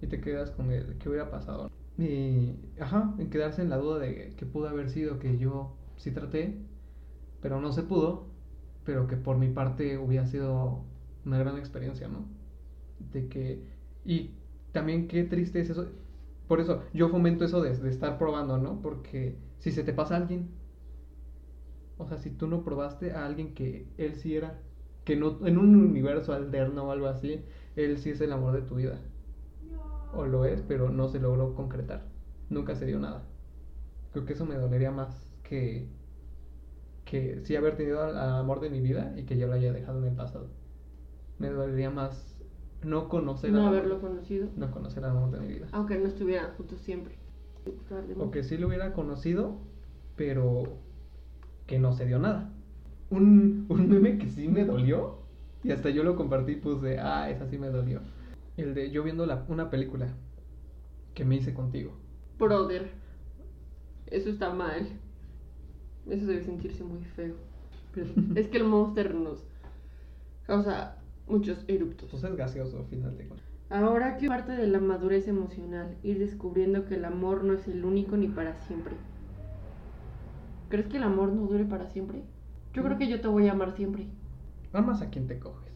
Y 0.00 0.06
te 0.06 0.20
quedas 0.20 0.52
con 0.52 0.70
el 0.70 0.98
qué 0.98 1.08
hubiera 1.08 1.32
pasado. 1.32 1.68
Y, 1.98 2.54
ajá, 2.80 3.12
en 3.18 3.28
quedarse 3.28 3.60
en 3.60 3.70
la 3.70 3.76
duda 3.76 3.98
de 3.98 4.34
que 4.36 4.46
pudo 4.46 4.68
haber 4.68 4.88
sido 4.88 5.18
que 5.18 5.36
yo 5.36 5.74
sí 5.96 6.12
traté, 6.12 6.56
pero 7.40 7.60
no 7.60 7.72
se 7.72 7.82
pudo, 7.82 8.26
pero 8.84 9.08
que 9.08 9.16
por 9.16 9.36
mi 9.36 9.48
parte 9.48 9.98
hubiera 9.98 10.26
sido 10.26 10.84
una 11.24 11.38
gran 11.38 11.58
experiencia, 11.58 12.06
¿no? 12.06 12.24
De 13.12 13.26
que, 13.26 13.64
y 14.04 14.30
también 14.70 15.08
qué 15.08 15.24
triste 15.24 15.60
es 15.60 15.70
eso. 15.70 15.88
Por 16.48 16.60
eso 16.60 16.82
yo 16.92 17.08
fomento 17.10 17.44
eso 17.44 17.60
de, 17.60 17.76
de 17.76 17.90
estar 17.90 18.18
probando, 18.18 18.58
¿no? 18.58 18.80
Porque 18.80 19.36
si 19.58 19.70
se 19.70 19.84
te 19.84 19.92
pasa 19.92 20.14
a 20.14 20.18
alguien, 20.18 20.48
o 21.98 22.06
sea, 22.06 22.18
si 22.18 22.30
tú 22.30 22.46
no 22.46 22.64
probaste 22.64 23.12
a 23.12 23.26
alguien 23.26 23.54
que 23.54 23.86
él 23.98 24.14
sí 24.14 24.36
era, 24.36 24.58
que 25.04 25.16
no, 25.16 25.46
en 25.46 25.58
un 25.58 25.74
universo 25.74 26.32
alterno 26.32 26.84
o 26.84 26.90
algo 26.90 27.06
así, 27.06 27.44
él 27.76 27.98
sí 27.98 28.10
es 28.10 28.20
el 28.20 28.32
amor 28.32 28.54
de 28.54 28.62
tu 28.62 28.76
vida. 28.76 28.98
O 30.14 30.24
lo 30.24 30.44
es, 30.44 30.62
pero 30.62 30.90
no 30.90 31.08
se 31.08 31.20
logró 31.20 31.54
concretar. 31.54 32.04
Nunca 32.48 32.74
se 32.74 32.86
dio 32.86 32.98
nada. 32.98 33.24
Creo 34.12 34.24
que 34.24 34.32
eso 34.32 34.46
me 34.46 34.56
dolería 34.56 34.90
más 34.90 35.30
que, 35.42 35.88
que 37.04 37.40
sí 37.44 37.56
haber 37.56 37.76
tenido 37.76 38.02
al, 38.02 38.16
amor 38.16 38.60
de 38.60 38.70
mi 38.70 38.80
vida 38.80 39.14
y 39.16 39.24
que 39.24 39.36
yo 39.36 39.48
lo 39.48 39.54
haya 39.54 39.72
dejado 39.72 39.98
en 39.98 40.06
el 40.06 40.14
pasado. 40.14 40.48
Me 41.38 41.50
dolería 41.50 41.90
más 41.90 42.37
no 42.84 43.08
conocer 43.08 43.50
No 43.52 43.62
al- 43.62 43.68
haberlo 43.68 44.00
conocido. 44.00 44.48
no 44.56 44.70
conocer 44.70 45.04
al 45.04 45.10
amor 45.16 45.30
de 45.30 45.40
mi 45.40 45.48
vida. 45.48 45.66
Aunque 45.72 45.98
no 45.98 46.06
estuvieran 46.06 46.52
juntos 46.56 46.80
siempre. 46.80 47.16
O 48.18 48.30
que 48.30 48.42
sí 48.44 48.56
lo 48.56 48.68
hubiera 48.68 48.92
conocido, 48.92 49.58
pero 50.16 50.78
que 51.66 51.78
no 51.78 51.92
se 51.92 52.06
dio 52.06 52.18
nada. 52.18 52.50
Un, 53.10 53.66
un 53.68 53.88
meme 53.88 54.18
que 54.18 54.28
sí 54.28 54.48
me 54.48 54.64
dolió, 54.64 55.18
y 55.64 55.72
hasta 55.72 55.90
yo 55.90 56.02
lo 56.02 56.16
compartí, 56.16 56.56
puse, 56.56 56.98
ah, 56.98 57.28
esa 57.30 57.46
sí 57.48 57.58
me 57.58 57.68
dolió. 57.68 58.00
El 58.56 58.74
de 58.74 58.90
yo 58.90 59.02
viendo 59.02 59.26
la, 59.26 59.44
una 59.48 59.70
película 59.70 60.08
que 61.14 61.24
me 61.24 61.36
hice 61.36 61.52
contigo. 61.54 61.92
Brother. 62.38 62.90
Eso 64.06 64.30
está 64.30 64.52
mal. 64.52 64.88
Eso 66.08 66.26
debe 66.26 66.42
sentirse 66.42 66.84
muy 66.84 67.04
feo. 67.04 67.34
Pero 67.92 68.06
es 68.34 68.48
que 68.48 68.58
el 68.58 68.64
monster 68.64 69.14
nos 69.14 69.44
causa 70.46 70.97
muchos 71.28 71.64
eruptos. 71.68 72.10
Pues 72.10 72.24
es 72.24 72.36
gaseoso, 72.36 72.78
al 72.78 72.86
final 72.86 73.16
de 73.16 73.26
cuentas. 73.26 73.48
Ahora 73.70 74.16
que 74.16 74.28
parte 74.28 74.52
de 74.52 74.66
la 74.66 74.80
madurez 74.80 75.28
emocional, 75.28 75.96
ir 76.02 76.18
descubriendo 76.18 76.86
que 76.86 76.94
el 76.94 77.04
amor 77.04 77.44
no 77.44 77.52
es 77.52 77.68
el 77.68 77.84
único 77.84 78.16
ni 78.16 78.28
para 78.28 78.54
siempre. 78.62 78.94
¿Crees 80.68 80.86
que 80.86 80.96
el 80.96 81.02
amor 81.02 81.32
no 81.32 81.46
dure 81.46 81.64
para 81.64 81.86
siempre? 81.86 82.22
Yo 82.72 82.82
creo 82.82 82.96
que 82.96 83.08
yo 83.08 83.20
te 83.20 83.28
voy 83.28 83.48
a 83.48 83.52
amar 83.52 83.72
siempre. 83.72 84.06
Amas 84.72 85.02
a 85.02 85.10
quien 85.10 85.26
te 85.26 85.38
coges. 85.38 85.68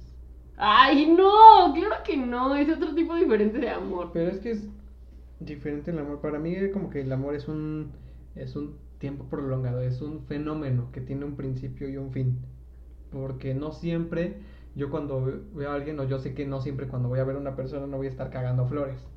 ¡Ay, 0.57 1.07
no! 1.15 1.73
Claro 1.75 1.97
que 2.05 2.17
no, 2.17 2.55
es 2.55 2.69
otro 2.71 2.95
tipo 2.95 3.15
diferente 3.15 3.59
de 3.59 3.71
amor. 3.71 4.11
Pero 4.13 4.31
es 4.31 4.39
que 4.39 4.53
es 4.53 4.69
diferente 5.41 5.91
el 5.91 5.99
amor. 5.99 6.21
Para 6.21 6.39
mí 6.39 6.55
como 6.73 6.91
que 6.91 7.01
el 7.01 7.13
amor 7.13 7.35
es 7.35 7.49
un 7.49 7.93
es 8.35 8.57
un 8.57 8.77
tiempo 8.99 9.25
prolongado, 9.25 9.83
es 9.83 10.01
un 10.01 10.25
fenómeno 10.25 10.91
que 10.93 11.01
tiene 11.01 11.25
un 11.25 11.37
principio 11.37 11.89
y 11.89 11.97
un 11.97 12.13
fin. 12.13 12.39
Porque 13.11 13.55
no 13.55 13.73
siempre 13.73 14.37
yo 14.75 14.91
cuando 14.91 15.25
ve- 15.25 15.41
veo 15.55 15.71
a 15.71 15.75
alguien 15.75 15.99
o 16.01 16.05
yo 16.05 16.19
sé 16.19 16.35
que 16.35 16.47
no 16.47 16.61
siempre 16.61 16.89
cuando 16.89 17.09
voy 17.09 17.21
a 17.21 17.25
ver 17.25 17.37
a 17.37 17.39
una 17.41 17.57
persona 17.57 17.87
no 17.87 17.97
voy 17.99 18.07
a 18.07 18.11
estar 18.11 18.31
cagando 18.31 18.67
flores. 18.67 19.09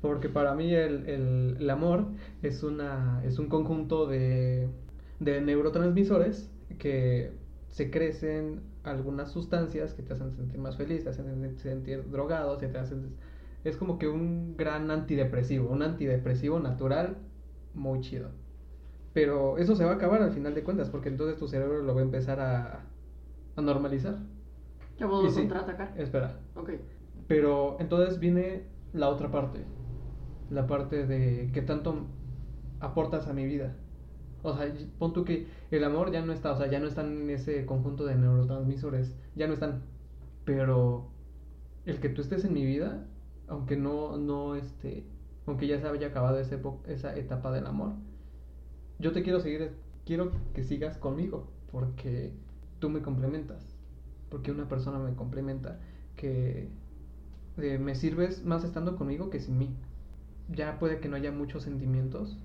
Porque 0.00 0.28
para 0.28 0.54
mí 0.54 0.74
el, 0.74 1.08
el- 1.08 1.56
el 1.60 1.70
amor 1.70 2.06
es 2.42 2.62
una 2.62 3.22
es 3.24 3.38
un 3.38 3.48
conjunto 3.48 4.06
de, 4.06 4.68
de 5.20 5.40
neurotransmisores 5.40 6.50
que 6.78 7.32
se 7.68 7.90
crecen 7.90 8.62
algunas 8.84 9.32
sustancias 9.32 9.94
que 9.94 10.02
te 10.02 10.12
hacen 10.14 10.30
sentir 10.32 10.58
más 10.60 10.76
feliz, 10.76 11.04
te 11.04 11.10
hacen 11.10 11.58
sentir 11.58 12.08
drogado, 12.10 12.56
te 12.58 12.66
hacen 12.78 13.16
es 13.64 13.76
como 13.76 13.98
que 13.98 14.08
un 14.08 14.56
gran 14.56 14.90
antidepresivo, 14.90 15.68
un 15.70 15.82
antidepresivo 15.82 16.60
natural 16.60 17.18
muy 17.74 18.00
chido. 18.00 18.30
Pero 19.12 19.58
eso 19.58 19.74
se 19.76 19.84
va 19.84 19.92
a 19.92 19.94
acabar 19.96 20.22
al 20.22 20.32
final 20.32 20.54
de 20.54 20.64
cuentas, 20.64 20.90
porque 20.90 21.08
entonces 21.08 21.38
tu 21.38 21.48
cerebro 21.48 21.82
lo 21.82 21.94
va 21.94 22.00
a 22.00 22.04
empezar 22.04 22.40
a, 22.40 22.84
a 23.56 23.62
normalizar. 23.62 24.18
Ya 24.98 25.08
puedo 25.08 25.26
Y 25.26 25.30
sí. 25.30 25.40
contraatacar. 25.40 25.94
Espera. 25.96 26.40
Ok. 26.54 26.70
Pero 27.26 27.76
entonces 27.80 28.18
viene 28.18 28.64
la 28.92 29.08
otra 29.08 29.30
parte. 29.30 29.64
La 30.50 30.66
parte 30.66 31.06
de 31.06 31.50
qué 31.52 31.62
tanto 31.62 32.06
aportas 32.80 33.28
a 33.28 33.32
mi 33.32 33.44
vida. 33.46 33.76
O 34.42 34.54
sea, 34.56 34.72
pon 34.98 35.12
tú 35.12 35.24
que 35.24 35.46
el 35.70 35.84
amor 35.84 36.12
ya 36.12 36.24
no 36.24 36.32
está, 36.32 36.52
o 36.52 36.56
sea, 36.56 36.68
ya 36.68 36.78
no 36.78 36.86
están 36.86 37.22
en 37.22 37.30
ese 37.30 37.66
conjunto 37.66 38.06
de 38.06 38.14
neurotransmisores, 38.14 39.16
ya 39.34 39.46
no 39.46 39.52
están. 39.54 39.82
Pero 40.44 41.10
el 41.84 42.00
que 42.00 42.08
tú 42.08 42.22
estés 42.22 42.44
en 42.44 42.52
mi 42.54 42.64
vida, 42.64 43.06
aunque 43.48 43.76
no, 43.76 44.16
no, 44.16 44.54
este, 44.54 45.04
aunque 45.46 45.66
ya 45.66 45.78
se 45.80 45.88
haya 45.88 46.08
acabado 46.08 46.38
esa 46.38 47.16
etapa 47.16 47.50
del 47.50 47.66
amor, 47.66 47.94
yo 48.98 49.12
te 49.12 49.22
quiero 49.22 49.40
seguir, 49.40 49.72
quiero 50.06 50.32
que 50.54 50.62
sigas 50.62 50.98
conmigo, 50.98 51.48
porque 51.70 52.32
tú 52.78 52.90
me 52.90 53.02
complementas, 53.02 53.77
porque 54.30 54.52
una 54.52 54.68
persona 54.68 54.98
me 54.98 55.14
complementa, 55.14 55.80
que 56.16 56.68
eh, 57.58 57.78
me 57.78 57.94
sirves 57.94 58.44
más 58.44 58.64
estando 58.64 58.96
conmigo 58.96 59.30
que 59.30 59.40
sin 59.40 59.58
mí. 59.58 59.76
Ya 60.48 60.78
puede 60.78 61.00
que 61.00 61.08
no 61.08 61.16
haya 61.16 61.32
muchos 61.32 61.64
sentimientos, 61.64 62.38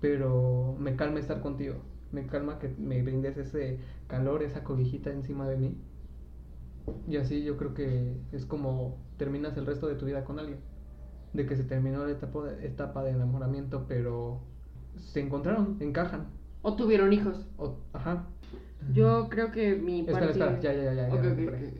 pero 0.00 0.76
me 0.78 0.96
calma 0.96 1.20
estar 1.20 1.40
contigo, 1.40 1.76
me 2.12 2.26
calma 2.26 2.58
que 2.58 2.68
me 2.78 3.02
brindes 3.02 3.36
ese 3.38 3.78
calor, 4.08 4.42
esa 4.42 4.64
cobijita 4.64 5.10
encima 5.12 5.48
de 5.48 5.56
mí. 5.58 5.76
Y 7.08 7.16
así 7.16 7.42
yo 7.44 7.56
creo 7.56 7.74
que 7.74 8.16
es 8.32 8.46
como 8.46 8.98
terminas 9.16 9.56
el 9.56 9.66
resto 9.66 9.86
de 9.86 9.94
tu 9.96 10.06
vida 10.06 10.24
con 10.24 10.38
alguien. 10.38 10.58
De 11.32 11.46
que 11.46 11.56
se 11.56 11.64
terminó 11.64 12.04
la 12.06 12.12
etapa 12.12 12.44
de, 12.44 12.66
etapa 12.66 13.04
de 13.04 13.10
enamoramiento, 13.12 13.86
pero 13.88 14.40
se 14.96 15.20
encontraron, 15.20 15.76
encajan. 15.80 16.28
O 16.62 16.76
tuvieron 16.76 17.12
hijos. 17.12 17.46
O- 17.58 17.78
ajá. 17.92 18.26
Yo 18.92 19.28
creo 19.28 19.50
que 19.50 19.76
mi 19.76 20.00
Espera, 20.00 20.32
parte... 20.32 20.32
espera, 20.32 20.60
ya, 20.60 20.72
ya, 20.72 20.84
ya, 20.84 20.94
ya, 20.94 21.08
ya 21.08 21.14
Ok, 21.14 21.22
me 21.22 21.28
ok, 21.32 21.36
recuperé. 21.36 21.68
ok. 21.68 21.74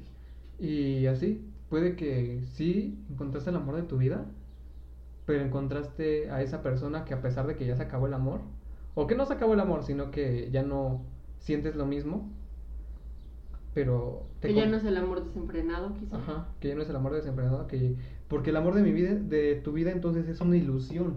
Y 0.58 1.06
así, 1.06 1.52
puede 1.68 1.96
que 1.96 2.42
sí 2.44 3.04
encontraste 3.10 3.50
el 3.50 3.56
amor 3.56 3.76
de 3.76 3.82
tu 3.82 3.98
vida, 3.98 4.26
pero 5.26 5.42
encontraste 5.42 6.30
a 6.30 6.42
esa 6.42 6.62
persona 6.62 7.04
que 7.04 7.14
a 7.14 7.22
pesar 7.22 7.46
de 7.46 7.56
que 7.56 7.66
ya 7.66 7.76
se 7.76 7.82
acabó 7.82 8.06
el 8.06 8.14
amor, 8.14 8.40
o 8.94 9.06
que 9.06 9.14
no 9.16 9.26
se 9.26 9.34
acabó 9.34 9.54
el 9.54 9.60
amor, 9.60 9.82
sino 9.84 10.10
que 10.10 10.50
ya 10.52 10.62
no 10.62 11.02
sientes 11.38 11.76
lo 11.76 11.86
mismo, 11.86 12.30
pero 13.72 14.26
te 14.40 14.48
Que 14.48 14.54
ya 14.54 14.66
no 14.66 14.76
es 14.76 14.84
el 14.84 14.96
amor 14.96 15.24
desenfrenado, 15.24 15.94
quizás. 15.94 16.20
Ajá, 16.20 16.48
que 16.60 16.68
ya 16.68 16.74
no 16.74 16.82
es 16.82 16.88
el 16.90 16.96
amor 16.96 17.12
desenfrenado, 17.14 17.66
que 17.66 17.96
porque 18.28 18.50
el 18.50 18.56
amor 18.56 18.74
de 18.74 18.82
mi 18.82 18.92
vida, 18.92 19.14
de 19.14 19.56
tu 19.56 19.72
vida 19.72 19.90
entonces 19.90 20.28
es 20.28 20.40
una 20.40 20.56
ilusión. 20.56 21.14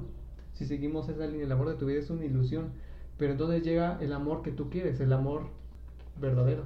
Si 0.53 0.65
seguimos 0.65 1.07
esa 1.09 1.27
línea, 1.27 1.45
el 1.45 1.51
amor 1.51 1.69
de 1.69 1.75
tu 1.75 1.85
vida 1.85 1.99
es 1.99 2.09
una 2.09 2.25
ilusión, 2.25 2.71
pero 3.17 3.31
entonces 3.31 3.63
llega 3.63 3.97
el 4.01 4.11
amor 4.13 4.41
que 4.41 4.51
tú 4.51 4.69
quieres, 4.69 4.99
el 4.99 5.13
amor 5.13 5.49
verdadero, 6.19 6.63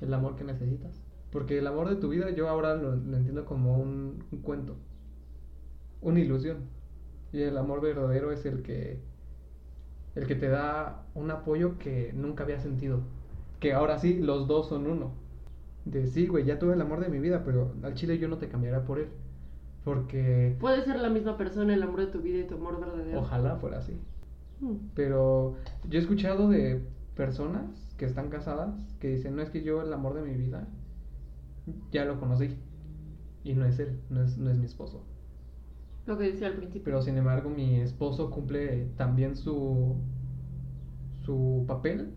el 0.00 0.12
amor 0.14 0.36
que 0.36 0.44
necesitas. 0.44 1.02
Porque 1.30 1.58
el 1.58 1.66
amor 1.66 1.88
de 1.88 1.96
tu 1.96 2.08
vida 2.08 2.30
yo 2.30 2.48
ahora 2.48 2.74
lo, 2.76 2.96
lo 2.96 3.16
entiendo 3.16 3.44
como 3.44 3.78
un, 3.78 4.24
un 4.30 4.38
cuento, 4.40 4.76
una 6.00 6.20
ilusión. 6.20 6.58
Y 7.32 7.42
el 7.42 7.58
amor 7.58 7.80
verdadero 7.80 8.30
es 8.32 8.46
el 8.46 8.62
que 8.62 9.00
el 10.14 10.26
que 10.26 10.34
te 10.34 10.48
da 10.48 11.04
un 11.14 11.30
apoyo 11.30 11.78
que 11.78 12.12
nunca 12.14 12.44
había 12.44 12.58
sentido. 12.58 13.00
Que 13.60 13.74
ahora 13.74 13.98
sí, 13.98 14.18
los 14.18 14.48
dos 14.48 14.68
son 14.68 14.86
uno. 14.86 15.12
De 15.84 16.06
sí, 16.06 16.26
güey, 16.26 16.44
ya 16.44 16.58
tuve 16.58 16.74
el 16.74 16.80
amor 16.80 17.00
de 17.00 17.08
mi 17.10 17.18
vida, 17.18 17.42
pero 17.44 17.72
al 17.82 17.94
chile 17.94 18.18
yo 18.18 18.26
no 18.28 18.38
te 18.38 18.48
cambiará 18.48 18.84
por 18.84 18.98
él. 18.98 19.08
Porque 19.84 20.56
Puede 20.58 20.82
ser 20.84 20.98
la 20.98 21.10
misma 21.10 21.36
persona 21.36 21.74
el 21.74 21.82
amor 21.82 22.00
de 22.00 22.06
tu 22.06 22.20
vida 22.20 22.38
y 22.38 22.46
tu 22.46 22.54
amor 22.54 22.80
verdadero. 22.80 23.20
ojalá 23.20 23.56
fuera 23.56 23.78
así. 23.78 23.92
Mm. 24.60 24.76
Pero 24.94 25.54
yo 25.88 25.98
he 25.98 26.02
escuchado 26.02 26.48
de 26.48 26.80
personas 27.14 27.85
que 27.96 28.04
están 28.04 28.28
casadas 28.28 28.74
que 29.00 29.08
dicen, 29.08 29.36
no 29.36 29.42
es 29.42 29.50
que 29.50 29.62
yo 29.62 29.82
el 29.82 29.92
amor 29.92 30.14
de 30.14 30.22
mi 30.22 30.34
vida 30.34 30.68
ya 31.92 32.04
lo 32.04 32.20
conocí. 32.20 32.56
Y 33.44 33.54
no 33.54 33.64
es 33.64 33.78
él, 33.78 34.00
no 34.10 34.22
es, 34.22 34.38
no 34.38 34.50
es 34.50 34.58
mi 34.58 34.66
esposo. 34.66 35.04
Lo 36.06 36.18
que 36.18 36.24
decía 36.24 36.48
al 36.48 36.54
principio. 36.54 36.84
Pero 36.84 37.02
sin 37.02 37.16
embargo 37.16 37.50
mi 37.50 37.80
esposo 37.80 38.30
cumple 38.30 38.86
también 38.96 39.36
su, 39.36 39.96
su 41.22 41.64
papel 41.66 42.14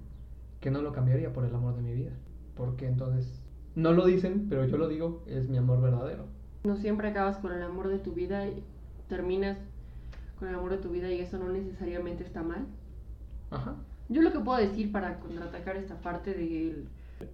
que 0.60 0.72
no 0.72 0.82
lo 0.82 0.92
cambiaría 0.92 1.34
por 1.34 1.46
el 1.46 1.56
amor 1.56 1.76
de 1.76 1.82
mi 1.82 1.94
vida. 1.94 2.12
Porque 2.56 2.88
entonces, 2.88 3.42
no 3.76 3.94
lo 3.94 4.06
dicen, 4.06 4.48
pero 4.50 4.66
yo 4.66 4.78
lo 4.78 4.88
digo, 4.88 5.24
es 5.28 5.48
mi 5.48 5.58
amor 5.58 5.82
verdadero. 5.82 6.26
No 6.64 6.76
siempre 6.76 7.08
acabas 7.08 7.38
con 7.38 7.54
el 7.54 7.64
amor 7.64 7.88
de 7.88 8.00
tu 8.00 8.14
vida 8.14 8.48
y 8.48 8.64
terminas 9.08 9.58
con 10.38 10.48
el 10.48 10.56
amor 10.56 10.72
de 10.72 10.78
tu 10.78 10.90
vida 10.90 11.12
y 11.12 11.20
eso 11.20 11.38
no 11.38 11.50
necesariamente 11.50 12.24
está 12.24 12.44
mal. 12.44 12.68
Ajá. 13.50 13.76
Yo 14.10 14.22
lo 14.22 14.32
que 14.34 14.40
puedo 14.40 14.58
decir 14.60 14.92
para 14.92 15.20
contraatacar 15.20 15.78
esta 15.78 15.96
parte 16.02 16.34
del 16.34 16.86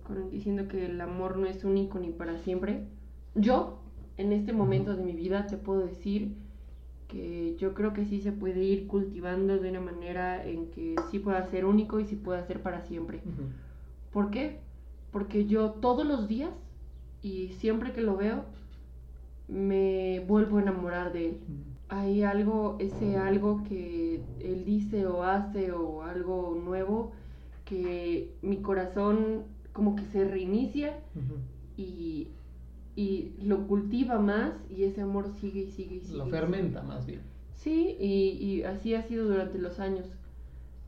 con- 0.06 0.30
diciendo 0.30 0.68
que 0.68 0.86
el 0.86 1.00
amor 1.02 1.38
no 1.38 1.46
es 1.46 1.64
único 1.64 2.00
ni 2.00 2.10
para 2.12 2.38
siempre. 2.38 2.82
Yo, 3.34 3.80
en 4.18 4.32
este 4.34 4.52
momento 4.54 4.96
de 4.96 5.04
mi 5.04 5.14
vida, 5.14 5.48
te 5.48 5.58
puedo 5.58 5.86
decir 5.86 6.34
que 7.08 7.56
yo 7.60 7.74
creo 7.74 7.94
que 7.94 8.06
sí 8.06 8.20
se 8.20 8.32
puede 8.32 8.64
ir 8.64 8.88
cultivando 8.88 9.58
de 9.58 9.70
una 9.70 9.80
manera 9.82 10.46
en 10.46 10.72
que 10.72 10.96
sí 11.12 11.20
pueda 11.20 11.44
ser 11.50 11.66
único 11.66 12.00
y 12.00 12.06
sí 12.06 12.16
pueda 12.16 12.46
ser 12.46 12.62
para 12.62 12.82
siempre. 12.82 13.22
¿Por 14.12 14.32
qué? 14.32 14.58
Porque 15.12 15.46
yo 15.46 15.72
todos 15.72 16.06
los 16.06 16.28
días 16.28 16.52
y 17.22 17.50
siempre 17.60 17.94
que 17.94 18.02
lo 18.02 18.18
veo 18.18 18.44
me 19.48 20.20
vuelvo 20.28 20.58
a 20.58 20.62
enamorar 20.62 21.14
de 21.14 21.30
él. 21.30 21.38
Hay 21.88 22.24
algo, 22.24 22.78
ese 22.80 23.18
algo 23.18 23.64
que 23.64 24.22
él 24.40 24.66
dice 24.66 25.06
o 25.06 25.24
hace 25.24 25.72
o 25.72 26.04
algo 26.04 26.60
nuevo 26.64 27.12
que 27.64 28.34
mi 28.42 28.58
corazón 28.58 29.44
como 29.72 29.96
que 29.96 30.04
se 30.06 30.26
reinicia 30.26 30.98
y, 31.78 32.30
y 32.96 33.34
lo 33.44 33.68
cultiva 33.68 34.20
más 34.20 34.54
y 34.70 34.84
ese 34.84 35.02
amor 35.02 35.30
sigue 35.40 35.62
y 35.62 35.72
sigue 35.72 35.96
y 35.96 36.00
sigue. 36.02 36.18
Lo 36.18 36.28
fermenta 36.28 36.82
más 36.82 37.06
bien. 37.06 37.22
Sí, 37.54 37.96
y, 38.00 38.32
y 38.40 38.64
así 38.64 38.94
ha 38.96 39.04
sido 39.04 39.26
durante 39.26 39.58
los 39.60 39.80
años. 39.80 40.08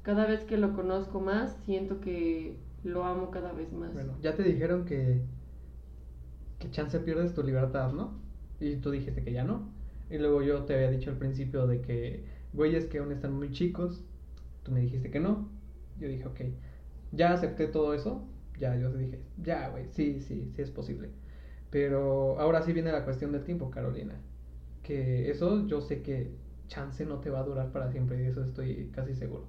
Cada 0.04 0.26
vez 0.26 0.44
que 0.46 0.58
lo 0.58 0.74
conozco 0.74 1.20
más, 1.20 1.58
siento 1.66 2.00
que 2.00 2.56
lo 2.84 3.04
amo 3.04 3.30
cada 3.30 3.52
vez 3.52 3.72
más. 3.74 3.94
Bueno, 3.94 4.14
ya 4.22 4.36
te 4.36 4.44
dijeron 4.44 4.86
que, 4.86 5.22
que 6.60 6.72
chance 6.72 7.00
pierdes 7.00 7.34
tu 7.34 7.44
libertad, 7.44 7.92
¿no? 7.94 8.12
Y 8.60 8.78
tú 8.78 8.92
dijiste 8.92 9.24
que 9.24 9.32
ya 9.34 9.44
no. 9.44 9.77
Y 10.10 10.18
luego 10.18 10.42
yo 10.42 10.64
te 10.64 10.76
había 10.76 10.92
dicho 10.92 11.10
al 11.10 11.18
principio 11.18 11.68
de 11.68 11.82
que 11.82 12.26
güeyes 12.54 12.86
que 12.86 13.00
aún 13.00 13.12
están 13.12 13.34
muy 13.34 13.52
chicos, 13.52 14.04
tú 14.64 14.72
me 14.72 14.82
dijiste 14.82 15.12
que 15.12 15.20
no. 15.20 15.50
Yo 16.00 16.08
dije, 16.08 16.26
ok, 16.26 16.42
ya 17.12 17.34
acepté 17.34 17.68
todo 17.68 17.94
eso. 17.94 18.28
Ya, 18.60 18.76
yo 18.76 18.92
te 18.92 18.98
dije, 18.98 19.20
ya, 19.44 19.70
güey, 19.70 19.88
sí, 19.92 20.20
sí, 20.22 20.52
sí 20.56 20.62
es 20.62 20.72
posible. 20.72 21.10
Pero 21.70 22.40
ahora 22.40 22.62
sí 22.62 22.74
viene 22.74 22.92
la 22.92 23.04
cuestión 23.06 23.32
del 23.32 23.44
tiempo, 23.44 23.70
Carolina. 23.70 24.16
Que 24.84 25.30
eso 25.30 25.68
yo 25.68 25.82
sé 25.82 26.02
que 26.02 26.32
chance 26.68 27.06
no 27.06 27.20
te 27.20 27.30
va 27.30 27.40
a 27.40 27.44
durar 27.44 27.72
para 27.72 27.92
siempre, 27.92 28.18
y 28.18 28.22
de 28.22 28.30
eso 28.30 28.44
estoy 28.44 28.90
casi 28.94 29.16
seguro. 29.16 29.46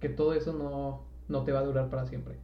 Que 0.00 0.08
todo 0.08 0.34
eso 0.34 0.52
no, 0.52 1.06
no 1.28 1.44
te 1.44 1.52
va 1.52 1.60
a 1.60 1.64
durar 1.64 1.90
para 1.90 2.06
siempre 2.06 2.36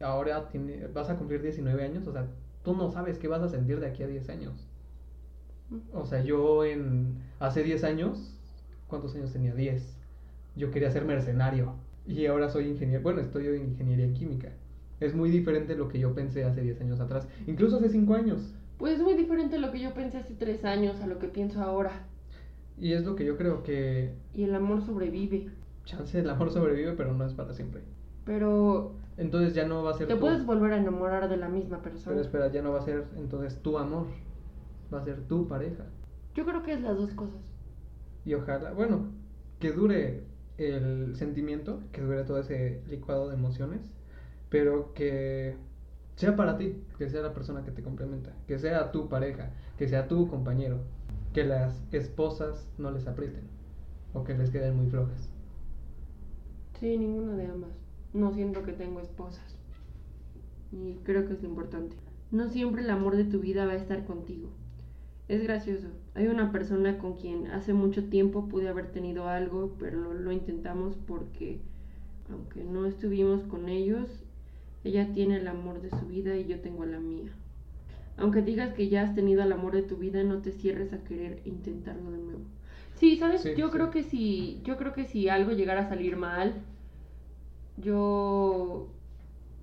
ahora 0.00 0.48
tiene, 0.48 0.86
vas 0.88 1.08
a 1.10 1.16
cumplir 1.16 1.42
19 1.42 1.82
años, 1.82 2.06
o 2.06 2.12
sea, 2.12 2.28
tú 2.62 2.74
no 2.74 2.90
sabes 2.90 3.18
qué 3.18 3.28
vas 3.28 3.42
a 3.42 3.48
sentir 3.48 3.80
de 3.80 3.86
aquí 3.86 4.02
a 4.02 4.06
10 4.06 4.28
años. 4.28 4.65
O 5.92 6.04
sea, 6.04 6.22
yo 6.22 6.64
en 6.64 7.16
hace 7.40 7.62
10 7.62 7.84
años, 7.84 8.34
¿cuántos 8.88 9.14
años 9.16 9.32
tenía? 9.32 9.54
10. 9.54 9.96
Yo 10.54 10.70
quería 10.70 10.90
ser 10.90 11.04
mercenario 11.04 11.74
y 12.06 12.26
ahora 12.26 12.48
soy 12.48 12.68
ingeniero, 12.68 13.02
bueno, 13.02 13.20
estudio 13.20 13.54
ingeniería 13.54 14.12
química. 14.14 14.52
Es 15.00 15.14
muy 15.14 15.30
diferente 15.30 15.76
lo 15.76 15.88
que 15.88 15.98
yo 15.98 16.14
pensé 16.14 16.44
hace 16.44 16.62
10 16.62 16.80
años 16.80 17.00
atrás, 17.00 17.28
incluso 17.46 17.76
hace 17.76 17.88
5 17.90 18.14
años. 18.14 18.54
Pues 18.78 18.94
es 18.94 19.02
muy 19.02 19.14
diferente 19.14 19.58
lo 19.58 19.70
que 19.72 19.80
yo 19.80 19.92
pensé 19.94 20.18
hace 20.18 20.34
tres 20.34 20.64
años, 20.64 21.00
a 21.00 21.06
lo 21.06 21.18
que 21.18 21.28
pienso 21.28 21.62
ahora. 21.62 22.06
Y 22.78 22.92
es 22.92 23.04
lo 23.04 23.16
que 23.16 23.24
yo 23.24 23.36
creo 23.36 23.62
que 23.62 24.12
Y 24.34 24.44
el 24.44 24.54
amor 24.54 24.82
sobrevive. 24.82 25.48
chance 25.84 26.18
el 26.18 26.28
amor 26.30 26.50
sobrevive, 26.50 26.92
pero 26.92 27.12
no 27.14 27.24
es 27.26 27.32
para 27.34 27.52
siempre. 27.54 27.82
Pero 28.24 28.94
Entonces 29.16 29.54
ya 29.54 29.66
no 29.66 29.82
va 29.82 29.92
a 29.92 29.94
ser 29.94 30.08
te 30.08 30.14
tu- 30.14 30.20
puedes 30.20 30.44
volver 30.44 30.72
a 30.74 30.76
enamorar 30.78 31.28
de 31.30 31.38
la 31.38 31.48
misma 31.48 31.80
persona. 31.80 32.14
Pero 32.14 32.20
espera, 32.20 32.52
ya 32.52 32.60
no 32.60 32.72
va 32.72 32.80
a 32.80 32.82
ser 32.82 33.04
entonces 33.16 33.58
tu 33.62 33.78
amor, 33.78 34.06
va 34.92 35.00
a 35.00 35.04
ser 35.04 35.22
tu 35.22 35.48
pareja. 35.48 35.84
Yo 36.34 36.44
creo 36.44 36.62
que 36.62 36.74
es 36.74 36.80
las 36.80 36.96
dos 36.96 37.12
cosas. 37.14 37.40
Y 38.24 38.34
ojalá, 38.34 38.72
bueno, 38.72 39.06
que 39.58 39.72
dure 39.72 40.24
el 40.58 41.16
sentimiento, 41.16 41.80
que 41.92 42.00
dure 42.00 42.24
todo 42.24 42.38
ese 42.38 42.82
licuado 42.88 43.28
de 43.28 43.34
emociones, 43.34 43.80
pero 44.48 44.92
que 44.94 45.56
sea 46.16 46.34
para 46.34 46.56
ti, 46.56 46.82
que 46.98 47.08
sea 47.08 47.22
la 47.22 47.34
persona 47.34 47.62
que 47.62 47.70
te 47.70 47.82
complementa, 47.82 48.32
que 48.46 48.58
sea 48.58 48.90
tu 48.90 49.08
pareja, 49.08 49.50
que 49.78 49.88
sea 49.88 50.08
tu 50.08 50.28
compañero, 50.28 50.80
que 51.32 51.44
las 51.44 51.82
esposas 51.92 52.68
no 52.78 52.90
les 52.90 53.06
aprieten 53.06 53.44
o 54.14 54.24
que 54.24 54.36
les 54.36 54.50
queden 54.50 54.76
muy 54.76 54.86
flojas. 54.86 55.30
Sí, 56.80 56.96
ninguna 56.96 57.36
de 57.36 57.46
ambas. 57.46 57.70
No 58.12 58.32
siento 58.32 58.62
que 58.62 58.72
tengo 58.72 59.00
esposas. 59.00 59.56
Y 60.72 60.94
creo 61.04 61.26
que 61.26 61.34
es 61.34 61.42
lo 61.42 61.48
importante. 61.48 61.96
No 62.30 62.48
siempre 62.48 62.82
el 62.82 62.90
amor 62.90 63.16
de 63.16 63.24
tu 63.24 63.40
vida 63.40 63.66
va 63.66 63.72
a 63.72 63.76
estar 63.76 64.04
contigo. 64.06 64.48
Es 65.28 65.42
gracioso. 65.42 65.88
Hay 66.14 66.26
una 66.28 66.50
persona 66.52 66.98
con 66.98 67.16
quien 67.16 67.48
hace 67.48 67.72
mucho 67.72 68.04
tiempo 68.08 68.48
pude 68.48 68.68
haber 68.68 68.90
tenido 68.92 69.28
algo, 69.28 69.76
pero 69.78 70.00
lo, 70.00 70.14
lo 70.14 70.32
intentamos 70.32 70.96
porque, 71.06 71.60
aunque 72.30 72.64
no 72.64 72.86
estuvimos 72.86 73.42
con 73.44 73.68
ellos, 73.68 74.24
ella 74.84 75.12
tiene 75.12 75.36
el 75.38 75.48
amor 75.48 75.80
de 75.82 75.90
su 75.90 76.06
vida 76.06 76.36
y 76.36 76.46
yo 76.46 76.60
tengo 76.60 76.84
la 76.86 77.00
mía. 77.00 77.32
Aunque 78.16 78.42
digas 78.42 78.74
que 78.74 78.88
ya 78.88 79.02
has 79.02 79.14
tenido 79.14 79.42
el 79.42 79.52
amor 79.52 79.74
de 79.74 79.82
tu 79.82 79.96
vida, 79.96 80.22
no 80.24 80.42
te 80.42 80.52
cierres 80.52 80.92
a 80.92 81.04
querer 81.04 81.40
intentarlo 81.44 82.10
de 82.10 82.18
nuevo. 82.18 82.44
Sí, 82.94 83.16
¿sabes? 83.16 83.42
Sí, 83.42 83.54
yo 83.54 83.70
sí. 83.70 83.72
creo 83.72 83.90
que 83.90 84.02
si 84.02 84.60
yo 84.64 84.76
creo 84.76 84.92
que 84.92 85.04
si 85.06 85.28
algo 85.28 85.52
llegara 85.52 85.82
a 85.82 85.88
salir 85.88 86.16
mal, 86.16 86.64
yo 87.76 88.92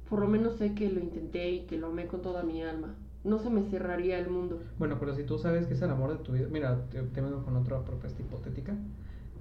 por 0.09 0.19
lo 0.19 0.27
menos 0.27 0.57
sé 0.57 0.73
que 0.75 0.89
lo 0.89 0.99
intenté 0.99 1.51
y 1.51 1.65
que 1.67 1.77
lo 1.77 1.87
amé 1.87 2.07
con 2.07 2.21
toda 2.21 2.43
mi 2.43 2.63
alma. 2.63 2.95
No 3.23 3.39
se 3.39 3.49
me 3.49 3.61
cerraría 3.63 4.19
el 4.19 4.29
mundo. 4.29 4.61
Bueno, 4.77 4.97
pero 4.99 5.15
si 5.15 5.23
tú 5.23 5.37
sabes 5.37 5.65
que 5.65 5.75
es 5.75 5.81
el 5.81 5.89
amor 5.89 6.17
de 6.17 6.23
tu 6.23 6.33
vida, 6.33 6.47
mira, 6.51 6.85
te, 6.89 7.01
vengo 7.21 7.43
con 7.43 7.55
otra 7.55 7.81
propuesta 7.83 8.21
hipotética, 8.21 8.75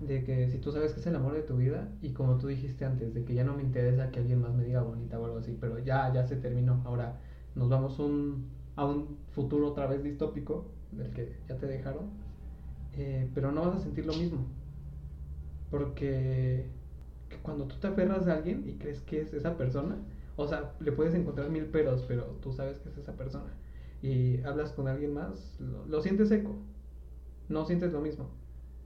de 0.07 0.23
que 0.23 0.49
si 0.51 0.59
tú 0.59 0.71
sabes 0.71 0.93
que 0.93 1.01
es 1.01 1.07
el 1.07 1.17
amor 1.17 1.35
de 1.35 1.43
tu 1.43 1.57
vida 1.57 1.89
y 2.01 2.11
como 2.11 2.39
tú 2.39 2.47
dijiste 2.47 2.85
antes, 2.85 3.13
de 3.13 3.25
que 3.25 3.35
ya 3.35 3.43
no 3.43 3.57
me 3.57 3.63
interesa 3.63 4.11
que 4.11 4.21
alguien 4.21 4.41
más 4.41 4.55
me 4.55 4.65
diga 4.65 4.83
bonita 4.83 5.19
o 5.19 5.25
algo 5.25 5.39
así, 5.39 5.57
pero 5.61 5.81
ya, 5.81 6.13
ya 6.13 6.25
se 6.25 6.37
terminó, 6.37 6.81
ahora 6.85 7.19
nos 7.57 7.69
vamos 7.69 7.99
un, 7.99 8.47
a 8.77 8.85
un 8.85 9.17
futuro 9.33 9.69
otra 9.69 9.87
vez 9.87 10.03
distópico, 10.05 10.67
del 10.93 11.11
que 11.11 11.33
ya 11.49 11.57
te 11.57 11.67
dejaron, 11.67 12.05
eh, 12.95 13.29
pero 13.35 13.51
no 13.51 13.63
vas 13.63 13.77
a 13.77 13.81
sentir 13.81 14.07
lo 14.07 14.13
mismo, 14.13 14.45
porque 15.71 16.67
que 17.29 17.37
cuando 17.39 17.65
tú 17.65 17.77
te 17.81 17.89
aferras 17.89 18.29
a 18.29 18.35
alguien 18.35 18.63
y 18.69 18.75
crees 18.75 19.01
que 19.01 19.23
es 19.23 19.35
esa 19.35 19.57
persona, 19.57 19.97
o 20.37 20.47
sea, 20.47 20.73
le 20.79 20.93
puedes 20.93 21.15
encontrar 21.15 21.51
mil 21.51 21.65
peros, 21.65 22.05
pero 22.07 22.25
tú 22.43 22.53
sabes 22.53 22.79
que 22.79 22.89
es 22.89 22.99
esa 22.99 23.13
persona 23.13 23.53
y 24.03 24.43
hablas 24.45 24.73
con 24.73 24.89
alguien 24.89 25.15
más, 25.15 25.59
lo, 25.61 26.01
sientes 26.03 26.29
seco. 26.29 26.57
No 27.49 27.65
sientes 27.65 27.93
lo 27.93 28.01
mismo. 28.01 28.31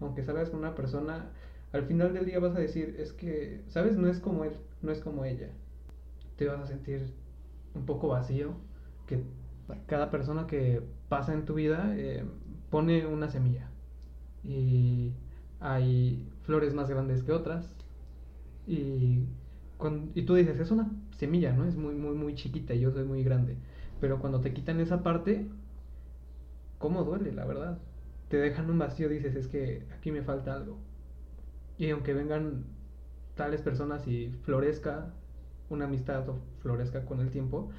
Aunque 0.00 0.22
salgas 0.22 0.50
con 0.50 0.60
una 0.60 0.74
persona, 0.74 1.30
al 1.72 1.84
final 1.86 2.14
del 2.14 2.26
día 2.26 2.38
vas 2.40 2.56
a 2.56 2.60
decir, 2.60 2.96
es 2.98 3.12
que, 3.12 3.62
¿sabes? 3.68 3.96
No 3.96 4.08
es 4.08 4.20
como 4.20 4.44
él, 4.44 4.52
no 4.82 4.92
es 4.92 5.00
como 5.00 5.24
ella. 5.24 5.50
Te 6.36 6.46
vas 6.46 6.60
a 6.60 6.66
sentir 6.66 7.12
un 7.74 7.86
poco 7.86 8.08
vacío, 8.08 8.54
que 9.06 9.22
cada 9.86 10.10
persona 10.10 10.46
que 10.46 10.82
pasa 11.08 11.34
en 11.34 11.44
tu 11.46 11.54
vida 11.54 11.94
eh, 11.96 12.24
pone 12.70 13.06
una 13.06 13.30
semilla. 13.30 13.68
Y 14.44 15.12
hay 15.60 16.28
flores 16.44 16.74
más 16.74 16.90
grandes 16.90 17.22
que 17.22 17.32
otras. 17.32 17.74
Y, 18.66 19.20
cuan- 19.78 20.10
y 20.14 20.22
tú 20.22 20.34
dices, 20.34 20.58
es 20.60 20.70
una 20.70 20.90
semilla, 21.16 21.52
¿no? 21.52 21.64
Es 21.66 21.76
muy, 21.76 21.94
muy, 21.94 22.14
muy 22.14 22.34
chiquita 22.34 22.74
y 22.74 22.80
yo 22.80 22.90
soy 22.90 23.04
muy 23.04 23.22
grande. 23.24 23.56
Pero 24.00 24.18
cuando 24.18 24.40
te 24.40 24.52
quitan 24.52 24.80
esa 24.80 25.02
parte, 25.02 25.46
¿cómo 26.78 27.04
duele, 27.04 27.32
la 27.32 27.44
verdad? 27.46 27.78
Te 28.28 28.36
dejan 28.36 28.70
un 28.70 28.78
vacío, 28.78 29.08
dices, 29.08 29.34
es 29.36 29.48
que 29.48 29.86
aquí 29.96 30.10
me 30.10 30.22
falta 30.22 30.54
algo. 30.54 30.78
Y 31.78 31.90
aunque 31.90 32.14
vengan 32.14 32.64
tales 33.34 33.62
personas 33.62 34.06
y 34.08 34.28
florezca 34.44 35.12
una 35.70 35.86
amistad 35.86 36.28
o 36.28 36.38
florezca 36.60 37.04
con 37.04 37.20
el 37.20 37.30
tiempo, 37.30 37.70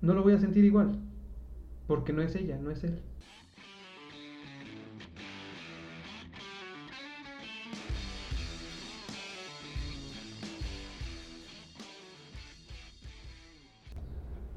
no 0.00 0.14
lo 0.14 0.22
voy 0.22 0.34
a 0.34 0.38
sentir 0.38 0.64
igual. 0.64 0.98
Porque 1.86 2.12
no 2.12 2.22
es 2.22 2.34
ella, 2.34 2.58
no 2.58 2.70
es 2.70 2.84
él. 2.84 3.00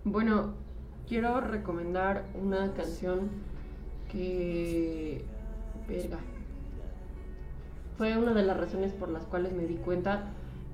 Bueno, 0.04 0.65
quiero 1.08 1.42
recomendar 1.42 2.26
una 2.42 2.74
canción 2.74 3.30
que... 4.12 5.24
Verga. 5.88 6.18
Fue 7.98 8.18
una 8.18 8.34
de 8.34 8.44
las 8.44 8.58
razones 8.58 8.92
por 8.92 9.10
las 9.10 9.24
cuales 9.26 9.54
me 9.54 9.66
di 9.66 9.76
cuenta 9.76 10.26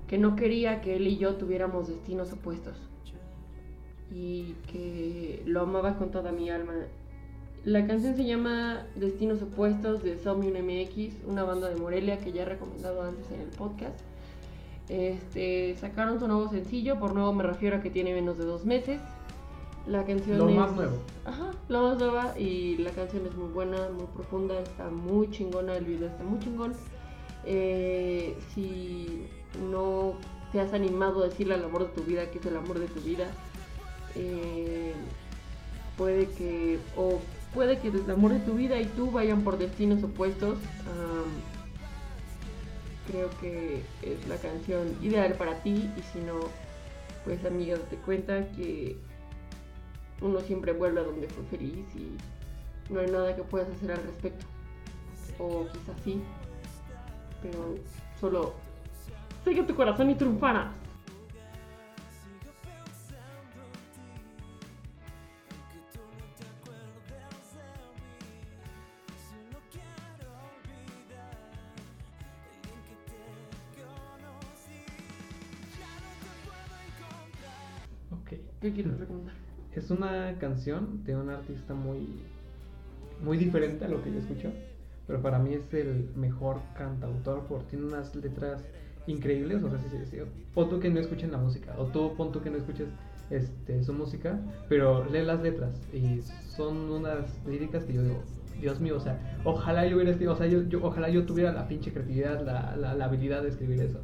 que 0.07 0.17
no 0.17 0.36
quería 0.36 0.82
que 0.82 0.95
él 0.95 1.07
y 1.07 1.17
yo 1.17 1.36
tuviéramos 1.36 1.88
destinos 1.88 2.32
opuestos. 2.34 2.77
Y 4.13 4.55
que 4.71 5.43
lo 5.45 5.61
amaba 5.61 5.97
con 5.97 6.11
toda 6.11 6.32
mi 6.32 6.49
alma. 6.49 6.73
La 7.63 7.86
canción 7.86 8.15
se 8.15 8.25
llama 8.25 8.88
Destinos 8.95 9.41
Opuestos 9.41 10.01
de 10.01 10.17
Somnium 10.17 10.55
MX, 10.65 11.25
una 11.27 11.43
banda 11.43 11.69
de 11.69 11.75
Morelia 11.75 12.17
que 12.17 12.32
ya 12.32 12.41
he 12.41 12.45
recomendado 12.45 13.03
antes 13.03 13.29
en 13.32 13.41
el 13.41 13.49
podcast. 13.49 13.99
Este, 14.89 15.75
sacaron 15.75 16.19
su 16.19 16.27
nuevo 16.27 16.49
sencillo, 16.49 16.99
por 16.99 17.13
nuevo 17.13 17.32
me 17.34 17.43
refiero 17.43 17.77
a 17.77 17.82
que 17.82 17.89
tiene 17.89 18.13
menos 18.13 18.38
de 18.38 18.45
dos 18.45 18.65
meses. 18.65 18.99
La 19.88 20.05
canción 20.05 20.38
Lo 20.38 20.49
es... 20.49 20.55
más 20.55 20.71
nuevo. 20.73 20.97
Ajá, 21.25 21.51
lo 21.67 21.82
más 21.82 21.97
nueva 21.97 22.38
y 22.38 22.77
la 22.77 22.91
canción 22.91 23.25
es 23.25 23.36
muy 23.36 23.49
buena, 23.49 23.89
muy 23.89 24.05
profunda, 24.13 24.59
está 24.59 24.89
muy 24.89 25.29
chingona, 25.32 25.75
el 25.75 25.86
video 25.86 26.07
está 26.07 26.23
muy 26.23 26.39
chingón. 26.39 26.73
Eh, 27.45 28.38
si 28.53 29.27
no 29.71 30.13
te 30.51 30.59
has 30.59 30.73
animado 30.73 31.23
a 31.23 31.27
decirle 31.27 31.55
al 31.55 31.63
amor 31.63 31.88
de 31.88 31.93
tu 31.93 32.03
vida 32.03 32.29
que 32.29 32.38
es 32.38 32.45
el 32.45 32.57
amor 32.57 32.79
de 32.79 32.88
tu 32.88 33.01
vida, 33.01 33.27
eh, 34.15 34.93
puede 35.97 36.27
que, 36.27 36.79
o 36.95 37.19
puede 37.53 37.79
que 37.79 37.88
el 37.88 38.09
amor 38.11 38.34
de 38.34 38.39
tu 38.39 38.53
vida 38.53 38.79
y 38.79 38.86
tú 38.86 39.11
vayan 39.11 39.43
por 39.43 39.57
destinos 39.57 40.03
opuestos. 40.03 40.59
creo 43.07 43.29
que 43.41 43.82
es 44.03 44.27
la 44.27 44.36
canción 44.38 44.95
ideal 45.01 45.34
para 45.34 45.55
ti 45.63 45.89
y 45.97 46.01
si 46.13 46.19
no, 46.19 46.39
pues 47.25 47.43
amiga, 47.45 47.77
date 47.77 47.97
cuenta 47.97 48.47
que 48.51 48.95
uno 50.22 50.39
siempre 50.41 50.72
vuelve 50.74 51.01
a 51.01 51.03
donde 51.03 51.28
fue 51.28 51.43
feliz 51.45 51.86
y 51.95 52.15
no 52.93 52.99
hay 52.99 53.07
nada 53.09 53.36
que 53.36 53.43
puedas 53.43 53.69
hacer 53.69 53.91
al 53.91 54.03
respecto. 54.03 54.45
O 55.39 55.65
quizás 55.72 55.95
sí, 56.03 56.22
pero 57.41 57.76
solo 58.19 58.53
sigue 59.43 59.63
tu 59.63 59.76
corazón 59.76 60.09
y 60.11 60.15
triunfarás. 60.15 60.72
Ok. 78.11 78.34
¿Qué 78.61 78.72
quieres 78.72 78.99
recomendar? 78.99 79.40
Es 79.76 79.89
una 79.89 80.36
canción 80.39 81.03
de 81.05 81.15
un 81.15 81.30
artista 81.30 81.74
muy, 81.74 82.07
muy 83.24 83.38
diferente 83.38 83.86
a 83.86 83.88
lo 83.88 84.03
que 84.03 84.11
yo 84.11 84.19
escucho, 84.19 84.51
pero 85.07 85.22
para 85.22 85.39
mí 85.39 85.53
es 85.53 85.74
el 85.74 86.09
mejor 86.15 86.57
cantautor 86.78 87.45
porque 87.47 87.72
tiene 87.72 87.86
unas 87.86 88.13
letras 88.15 88.63
increíbles. 89.07 89.63
O 89.63 89.69
sea, 89.69 89.80
sí, 89.80 89.88
sí. 90.09 90.17
Pon 90.53 90.69
tú 90.69 90.80
que 90.80 90.89
no 90.89 90.99
escuchen 90.99 91.32
la 91.32 91.38
música, 91.38 91.74
o 91.78 91.86
tú 91.86 92.13
pon 92.15 92.32
tú 92.32 92.41
que 92.41 92.49
no 92.49 92.57
escuches 92.57 92.88
este, 93.30 93.84
su 93.84 93.93
música, 93.93 94.39
pero 94.67 95.05
lee 95.05 95.24
las 95.24 95.41
letras 95.41 95.74
y 95.93 96.22
son 96.22 96.91
unas 96.91 97.26
líricas 97.47 97.86
que 97.86 97.93
yo 97.93 98.03
digo, 98.03 98.22
Dios 98.59 98.80
mío, 98.80 98.97
o 98.97 98.99
sea, 98.99 99.39
ojalá 99.43 99.88
yo 99.88 99.95
hubiera 99.95 100.32
o 100.32 100.36
sea, 100.36 100.47
yo, 100.47 100.61
ojalá 100.84 101.09
yo 101.09 101.26
tuviera 101.26 101.51
la 101.51 101.67
pinche 101.67 101.91
creatividad, 101.91 102.45
la, 102.45 102.76
la, 102.76 102.93
la 102.93 103.05
habilidad 103.05 103.41
de 103.41 103.49
escribir 103.49 103.82
eso. 103.82 103.99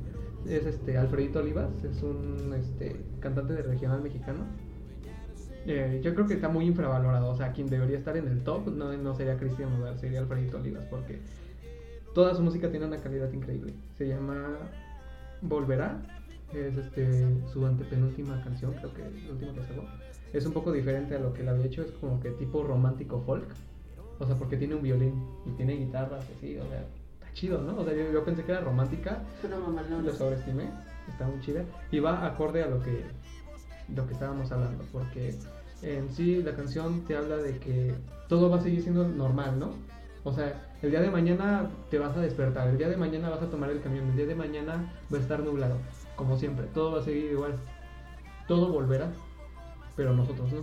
Es 0.47 0.65
este 0.65 0.97
Alfredito 0.97 1.39
Olivas, 1.39 1.69
es 1.83 2.01
un 2.01 2.53
este, 2.57 2.95
cantante 3.19 3.53
de 3.53 3.63
regional 3.63 4.01
mexicano. 4.01 4.45
Eh, 5.69 5.99
yo 6.01 6.13
creo 6.15 6.25
que 6.25 6.35
está 6.35 6.47
muy 6.47 6.65
infravalorado, 6.65 7.29
o 7.29 7.35
sea, 7.35 7.51
quien 7.51 7.67
debería 7.67 7.97
estar 7.97 8.15
en 8.15 8.25
el 8.27 8.41
top 8.41 8.69
no, 8.69 8.95
no 8.95 9.13
sería 9.13 9.37
Cristian 9.37 9.77
Nodal, 9.77 9.99
sería 9.99 10.19
Alfredito 10.19 10.57
Olivas, 10.57 10.85
porque 10.89 11.19
toda 12.13 12.33
su 12.33 12.41
música 12.41 12.71
tiene 12.71 12.85
una 12.85 12.97
calidad 12.97 13.31
increíble. 13.33 13.73
Se 13.97 14.07
llama 14.07 14.57
Volverá, 15.41 16.01
es 16.53 16.77
este 16.77 17.27
su 17.51 17.65
antepenúltima 17.65 18.41
canción, 18.43 18.73
creo 18.75 18.93
que 18.93 19.01
la 19.01 19.31
última 19.33 19.53
que 19.53 19.61
sacó. 19.63 19.83
Es 20.31 20.45
un 20.45 20.53
poco 20.53 20.71
diferente 20.71 21.15
a 21.15 21.19
lo 21.19 21.33
que 21.33 21.41
él 21.41 21.49
había 21.49 21.65
hecho, 21.65 21.81
es 21.81 21.91
como 21.91 22.19
que 22.21 22.31
tipo 22.31 22.63
romántico 22.63 23.21
folk. 23.25 23.47
O 24.19 24.25
sea, 24.25 24.35
porque 24.35 24.55
tiene 24.55 24.73
un 24.75 24.81
violín 24.81 25.21
y 25.45 25.51
tiene 25.51 25.73
guitarras 25.73 26.25
así, 26.37 26.57
o 26.57 26.65
sea, 26.69 26.79
está 26.79 27.33
chido, 27.33 27.61
¿no? 27.61 27.77
O 27.77 27.83
sea, 27.83 27.93
yo, 27.93 28.11
yo 28.11 28.23
pensé 28.23 28.43
que 28.43 28.53
era 28.53 28.61
romántica, 28.61 29.21
Suena 29.41 29.59
mamalón. 29.59 30.05
lo 30.05 30.13
sobreestimé, 30.13 30.69
está 31.09 31.27
muy 31.27 31.41
chida 31.41 31.65
y 31.91 31.99
va 31.99 32.25
acorde 32.25 32.63
a 32.63 32.67
lo 32.67 32.81
que 32.81 33.03
lo 33.93 34.05
que 34.05 34.13
estábamos 34.13 34.51
hablando, 34.51 34.83
porque 34.91 35.35
en 35.81 36.09
sí 36.09 36.41
la 36.41 36.55
canción 36.55 37.05
te 37.05 37.15
habla 37.15 37.37
de 37.37 37.57
que 37.59 37.93
todo 38.27 38.49
va 38.49 38.57
a 38.57 38.61
seguir 38.61 38.81
siendo 38.81 39.07
normal, 39.07 39.59
¿no? 39.59 39.71
O 40.23 40.33
sea, 40.33 40.69
el 40.81 40.91
día 40.91 41.01
de 41.01 41.09
mañana 41.09 41.69
te 41.89 41.99
vas 41.99 42.15
a 42.17 42.21
despertar, 42.21 42.67
el 42.67 42.77
día 42.77 42.89
de 42.89 42.97
mañana 42.97 43.29
vas 43.29 43.41
a 43.41 43.49
tomar 43.49 43.69
el 43.69 43.81
camión, 43.81 44.09
el 44.09 44.15
día 44.15 44.25
de 44.25 44.35
mañana 44.35 44.91
va 45.11 45.17
a 45.17 45.21
estar 45.21 45.39
nublado, 45.39 45.77
como 46.15 46.37
siempre, 46.37 46.65
todo 46.73 46.91
va 46.93 46.99
a 46.99 47.03
seguir 47.03 47.31
igual, 47.31 47.55
todo 48.47 48.71
volverá, 48.71 49.11
pero 49.95 50.13
nosotros 50.13 50.51
no. 50.51 50.61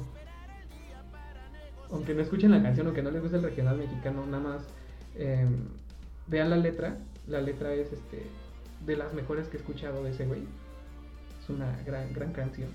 Aunque 1.91 2.15
no 2.15 2.23
escuchen 2.23 2.51
la 2.51 2.63
canción, 2.63 2.87
aunque 2.87 3.03
no 3.03 3.11
les 3.11 3.23
guste 3.23 3.37
el 3.37 3.43
regional 3.43 3.77
mexicano, 3.77 4.27
nada 4.27 4.43
más 4.43 4.63
eh, 5.15 5.47
vean 6.27 6.51
la 6.51 6.57
letra. 6.57 6.97
La 7.27 7.41
letra 7.41 7.73
es 7.73 7.93
este 7.93 8.27
de 8.85 8.97
las 8.97 9.15
mejores 9.15 9.49
que 9.49 9.57
he 9.57 9.61
escuchado 9.61 10.03
de 10.03 10.11
ese 10.11 10.27
güey. 10.27 10.43
Es 11.43 11.49
una 11.49 11.77
gran, 11.87 12.13
gran 12.13 12.33
canción. 12.33 12.69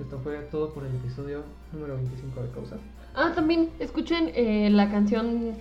Esto 0.00 0.18
fue 0.22 0.36
todo 0.50 0.72
por 0.72 0.84
el 0.84 0.94
episodio 0.94 1.42
número 1.72 1.94
25 1.96 2.42
de 2.42 2.50
Causa. 2.50 2.76
Ah, 3.14 3.32
también 3.34 3.68
escuchen 3.78 4.30
eh, 4.34 4.70
la 4.70 4.90
canción 4.90 5.54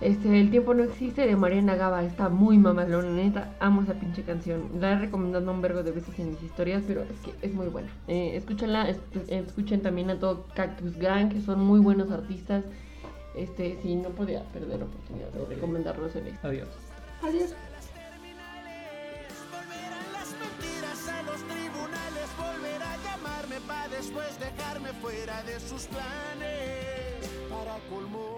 este, 0.00 0.40
El 0.40 0.50
tiempo 0.50 0.74
no 0.74 0.82
existe 0.82 1.26
de 1.26 1.36
Mariana 1.36 1.76
Gaba. 1.76 2.02
Está 2.04 2.28
muy 2.28 2.58
mamalona, 2.58 3.08
neta. 3.10 3.54
Amo 3.60 3.82
esa 3.82 3.94
pinche 3.94 4.22
canción. 4.22 4.62
La 4.80 4.92
he 4.92 4.98
recomendado 4.98 5.50
un 5.50 5.62
vergo 5.62 5.82
de 5.82 5.92
veces 5.92 6.18
en 6.18 6.30
mis 6.30 6.42
historias, 6.42 6.82
pero 6.86 7.02
es 7.02 7.20
que 7.24 7.46
es 7.46 7.54
muy 7.54 7.68
buena. 7.68 7.88
Eh, 8.08 8.32
escúchenla, 8.36 8.88
es- 8.88 8.98
escuchen 9.28 9.80
también 9.80 10.10
a 10.10 10.18
todo 10.18 10.44
Cactus 10.54 10.96
Gang, 10.98 11.30
que 11.30 11.40
son 11.40 11.60
muy 11.60 11.78
buenos 11.80 12.10
artistas. 12.10 12.64
Este, 13.36 13.78
sí, 13.82 13.94
no 13.94 14.10
podía 14.10 14.42
perder 14.52 14.80
la 14.80 14.84
oportunidad 14.86 15.28
de 15.28 15.44
recomendarlos 15.54 16.14
en 16.16 16.26
esto. 16.26 16.48
Adiós. 16.48 16.68
Adiós. 17.22 17.54
Después 24.02 24.36
dejarme 24.40 24.92
fuera 24.94 25.44
de 25.44 25.60
sus 25.60 25.82
planes. 25.84 27.28
Para 27.48 27.78
colmo, 27.88 28.36